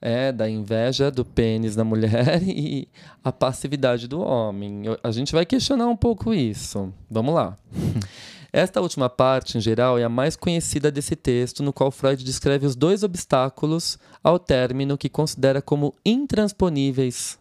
É, 0.00 0.30
da 0.30 0.48
inveja 0.48 1.10
do 1.10 1.24
pênis 1.24 1.74
da 1.74 1.82
mulher 1.82 2.40
e 2.46 2.86
a 3.24 3.32
passividade 3.32 4.06
do 4.06 4.20
homem. 4.20 4.84
A 5.02 5.10
gente 5.10 5.32
vai 5.32 5.44
questionar 5.44 5.88
um 5.88 5.96
pouco 5.96 6.32
isso. 6.32 6.94
Vamos 7.10 7.34
lá. 7.34 7.58
Esta 8.52 8.80
última 8.80 9.10
parte, 9.10 9.58
em 9.58 9.60
geral, 9.60 9.98
é 9.98 10.04
a 10.04 10.08
mais 10.08 10.36
conhecida 10.36 10.88
desse 10.88 11.16
texto, 11.16 11.64
no 11.64 11.72
qual 11.72 11.90
Freud 11.90 12.24
descreve 12.24 12.64
os 12.64 12.76
dois 12.76 13.02
obstáculos 13.02 13.98
ao 14.22 14.38
término 14.38 14.96
que 14.96 15.08
considera 15.08 15.60
como 15.60 15.92
intransponíveis 16.06 17.38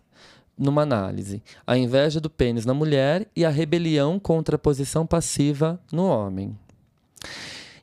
numa 0.58 0.82
análise: 0.82 1.42
a 1.66 1.78
inveja 1.78 2.20
do 2.20 2.30
pênis 2.30 2.66
na 2.66 2.74
mulher 2.74 3.28
e 3.36 3.46
a 3.46 3.50
rebelião 3.50 4.20
contra 4.20 4.56
a 4.56 4.60
posição 4.60 5.06
passiva 5.06 5.80
no 5.92 6.06
homem. 6.06 6.58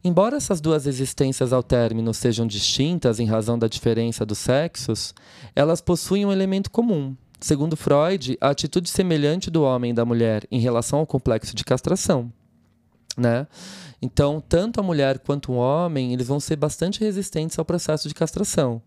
Embora 0.02 0.36
essas 0.36 0.60
duas 0.60 0.86
existências 0.86 1.50
ao 1.50 1.62
término 1.62 2.12
sejam 2.12 2.46
distintas 2.46 3.18
em 3.18 3.24
razão 3.24 3.58
da 3.58 3.66
diferença 3.66 4.26
dos 4.26 4.36
sexos, 4.36 5.14
elas 5.56 5.80
possuem 5.80 6.26
um 6.26 6.32
elemento 6.32 6.70
comum. 6.70 7.16
Segundo 7.40 7.76
Freud, 7.76 8.36
a 8.40 8.50
atitude 8.50 8.90
semelhante 8.90 9.50
do 9.50 9.62
homem 9.62 9.92
e 9.92 9.94
da 9.94 10.04
mulher 10.04 10.46
em 10.50 10.60
relação 10.60 10.98
ao 10.98 11.06
complexo 11.06 11.56
de 11.56 11.64
castração. 11.64 12.30
Né? 13.16 13.46
Então, 14.00 14.42
tanto 14.46 14.78
a 14.78 14.82
mulher 14.82 15.18
quanto 15.20 15.52
o 15.52 15.56
homem, 15.56 16.12
eles 16.12 16.28
vão 16.28 16.38
ser 16.38 16.56
bastante 16.56 17.00
resistentes 17.00 17.58
ao 17.58 17.64
processo 17.64 18.06
de 18.06 18.14
castração. 18.14 18.82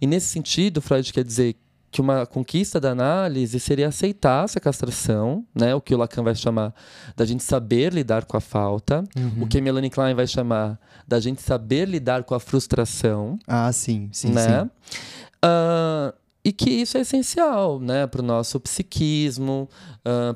E 0.00 0.06
nesse 0.06 0.26
sentido, 0.26 0.82
Freud 0.82 1.12
quer 1.12 1.24
dizer 1.24 1.56
que 1.90 2.00
uma 2.00 2.26
conquista 2.26 2.78
da 2.78 2.90
análise 2.90 3.58
seria 3.58 3.88
aceitar 3.88 4.44
essa 4.44 4.60
castração, 4.60 5.44
né? 5.54 5.74
O 5.74 5.80
que 5.80 5.94
o 5.94 5.98
Lacan 5.98 6.22
vai 6.22 6.34
chamar 6.34 6.74
da 7.16 7.24
gente 7.24 7.42
saber 7.42 7.92
lidar 7.94 8.24
com 8.26 8.36
a 8.36 8.40
falta, 8.40 9.02
Uhum. 9.16 9.44
o 9.44 9.46
que 9.46 9.58
a 9.58 9.62
Melanie 9.62 9.88
Klein 9.90 10.14
vai 10.14 10.26
chamar 10.26 10.78
da 11.06 11.18
gente 11.18 11.40
saber 11.40 11.88
lidar 11.88 12.24
com 12.24 12.34
a 12.34 12.40
frustração, 12.40 13.38
Ah, 13.46 13.72
sim, 13.72 14.10
sim, 14.12 14.30
né? 14.32 14.64
sim. 14.64 14.98
Ah, 15.42 16.12
e 16.44 16.52
que 16.52 16.68
isso 16.70 16.96
é 16.96 17.00
essencial, 17.00 17.78
né, 17.80 18.06
para 18.06 18.20
o 18.20 18.24
nosso 18.24 18.58
psiquismo, 18.60 19.68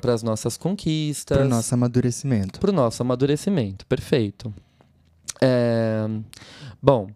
para 0.00 0.12
as 0.14 0.22
nossas 0.22 0.56
conquistas, 0.56 1.36
Para 1.36 1.46
o 1.46 1.48
nosso 1.48 1.74
amadurecimento. 1.74 2.60
para 2.60 2.70
o 2.70 2.72
nosso 2.72 3.02
amadurecimento. 3.02 3.86
Perfeito. 3.86 4.52
É, 5.40 6.06
Bom, 6.82 7.08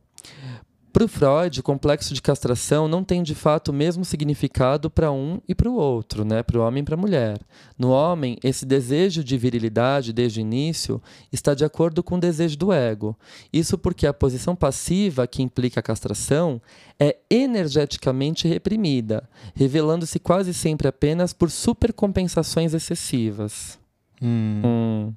para 0.96 1.04
o 1.04 1.08
Freud, 1.08 1.60
o 1.60 1.62
complexo 1.62 2.14
de 2.14 2.22
castração 2.22 2.88
não 2.88 3.04
tem 3.04 3.22
de 3.22 3.34
fato 3.34 3.68
o 3.68 3.74
mesmo 3.74 4.02
significado 4.02 4.88
para 4.88 5.12
um 5.12 5.42
e 5.46 5.54
para 5.54 5.68
o 5.68 5.74
outro, 5.74 6.24
né? 6.24 6.42
para 6.42 6.58
o 6.58 6.62
homem 6.62 6.80
e 6.80 6.84
para 6.86 6.94
a 6.94 6.98
mulher. 6.98 7.38
No 7.78 7.90
homem, 7.90 8.38
esse 8.42 8.64
desejo 8.64 9.22
de 9.22 9.36
virilidade 9.36 10.10
desde 10.10 10.40
o 10.40 10.40
início 10.40 11.02
está 11.30 11.52
de 11.52 11.66
acordo 11.66 12.02
com 12.02 12.14
o 12.14 12.18
desejo 12.18 12.56
do 12.56 12.72
ego. 12.72 13.14
Isso 13.52 13.76
porque 13.76 14.06
a 14.06 14.14
posição 14.14 14.56
passiva 14.56 15.26
que 15.26 15.42
implica 15.42 15.80
a 15.80 15.82
castração 15.82 16.62
é 16.98 17.18
energeticamente 17.28 18.48
reprimida, 18.48 19.28
revelando-se 19.54 20.18
quase 20.18 20.54
sempre 20.54 20.88
apenas 20.88 21.34
por 21.34 21.50
supercompensações 21.50 22.72
excessivas. 22.72 23.78
Hum. 24.22 24.62
Hum. 24.64 25.12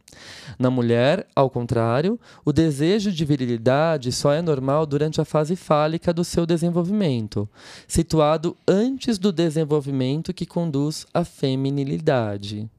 Na 0.57 0.69
mulher, 0.69 1.25
ao 1.35 1.49
contrário, 1.49 2.19
o 2.43 2.51
desejo 2.51 3.11
de 3.11 3.23
virilidade 3.23 4.11
só 4.11 4.33
é 4.33 4.41
normal 4.41 4.85
durante 4.85 5.21
a 5.21 5.25
fase 5.25 5.55
fálica 5.55 6.13
do 6.13 6.23
seu 6.23 6.45
desenvolvimento, 6.45 7.47
situado 7.87 8.57
antes 8.67 9.17
do 9.17 9.31
desenvolvimento 9.31 10.33
que 10.33 10.45
conduz 10.45 11.05
à 11.13 11.23
feminilidade. 11.23 12.69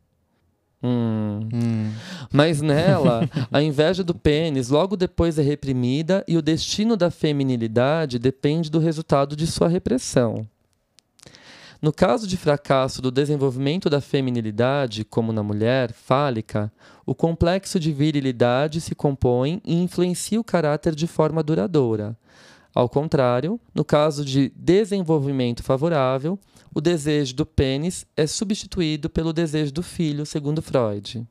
Hum. 0.82 1.48
Hum. 1.52 1.92
Mas 2.32 2.60
nela, 2.60 3.28
a 3.52 3.62
inveja 3.62 4.02
do 4.02 4.14
pênis 4.14 4.68
logo 4.68 4.96
depois 4.96 5.38
é 5.38 5.42
reprimida 5.42 6.24
e 6.26 6.36
o 6.36 6.42
destino 6.42 6.96
da 6.96 7.10
feminilidade 7.10 8.18
depende 8.18 8.70
do 8.70 8.78
resultado 8.78 9.36
de 9.36 9.46
sua 9.46 9.68
repressão. 9.68 10.46
No 11.82 11.94
caso 11.94 12.26
de 12.26 12.36
fracasso 12.36 13.00
do 13.00 13.10
desenvolvimento 13.10 13.88
da 13.88 14.02
feminilidade, 14.02 15.02
como 15.02 15.32
na 15.32 15.42
mulher 15.42 15.92
fálica, 15.92 16.70
o 17.06 17.14
complexo 17.14 17.80
de 17.80 17.90
virilidade 17.90 18.82
se 18.82 18.94
compõe 18.94 19.62
e 19.64 19.74
influencia 19.74 20.38
o 20.38 20.44
caráter 20.44 20.94
de 20.94 21.06
forma 21.06 21.42
duradoura. 21.42 22.14
Ao 22.74 22.88
contrário, 22.88 23.58
no 23.74 23.84
caso 23.84 24.24
de 24.24 24.52
desenvolvimento 24.54 25.62
favorável, 25.62 26.38
o 26.74 26.80
desejo 26.80 27.34
do 27.34 27.46
pênis 27.46 28.06
é 28.16 28.26
substituído 28.26 29.08
pelo 29.08 29.32
desejo 29.32 29.72
do 29.72 29.82
filho, 29.82 30.26
segundo 30.26 30.60
Freud. 30.60 31.26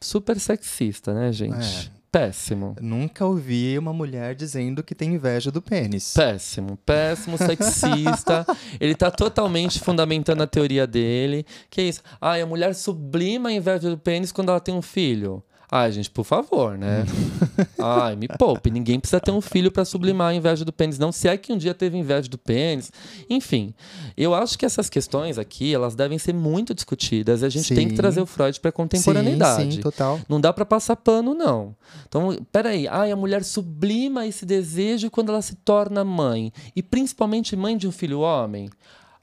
Super 0.00 0.38
sexista, 0.40 1.14
né, 1.14 1.32
gente? 1.32 1.90
É. 1.92 1.95
Péssimo. 2.16 2.74
Nunca 2.80 3.26
ouvi 3.26 3.78
uma 3.78 3.92
mulher 3.92 4.34
dizendo 4.34 4.82
que 4.82 4.94
tem 4.94 5.16
inveja 5.16 5.52
do 5.52 5.60
pênis. 5.60 6.14
Péssimo, 6.14 6.78
péssimo, 6.78 7.36
sexista. 7.36 8.46
Ele 8.80 8.94
tá 8.94 9.10
totalmente 9.10 9.78
fundamentando 9.78 10.42
a 10.42 10.46
teoria 10.46 10.86
dele. 10.86 11.44
Que 11.68 11.82
é 11.82 11.84
isso? 11.84 12.00
Ai, 12.18 12.40
a 12.40 12.46
mulher 12.46 12.74
sublima 12.74 13.50
a 13.50 13.52
inveja 13.52 13.90
do 13.90 13.98
pênis 13.98 14.32
quando 14.32 14.48
ela 14.48 14.60
tem 14.60 14.74
um 14.74 14.80
filho. 14.80 15.44
Ai, 15.70 15.90
gente, 15.90 16.08
por 16.10 16.24
favor, 16.24 16.78
né? 16.78 17.04
Ai, 17.78 18.14
me 18.14 18.28
poupe. 18.28 18.70
Ninguém 18.70 19.00
precisa 19.00 19.18
ter 19.20 19.32
um 19.32 19.40
filho 19.40 19.70
para 19.72 19.84
sublimar 19.84 20.28
a 20.28 20.34
inveja 20.34 20.64
do 20.64 20.72
pênis, 20.72 20.96
não. 20.98 21.10
Se 21.10 21.26
é 21.26 21.36
que 21.36 21.52
um 21.52 21.58
dia 21.58 21.74
teve 21.74 21.98
inveja 21.98 22.28
do 22.28 22.38
pênis. 22.38 22.92
Enfim, 23.28 23.74
eu 24.16 24.32
acho 24.32 24.56
que 24.56 24.64
essas 24.64 24.88
questões 24.88 25.38
aqui, 25.38 25.74
elas 25.74 25.96
devem 25.96 26.18
ser 26.18 26.32
muito 26.32 26.72
discutidas. 26.72 27.42
E 27.42 27.46
a 27.46 27.48
gente 27.48 27.74
tem 27.74 27.86
que 27.86 27.90
Sim. 27.90 27.96
trazer 27.96 28.20
o 28.20 28.26
Freud 28.26 28.60
para 28.60 28.70
contemporaneidade. 28.70 29.64
Sim, 29.64 29.70
sim, 29.72 29.80
total. 29.80 30.20
Não 30.28 30.40
dá 30.40 30.52
pra 30.52 30.64
passar 30.64 30.94
pano, 30.94 31.34
não. 31.34 31.74
Então, 32.08 32.38
peraí. 32.52 32.86
Ai, 32.86 33.10
a 33.10 33.16
mulher 33.16 33.42
sublima 33.42 34.24
esse 34.24 34.46
desejo 34.46 35.10
quando 35.10 35.30
ela 35.30 35.42
se 35.42 35.56
torna 35.56 36.04
mãe. 36.04 36.52
E 36.76 36.82
principalmente 36.82 37.56
mãe 37.56 37.76
de 37.76 37.88
um 37.88 37.92
filho 37.92 38.20
homem. 38.20 38.70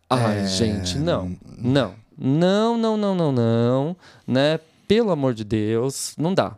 Ai, 0.09 0.39
É, 0.41 0.45
gente, 0.45 0.97
não. 0.97 1.35
Não. 1.57 1.93
Não, 2.17 2.77
não, 2.77 2.97
não, 2.97 3.15
não, 3.15 3.31
não. 3.31 3.95
Né? 4.27 4.59
Pelo 4.87 5.11
amor 5.11 5.33
de 5.33 5.43
Deus, 5.43 6.13
não 6.17 6.33
dá. 6.33 6.57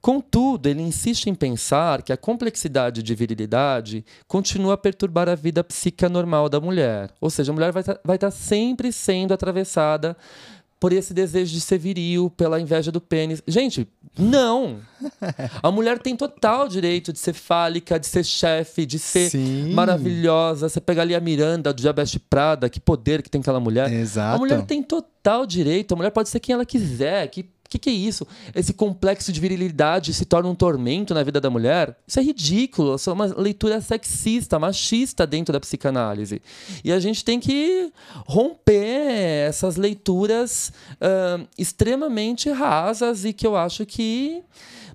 Contudo, 0.00 0.68
ele 0.68 0.82
insiste 0.82 1.28
em 1.28 1.34
pensar 1.34 2.02
que 2.02 2.12
a 2.12 2.16
complexidade 2.16 3.02
de 3.02 3.14
virilidade 3.14 4.04
continua 4.26 4.74
a 4.74 4.76
perturbar 4.76 5.28
a 5.28 5.36
vida 5.36 5.62
psíquica 5.62 6.08
normal 6.08 6.48
da 6.48 6.60
mulher. 6.60 7.10
Ou 7.20 7.30
seja, 7.30 7.52
a 7.52 7.54
mulher 7.54 7.72
vai 7.72 8.16
estar 8.16 8.30
sempre 8.32 8.92
sendo 8.92 9.32
atravessada 9.32 10.16
por 10.82 10.92
esse 10.92 11.14
desejo 11.14 11.54
de 11.54 11.60
ser 11.60 11.78
viril, 11.78 12.28
pela 12.28 12.60
inveja 12.60 12.90
do 12.90 13.00
pênis. 13.00 13.40
Gente, 13.46 13.86
não! 14.18 14.80
A 15.62 15.70
mulher 15.70 15.96
tem 16.00 16.16
total 16.16 16.66
direito 16.66 17.12
de 17.12 17.20
ser 17.20 17.34
fálica, 17.34 18.00
de 18.00 18.06
ser 18.08 18.24
chefe, 18.24 18.84
de 18.84 18.98
ser 18.98 19.30
Sim. 19.30 19.72
maravilhosa. 19.74 20.68
Você 20.68 20.80
pega 20.80 21.02
ali 21.02 21.14
a 21.14 21.20
Miranda 21.20 21.72
do 21.72 21.80
Diabetes 21.80 22.18
Prada, 22.28 22.68
que 22.68 22.80
poder 22.80 23.22
que 23.22 23.30
tem 23.30 23.40
aquela 23.40 23.60
mulher. 23.60 23.92
Exato. 23.92 24.34
A 24.34 24.38
mulher 24.38 24.60
tem 24.62 24.82
total 24.82 25.46
direito, 25.46 25.94
a 25.94 25.96
mulher 25.96 26.10
pode 26.10 26.28
ser 26.28 26.40
quem 26.40 26.52
ela 26.52 26.66
quiser. 26.66 27.28
Que 27.28 27.48
que, 27.72 27.78
que 27.78 27.90
é 27.90 27.92
isso? 27.92 28.26
Esse 28.54 28.74
complexo 28.74 29.32
de 29.32 29.40
virilidade 29.40 30.12
se 30.12 30.24
torna 30.24 30.48
um 30.48 30.54
tormento 30.54 31.14
na 31.14 31.22
vida 31.22 31.40
da 31.40 31.48
mulher? 31.48 31.96
Isso 32.06 32.20
é 32.20 32.22
ridículo. 32.22 32.96
Isso 32.96 33.08
é 33.08 33.12
uma 33.12 33.26
leitura 33.26 33.80
sexista, 33.80 34.58
machista 34.58 35.26
dentro 35.26 35.52
da 35.52 35.60
psicanálise. 35.60 36.42
E 36.84 36.92
a 36.92 37.00
gente 37.00 37.24
tem 37.24 37.40
que 37.40 37.90
romper 38.26 39.48
essas 39.48 39.76
leituras 39.76 40.72
ah, 41.00 41.40
extremamente 41.56 42.50
rasas 42.50 43.24
e 43.24 43.32
que 43.32 43.46
eu 43.46 43.56
acho 43.56 43.86
que 43.86 44.42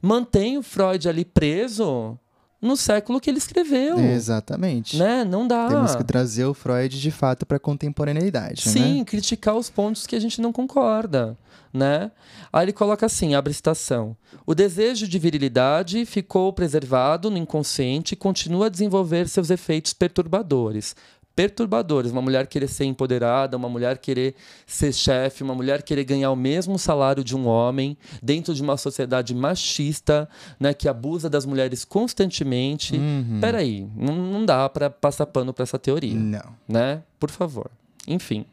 mantém 0.01 0.57
o 0.57 0.63
Freud 0.63 1.09
ali 1.09 1.25
preso 1.25 2.17
no 2.61 2.75
século 2.75 3.19
que 3.19 3.29
ele 3.29 3.37
escreveu. 3.37 3.99
Exatamente. 3.99 4.97
Né? 4.97 5.23
Não 5.23 5.47
dá. 5.47 5.67
Temos 5.67 5.95
que 5.95 6.03
trazer 6.03 6.45
o 6.45 6.53
Freud 6.53 6.99
de 6.99 7.11
fato 7.11 7.45
para 7.45 7.57
a 7.57 7.59
contemporaneidade. 7.59 8.69
Sim, 8.69 8.99
Né? 8.99 9.05
criticar 9.05 9.55
os 9.55 9.69
pontos 9.69 10.07
que 10.07 10.15
a 10.15 10.19
gente 10.19 10.41
não 10.41 10.51
concorda, 10.51 11.37
né? 11.71 12.11
Aí 12.51 12.65
ele 12.65 12.73
coloca 12.73 13.05
assim, 13.05 13.35
abre 13.35 13.53
citação. 13.53 14.15
O 14.45 14.55
desejo 14.55 15.07
de 15.07 15.19
virilidade 15.19 16.05
ficou 16.05 16.51
preservado 16.51 17.29
no 17.29 17.37
inconsciente 17.37 18.13
e 18.13 18.17
continua 18.17 18.65
a 18.65 18.69
desenvolver 18.69 19.27
seus 19.27 19.49
efeitos 19.49 19.93
perturbadores. 19.93 20.95
Perturbadores, 21.37 22.11
uma 22.11 22.19
mulher 22.19 22.47
querer 22.47 22.67
ser 22.67 22.85
empoderada, 22.85 23.55
uma 23.55 23.69
mulher 23.69 23.99
querer 23.99 24.33
ser 24.65 24.91
chefe, 24.91 25.43
uma 25.43 25.53
mulher 25.53 25.83
querer 25.83 26.03
ganhar 26.03 26.31
o 26.31 26.35
mesmo 26.35 26.79
salário 26.79 27.23
de 27.23 27.35
um 27.35 27.45
homem 27.45 27.95
dentro 28.23 28.55
de 28.55 28.61
uma 28.63 28.75
sociedade 28.75 29.35
machista, 29.35 30.27
né, 30.59 30.73
que 30.73 30.89
abusa 30.89 31.29
das 31.29 31.45
mulheres 31.45 31.85
constantemente. 31.85 32.95
Uhum. 32.97 33.37
Peraí, 33.39 33.87
não, 33.95 34.15
não 34.15 34.43
dá 34.47 34.67
para 34.67 34.89
passar 34.89 35.27
pano 35.27 35.53
para 35.53 35.61
essa 35.61 35.77
teoria 35.77 36.15
Não. 36.15 36.55
né? 36.67 37.03
Por 37.19 37.29
favor. 37.29 37.69
Enfim. 38.07 38.43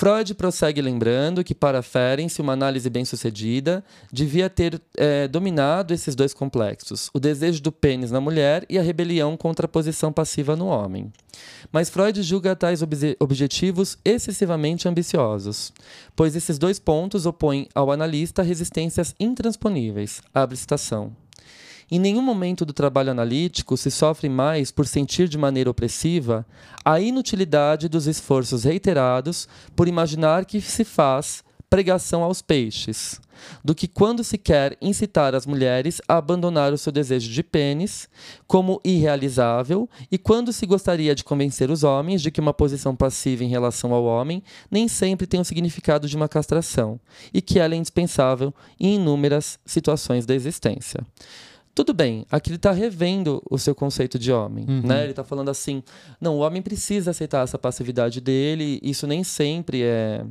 Freud 0.00 0.32
prossegue 0.32 0.80
lembrando 0.80 1.44
que, 1.44 1.54
para 1.54 1.82
Ferenc, 1.82 2.40
uma 2.40 2.54
análise 2.54 2.88
bem-sucedida 2.88 3.84
devia 4.10 4.48
ter 4.48 4.80
eh, 4.96 5.28
dominado 5.28 5.92
esses 5.92 6.14
dois 6.14 6.32
complexos: 6.32 7.10
o 7.12 7.20
desejo 7.20 7.60
do 7.60 7.70
pênis 7.70 8.10
na 8.10 8.18
mulher 8.18 8.64
e 8.66 8.78
a 8.78 8.82
rebelião 8.82 9.36
contra 9.36 9.66
a 9.66 9.68
posição 9.68 10.10
passiva 10.10 10.56
no 10.56 10.68
homem. 10.68 11.12
Mas 11.70 11.90
Freud 11.90 12.22
julga 12.22 12.56
tais 12.56 12.80
obje- 12.80 13.14
objetivos 13.20 13.98
excessivamente 14.02 14.88
ambiciosos, 14.88 15.70
pois 16.16 16.34
esses 16.34 16.56
dois 16.56 16.78
pontos 16.78 17.26
opõem 17.26 17.68
ao 17.74 17.92
analista 17.92 18.42
resistências 18.42 19.14
intransponíveis. 19.20 20.22
Abre 20.32 20.56
citação. 20.56 21.12
Em 21.92 21.98
nenhum 21.98 22.22
momento 22.22 22.64
do 22.64 22.72
trabalho 22.72 23.10
analítico 23.10 23.76
se 23.76 23.90
sofre 23.90 24.28
mais 24.28 24.70
por 24.70 24.86
sentir 24.86 25.28
de 25.28 25.36
maneira 25.36 25.68
opressiva 25.68 26.46
a 26.84 27.00
inutilidade 27.00 27.88
dos 27.88 28.06
esforços 28.06 28.62
reiterados 28.62 29.48
por 29.74 29.88
imaginar 29.88 30.44
que 30.44 30.60
se 30.60 30.84
faz 30.84 31.42
pregação 31.68 32.24
aos 32.24 32.42
peixes, 32.42 33.20
do 33.64 33.74
que 33.76 33.86
quando 33.86 34.24
se 34.24 34.36
quer 34.36 34.76
incitar 34.80 35.36
as 35.36 35.46
mulheres 35.46 36.00
a 36.08 36.16
abandonar 36.16 36.72
o 36.72 36.78
seu 36.78 36.92
desejo 36.92 37.30
de 37.30 37.42
pênis 37.44 38.08
como 38.46 38.80
irrealizável 38.84 39.88
e 40.10 40.18
quando 40.18 40.52
se 40.52 40.66
gostaria 40.66 41.14
de 41.14 41.24
convencer 41.24 41.70
os 41.70 41.84
homens 41.84 42.22
de 42.22 42.30
que 42.30 42.40
uma 42.40 42.52
posição 42.52 42.94
passiva 42.94 43.44
em 43.44 43.48
relação 43.48 43.92
ao 43.92 44.04
homem 44.04 44.42
nem 44.70 44.86
sempre 44.88 45.28
tem 45.28 45.40
o 45.40 45.44
significado 45.44 46.08
de 46.08 46.16
uma 46.16 46.28
castração 46.28 47.00
e 47.32 47.40
que 47.40 47.58
ela 47.58 47.74
é 47.74 47.78
indispensável 47.78 48.52
em 48.78 48.96
inúmeras 48.96 49.58
situações 49.64 50.26
da 50.26 50.34
existência. 50.34 51.04
Tudo 51.74 51.94
bem, 51.94 52.26
aqui 52.30 52.50
ele 52.50 52.56
está 52.56 52.72
revendo 52.72 53.42
o 53.48 53.56
seu 53.58 53.74
conceito 53.74 54.18
de 54.18 54.32
homem, 54.32 54.66
né? 54.66 55.02
Ele 55.02 55.10
está 55.12 55.22
falando 55.24 55.50
assim, 55.50 55.82
não, 56.20 56.36
o 56.36 56.38
homem 56.40 56.60
precisa 56.60 57.12
aceitar 57.12 57.44
essa 57.44 57.58
passividade 57.58 58.20
dele, 58.20 58.80
isso 58.82 59.06
nem 59.06 59.22
sempre 59.24 59.82
é 59.82 60.24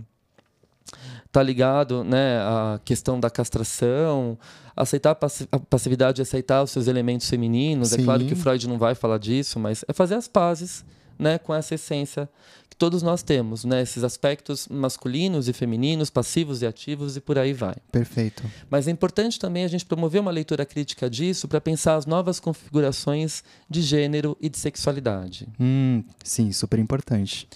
tá 1.32 1.44
ligado, 1.44 2.04
né, 2.04 2.40
à 2.40 2.80
questão 2.84 3.20
da 3.20 3.30
castração, 3.30 4.36
aceitar 4.76 5.12
a 5.12 5.16
passi- 5.16 5.48
a 5.52 5.60
passividade, 5.60 6.22
aceitar 6.22 6.64
os 6.64 6.72
seus 6.72 6.88
elementos 6.88 7.30
femininos. 7.30 7.94
É 7.94 8.02
claro 8.04 8.22
Sim. 8.22 8.28
que 8.28 8.34
o 8.34 8.36
Freud 8.36 8.68
não 8.68 8.80
vai 8.80 8.96
falar 8.96 9.20
disso, 9.20 9.60
mas 9.60 9.86
é 9.88 9.94
fazer 9.94 10.16
as 10.16 10.28
pazes, 10.28 10.84
né, 11.20 11.38
com 11.38 11.53
essa 11.53 11.76
essência 11.76 12.30
que 12.70 12.76
todos 12.76 13.03
nós 13.03 13.22
temos, 13.22 13.65
né, 13.65 13.82
esses 13.82 14.03
aspectos 14.03 14.67
masculinos 14.70 15.49
e 15.49 15.53
femininos, 15.53 16.09
passivos 16.09 16.61
e 16.61 16.65
ativos 16.65 17.17
e 17.17 17.22
por 17.22 17.38
aí 17.38 17.51
vai. 17.51 17.76
Perfeito. 17.91 18.41
Mas 18.70 18.88
é 18.88 18.91
importante 18.91 19.38
também 19.38 19.65
a 19.65 19.67
gente 19.67 19.86
promover 19.86 20.22
uma 20.22 20.32
leitura 20.32 20.65
crítica 20.65 21.09
disso 21.09 21.47
para 21.47 21.59
pensar 21.59 21.95
as 21.95 22.05
novas 22.05 22.39
configurações 22.39 23.43
de 23.70 23.82
gênero 23.82 24.38
e 24.39 24.47
de 24.47 24.57
sexualidade. 24.57 25.47
Hum, 25.59 26.03
sim, 26.24 26.51
super 26.53 26.80
importante. 26.80 27.47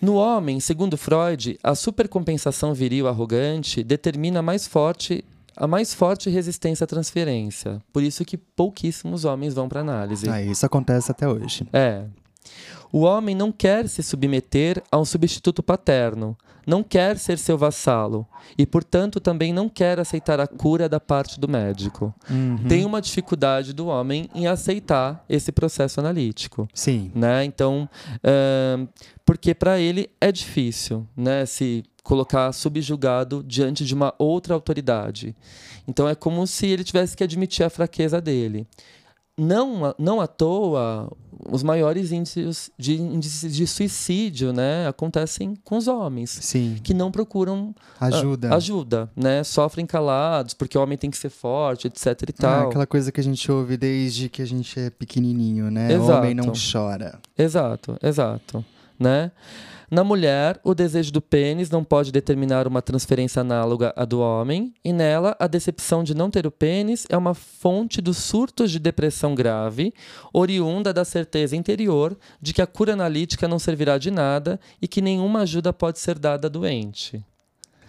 No 0.00 0.14
homem, 0.14 0.60
segundo 0.60 0.96
Freud, 0.96 1.58
a 1.62 1.74
supercompensação 1.74 2.72
viril 2.72 3.08
arrogante 3.08 3.82
determina 3.82 4.40
mais 4.42 4.66
forte 4.66 5.24
a 5.56 5.66
mais 5.66 5.92
forte 5.92 6.30
resistência 6.30 6.84
à 6.84 6.86
transferência. 6.86 7.82
Por 7.92 8.02
isso 8.02 8.24
que 8.24 8.36
pouquíssimos 8.36 9.24
homens 9.24 9.54
vão 9.54 9.68
para 9.68 9.80
análise. 9.80 10.30
Ah, 10.30 10.40
isso 10.40 10.64
acontece 10.64 11.10
até 11.10 11.28
hoje. 11.28 11.66
É. 11.72 12.04
O 12.92 13.00
homem 13.00 13.34
não 13.34 13.52
quer 13.52 13.88
se 13.88 14.02
submeter 14.02 14.82
a 14.90 14.98
um 14.98 15.04
substituto 15.04 15.62
paterno, 15.62 16.36
não 16.66 16.82
quer 16.82 17.16
ser 17.16 17.38
seu 17.38 17.56
vassalo 17.56 18.26
e, 18.56 18.66
portanto, 18.66 19.20
também 19.20 19.52
não 19.54 19.70
quer 19.70 19.98
aceitar 19.98 20.38
a 20.38 20.46
cura 20.46 20.86
da 20.88 21.00
parte 21.00 21.40
do 21.40 21.48
médico. 21.48 22.14
Uhum. 22.28 22.58
Tem 22.68 22.84
uma 22.84 23.00
dificuldade 23.00 23.72
do 23.72 23.86
homem 23.86 24.28
em 24.34 24.46
aceitar 24.46 25.24
esse 25.28 25.50
processo 25.50 25.98
analítico. 25.98 26.68
Sim. 26.74 27.10
Né? 27.14 27.44
Então, 27.44 27.88
uh, 28.16 28.86
porque 29.24 29.54
para 29.54 29.78
ele 29.78 30.10
é 30.20 30.30
difícil 30.30 31.06
né, 31.16 31.46
se 31.46 31.84
colocar 32.02 32.52
subjugado 32.52 33.44
diante 33.46 33.84
de 33.84 33.94
uma 33.94 34.14
outra 34.18 34.54
autoridade. 34.54 35.34
Então 35.86 36.08
é 36.08 36.14
como 36.14 36.46
se 36.46 36.66
ele 36.66 36.84
tivesse 36.84 37.16
que 37.16 37.24
admitir 37.24 37.64
a 37.64 37.70
fraqueza 37.70 38.20
dele. 38.20 38.66
Não, 39.38 39.94
não 39.98 40.20
à 40.20 40.26
toa, 40.26 41.10
os 41.50 41.62
maiores 41.62 42.12
índices 42.12 42.70
de, 42.76 42.94
índices 43.00 43.54
de 43.54 43.66
suicídio 43.66 44.52
né, 44.52 44.86
acontecem 44.88 45.54
com 45.64 45.76
os 45.76 45.86
homens. 45.86 46.30
Sim. 46.42 46.78
Que 46.82 46.92
não 46.92 47.10
procuram 47.10 47.74
ajuda. 48.00 48.50
Uh, 48.50 48.54
ajuda, 48.54 49.10
né? 49.16 49.44
Sofrem 49.44 49.86
calados, 49.86 50.54
porque 50.54 50.76
o 50.76 50.82
homem 50.82 50.98
tem 50.98 51.10
que 51.10 51.16
ser 51.16 51.30
forte, 51.30 51.86
etc 51.86 52.06
e 52.06 52.10
ah, 52.10 52.32
tal. 52.36 52.68
aquela 52.68 52.86
coisa 52.86 53.12
que 53.12 53.20
a 53.20 53.24
gente 53.24 53.50
ouve 53.50 53.76
desde 53.76 54.28
que 54.28 54.42
a 54.42 54.46
gente 54.46 54.78
é 54.78 54.90
pequenininho, 54.90 55.70
né? 55.70 55.92
Exato. 55.92 56.10
O 56.10 56.16
homem 56.16 56.34
não 56.34 56.52
chora. 56.52 57.18
Exato, 57.36 57.96
exato. 58.02 58.64
Né? 58.98 59.30
Na 59.90 60.04
mulher, 60.04 60.60
o 60.62 60.74
desejo 60.74 61.10
do 61.10 61.22
pênis 61.22 61.70
não 61.70 61.82
pode 61.82 62.12
determinar 62.12 62.66
uma 62.66 62.82
transferência 62.82 63.40
análoga 63.40 63.92
à 63.96 64.04
do 64.04 64.20
homem, 64.20 64.74
e 64.84 64.92
nela, 64.92 65.34
a 65.38 65.46
decepção 65.46 66.04
de 66.04 66.14
não 66.14 66.30
ter 66.30 66.46
o 66.46 66.50
pênis 66.50 67.06
é 67.08 67.16
uma 67.16 67.32
fonte 67.32 68.02
dos 68.02 68.18
surtos 68.18 68.70
de 68.70 68.78
depressão 68.78 69.34
grave, 69.34 69.94
oriunda 70.30 70.92
da 70.92 71.06
certeza 71.06 71.56
interior 71.56 72.18
de 72.40 72.52
que 72.52 72.60
a 72.60 72.66
cura 72.66 72.92
analítica 72.92 73.48
não 73.48 73.58
servirá 73.58 73.96
de 73.96 74.10
nada 74.10 74.60
e 74.82 74.86
que 74.86 75.00
nenhuma 75.00 75.40
ajuda 75.40 75.72
pode 75.72 75.98
ser 75.98 76.18
dada 76.18 76.48
à 76.48 76.50
doente. 76.50 77.24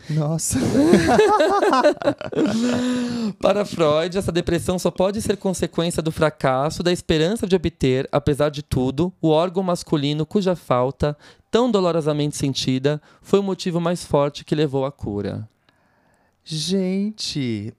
Nossa. 0.10 0.57
Para 3.39 3.64
Freud, 3.64 4.18
essa 4.18 4.32
depressão 4.32 4.80
só 4.80 4.89
pode 4.89 5.22
ser 5.22 5.38
consequência 5.38 6.01
do 6.01 6.12
fracasso 6.12 6.82
da 6.82 6.91
esperança 6.91 7.47
de 7.47 7.55
obter, 7.55 8.10
apesar 8.12 8.49
de 8.49 8.64
tudo, 8.64 9.14
o 9.22 9.30
órgão 9.30 9.62
masculino 9.62 10.26
cuja 10.26 10.55
falta, 10.55 11.16
tão 11.51 11.70
dolorosamente 11.70 12.36
sentida, 12.36 12.99
foi 13.22 13.39
o 13.39 13.43
motivo 13.43 13.80
mais 13.80 14.03
forte 14.03 14.43
que 14.43 14.55
levou 14.55 14.86
à 14.86 14.91
cura. 14.91 15.47
Gente, 16.43 17.76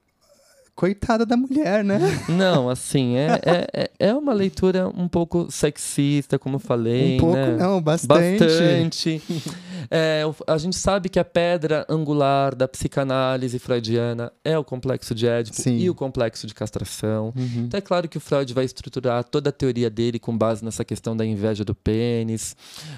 coitada 0.80 1.26
da 1.26 1.36
mulher, 1.36 1.84
né? 1.84 2.00
Não, 2.28 2.70
assim, 2.70 3.16
é, 3.16 3.38
é, 3.44 3.90
é 3.98 4.14
uma 4.14 4.32
leitura 4.32 4.88
um 4.88 5.08
pouco 5.08 5.50
sexista, 5.50 6.38
como 6.38 6.56
eu 6.56 6.60
falei. 6.60 7.16
Um 7.16 7.20
pouco, 7.20 7.36
né? 7.36 7.56
não, 7.58 7.82
bastante. 7.82 8.38
Bastante. 8.38 9.22
É, 9.90 10.22
a 10.46 10.56
gente 10.56 10.76
sabe 10.76 11.08
que 11.08 11.18
a 11.18 11.24
pedra 11.24 11.84
angular 11.88 12.54
da 12.54 12.68
psicanálise 12.68 13.58
freudiana 13.58 14.32
é 14.44 14.56
o 14.56 14.62
complexo 14.62 15.14
de 15.14 15.26
Édipo 15.26 15.60
Sim. 15.60 15.78
e 15.78 15.90
o 15.90 15.94
complexo 15.94 16.46
de 16.46 16.54
castração. 16.54 17.32
Uhum. 17.36 17.64
Então 17.66 17.76
é 17.76 17.80
claro 17.80 18.08
que 18.08 18.16
o 18.16 18.20
Freud 18.20 18.54
vai 18.54 18.64
estruturar 18.64 19.24
toda 19.24 19.50
a 19.50 19.52
teoria 19.52 19.90
dele 19.90 20.20
com 20.20 20.36
base 20.36 20.64
nessa 20.64 20.84
questão 20.84 21.16
da 21.16 21.26
inveja 21.26 21.64
do 21.64 21.74
pênis, 21.74 22.54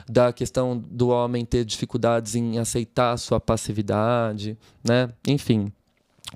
da 0.06 0.32
questão 0.34 0.76
do 0.76 1.08
homem 1.08 1.46
ter 1.46 1.64
dificuldades 1.64 2.34
em 2.34 2.58
aceitar 2.58 3.12
a 3.12 3.16
sua 3.16 3.40
passividade, 3.40 4.58
né? 4.84 5.08
Enfim 5.26 5.72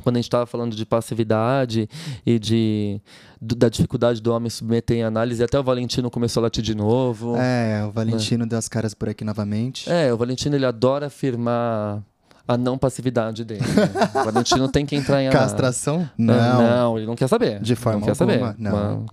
quando 0.02 0.16
a 0.16 0.18
gente 0.18 0.26
estava 0.26 0.46
falando 0.46 0.74
de 0.74 0.84
passividade 0.84 1.88
e 2.24 2.38
de 2.38 3.00
da 3.40 3.68
dificuldade 3.68 4.20
do 4.20 4.32
homem 4.32 4.48
submeter 4.48 4.96
em 4.96 5.02
análise, 5.02 5.42
até 5.42 5.58
o 5.58 5.62
Valentino 5.62 6.10
começou 6.10 6.40
a 6.40 6.44
latir 6.44 6.62
de 6.62 6.74
novo. 6.74 7.36
É, 7.36 7.84
o 7.84 7.90
Valentino 7.90 8.46
deu 8.46 8.58
as 8.58 8.68
caras 8.68 8.94
por 8.94 9.08
aqui 9.08 9.24
novamente. 9.24 9.90
É, 9.90 10.12
o 10.12 10.16
Valentino 10.16 10.56
ele 10.56 10.66
adora 10.66 11.06
afirmar 11.06 12.02
a 12.48 12.56
não 12.56 12.78
passividade 12.78 13.44
dele. 13.44 13.60
Né? 13.60 14.20
o 14.20 14.24
Valentino 14.24 14.68
tem 14.68 14.86
que 14.86 14.94
entrar 14.94 15.22
em 15.22 15.28
análise. 15.28 15.50
Castração? 15.50 16.08
Não. 16.16 16.34
Não. 16.34 16.62
não, 16.62 16.98
ele 16.98 17.06
não 17.06 17.16
quer 17.16 17.28
saber. 17.28 17.60
De 17.60 17.74
forma 17.74 18.00
não 18.00 18.06
quer 18.06 18.22
alguma, 18.22 18.48
saber. 18.52 18.62
não. 18.62 19.06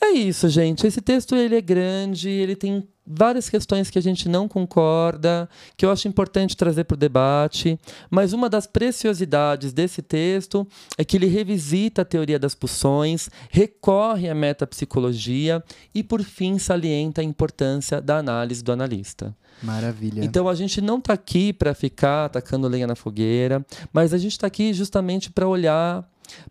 É 0.00 0.10
isso, 0.10 0.48
gente. 0.48 0.86
Esse 0.86 1.00
texto 1.00 1.34
ele 1.34 1.56
é 1.56 1.60
grande, 1.60 2.28
ele 2.28 2.56
tem 2.56 2.86
várias 3.06 3.48
questões 3.48 3.90
que 3.90 3.98
a 3.98 4.02
gente 4.02 4.28
não 4.28 4.48
concorda, 4.48 5.48
que 5.76 5.84
eu 5.84 5.90
acho 5.90 6.08
importante 6.08 6.56
trazer 6.56 6.84
para 6.84 6.94
o 6.94 6.98
debate, 6.98 7.78
mas 8.10 8.32
uma 8.32 8.48
das 8.48 8.66
preciosidades 8.66 9.72
desse 9.72 10.02
texto 10.02 10.66
é 10.96 11.04
que 11.04 11.16
ele 11.16 11.26
revisita 11.26 12.02
a 12.02 12.04
teoria 12.04 12.38
das 12.38 12.54
pulsões, 12.54 13.28
recorre 13.50 14.28
à 14.28 14.34
metapsicologia 14.34 15.62
e, 15.94 16.02
por 16.02 16.22
fim, 16.22 16.58
salienta 16.58 17.20
a 17.20 17.24
importância 17.24 18.00
da 18.00 18.18
análise 18.18 18.62
do 18.62 18.72
analista. 18.72 19.34
Maravilha. 19.62 20.24
Então 20.24 20.48
a 20.48 20.54
gente 20.54 20.80
não 20.80 20.98
está 20.98 21.12
aqui 21.12 21.52
para 21.52 21.74
ficar 21.74 22.26
atacando 22.26 22.66
lenha 22.68 22.86
na 22.86 22.96
fogueira, 22.96 23.64
mas 23.92 24.12
a 24.12 24.18
gente 24.18 24.32
está 24.32 24.46
aqui 24.46 24.72
justamente 24.72 25.30
para 25.30 25.46
olhar, 25.46 26.08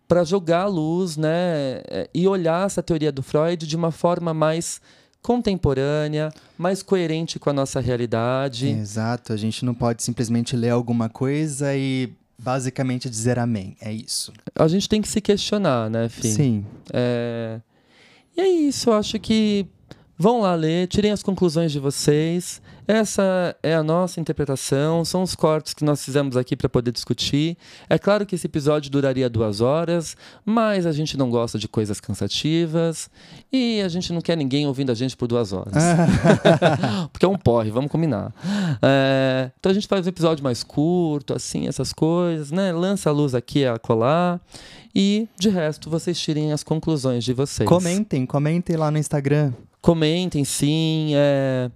para 0.08 0.24
jogar 0.24 0.62
a 0.62 0.66
luz, 0.66 1.16
né, 1.16 1.82
e 2.14 2.26
olhar 2.26 2.66
essa 2.66 2.82
teoria 2.82 3.12
do 3.12 3.22
Freud 3.22 3.66
de 3.66 3.76
uma 3.76 3.90
forma 3.90 4.32
mais 4.32 4.80
contemporânea, 5.22 6.30
mais 6.58 6.82
coerente 6.82 7.38
com 7.38 7.48
a 7.48 7.52
nossa 7.52 7.80
realidade. 7.80 8.68
Exato, 8.68 9.32
a 9.32 9.36
gente 9.36 9.64
não 9.64 9.72
pode 9.72 10.02
simplesmente 10.02 10.56
ler 10.56 10.70
alguma 10.70 11.08
coisa 11.08 11.74
e 11.76 12.12
basicamente 12.36 13.08
dizer 13.08 13.38
amém. 13.38 13.76
É 13.80 13.92
isso. 13.92 14.32
A 14.54 14.66
gente 14.66 14.88
tem 14.88 15.00
que 15.00 15.08
se 15.08 15.20
questionar, 15.20 15.88
né, 15.88 16.08
Fim? 16.08 16.32
Sim. 16.32 16.66
É... 16.92 17.60
E 18.36 18.40
é 18.40 18.48
isso, 18.48 18.90
eu 18.90 18.94
acho 18.94 19.18
que 19.20 19.66
vão 20.18 20.40
lá 20.40 20.54
ler, 20.54 20.88
tirem 20.88 21.12
as 21.12 21.22
conclusões 21.22 21.70
de 21.70 21.78
vocês. 21.78 22.60
Essa 22.86 23.56
é 23.62 23.74
a 23.74 23.82
nossa 23.82 24.20
interpretação, 24.20 25.04
são 25.04 25.22
os 25.22 25.34
cortes 25.34 25.72
que 25.74 25.84
nós 25.84 26.04
fizemos 26.04 26.36
aqui 26.36 26.56
para 26.56 26.68
poder 26.68 26.90
discutir. 26.92 27.56
É 27.88 27.98
claro 27.98 28.26
que 28.26 28.34
esse 28.34 28.46
episódio 28.46 28.90
duraria 28.90 29.30
duas 29.30 29.60
horas, 29.60 30.16
mas 30.44 30.86
a 30.86 30.92
gente 30.92 31.16
não 31.16 31.30
gosta 31.30 31.58
de 31.58 31.68
coisas 31.68 32.00
cansativas 32.00 33.08
e 33.52 33.80
a 33.80 33.88
gente 33.88 34.12
não 34.12 34.20
quer 34.20 34.36
ninguém 34.36 34.66
ouvindo 34.66 34.90
a 34.90 34.94
gente 34.94 35.16
por 35.16 35.28
duas 35.28 35.52
horas. 35.52 35.74
Porque 37.12 37.24
é 37.24 37.28
um 37.28 37.36
porre, 37.36 37.70
vamos 37.70 37.90
combinar. 37.90 38.32
É, 38.82 39.50
então 39.58 39.70
a 39.70 39.74
gente 39.74 39.86
faz 39.86 40.06
um 40.06 40.08
episódio 40.08 40.42
mais 40.42 40.62
curto, 40.62 41.34
assim, 41.34 41.68
essas 41.68 41.92
coisas, 41.92 42.50
né? 42.50 42.72
Lança 42.72 43.10
a 43.10 43.12
luz 43.12 43.34
aqui 43.34 43.64
a 43.64 43.78
colar. 43.78 44.40
E, 44.94 45.28
de 45.38 45.48
resto, 45.48 45.88
vocês 45.88 46.18
tirem 46.18 46.52
as 46.52 46.62
conclusões 46.62 47.24
de 47.24 47.32
vocês. 47.32 47.68
Comentem, 47.68 48.26
comentem 48.26 48.76
lá 48.76 48.90
no 48.90 48.98
Instagram. 48.98 49.52
Comentem, 49.82 50.44
sim. 50.44 51.10
É... 51.14 51.70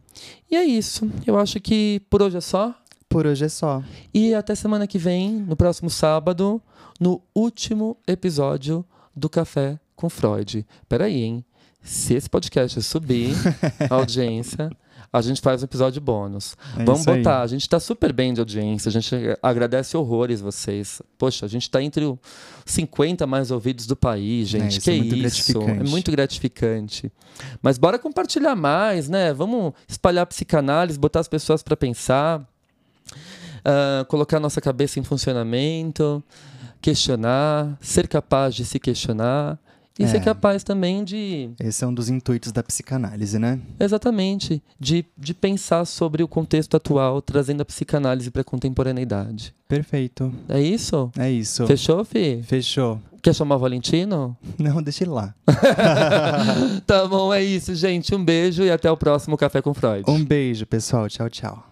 E 0.49 0.57
é 0.57 0.65
isso. 0.65 1.11
Eu 1.27 1.39
acho 1.39 1.61
que 1.61 2.01
por 2.09 2.23
hoje 2.23 2.37
é 2.37 2.41
só. 2.41 2.73
Por 3.09 3.27
hoje 3.27 3.45
é 3.45 3.49
só. 3.49 3.83
E 4.15 4.33
até 4.33 4.55
semana 4.55 4.87
que 4.87 4.97
vem, 4.97 5.33
no 5.33 5.57
próximo 5.57 5.91
sábado, 5.91 6.63
no 7.01 7.21
último 7.35 7.97
episódio 8.07 8.85
do 9.15 9.29
Café 9.29 9.79
com 9.97 10.09
Freud. 10.09 10.65
Peraí, 10.89 11.23
hein? 11.23 11.45
Se 11.83 12.15
esse 12.15 12.31
podcast 12.31 12.81
subir 12.83 13.35
a 13.91 13.95
audiência, 13.97 14.71
a 15.13 15.21
gente 15.21 15.41
faz 15.41 15.63
um 15.63 15.65
episódio 15.65 16.01
bônus. 16.01 16.57
É 16.77 16.85
Vamos 16.85 17.01
isso 17.01 17.11
aí. 17.11 17.19
botar. 17.19 17.43
A 17.43 17.47
gente 17.47 17.69
tá 17.69 17.81
super 17.81 18.13
bem 18.13 18.35
de 18.35 18.41
audiência. 18.41 18.89
A 18.89 18.93
gente 18.93 19.15
agradece 19.43 19.97
horrores 19.97 20.41
vocês. 20.41 21.01
Poxa, 21.19 21.47
a 21.47 21.49
gente 21.49 21.71
tá 21.71 21.83
entre 21.83 22.05
os 22.05 22.19
50 22.65 23.27
mais 23.27 23.51
ouvidos 23.51 23.87
do 23.87 23.97
país, 23.97 24.49
gente. 24.49 24.79
isso 24.79 24.81
que 24.83 24.91
é 24.91 24.97
muito 24.97 25.15
isso? 25.15 25.21
gratificante. 25.23 25.81
É 25.81 25.91
muito 25.91 26.11
gratificante. 26.11 27.13
Mas 27.63 27.79
bora 27.79 27.99
compartilhar 27.99 28.57
mais, 28.57 29.09
né? 29.09 29.33
Vamos 29.33 29.73
espalhar 29.89 30.27
psicanálise, 30.27 30.99
botar 30.99 31.21
as 31.21 31.29
pessoas 31.29 31.63
para 31.63 31.77
pensar, 31.77 32.47
ah, 33.65 34.05
colocar 34.09 34.39
nossa 34.39 34.61
cabeça 34.61 35.01
em 35.01 35.03
funcionamento, 35.03 36.23
questionar, 36.81 37.77
ser 37.81 38.07
capaz 38.07 38.55
de 38.55 38.65
se 38.65 38.79
questionar 38.79 39.59
E 39.99 40.05
É. 40.05 40.07
ser 40.07 40.21
capaz 40.21 40.63
também 40.63 41.03
de 41.03 41.51
Esse 41.59 41.83
é 41.83 41.87
um 41.87 41.95
dos 41.95 42.09
intuitos 42.11 42.53
da 42.53 42.63
psicanálise, 42.63 43.39
né? 43.39 43.59
Exatamente. 43.81 44.63
De, 44.79 45.05
de 45.17 45.33
pensar 45.33 45.85
sobre 45.87 46.23
o 46.23 46.29
contexto 46.29 46.77
atual, 46.77 47.23
trazendo 47.23 47.63
a 47.63 47.65
psicanálise 47.65 48.31
para 48.31 48.43
a 48.43 48.45
contemporaneidade. 48.45 49.55
Perfeito. 49.69 50.33
É 50.49 50.61
isso? 50.61 51.11
É 51.19 51.31
isso. 51.31 51.67
Fechou, 51.67 52.05
Fi? 52.05 52.43
Fechou. 52.43 53.01
Quer 53.23 53.35
chamar 53.35 53.57
o 53.57 53.59
Valentino? 53.59 54.37
Não, 54.59 54.83
deixa 54.83 55.03
ele 55.03 55.11
lá. 55.11 55.35
tá 56.87 57.07
bom, 57.07 57.33
é 57.35 57.43
isso, 57.43 57.75
gente. 57.75 58.15
Um 58.15 58.25
beijo 58.25 58.63
e 58.63 58.71
até 58.71 58.91
o 58.91 58.97
próximo 58.97 59.37
Café 59.37 59.61
com 59.63 59.75
Freud. 59.75 60.05
Um 60.09 60.25
beijo, 60.25 60.67
pessoal. 60.67 61.09
Tchau, 61.09 61.29
tchau. 61.31 61.67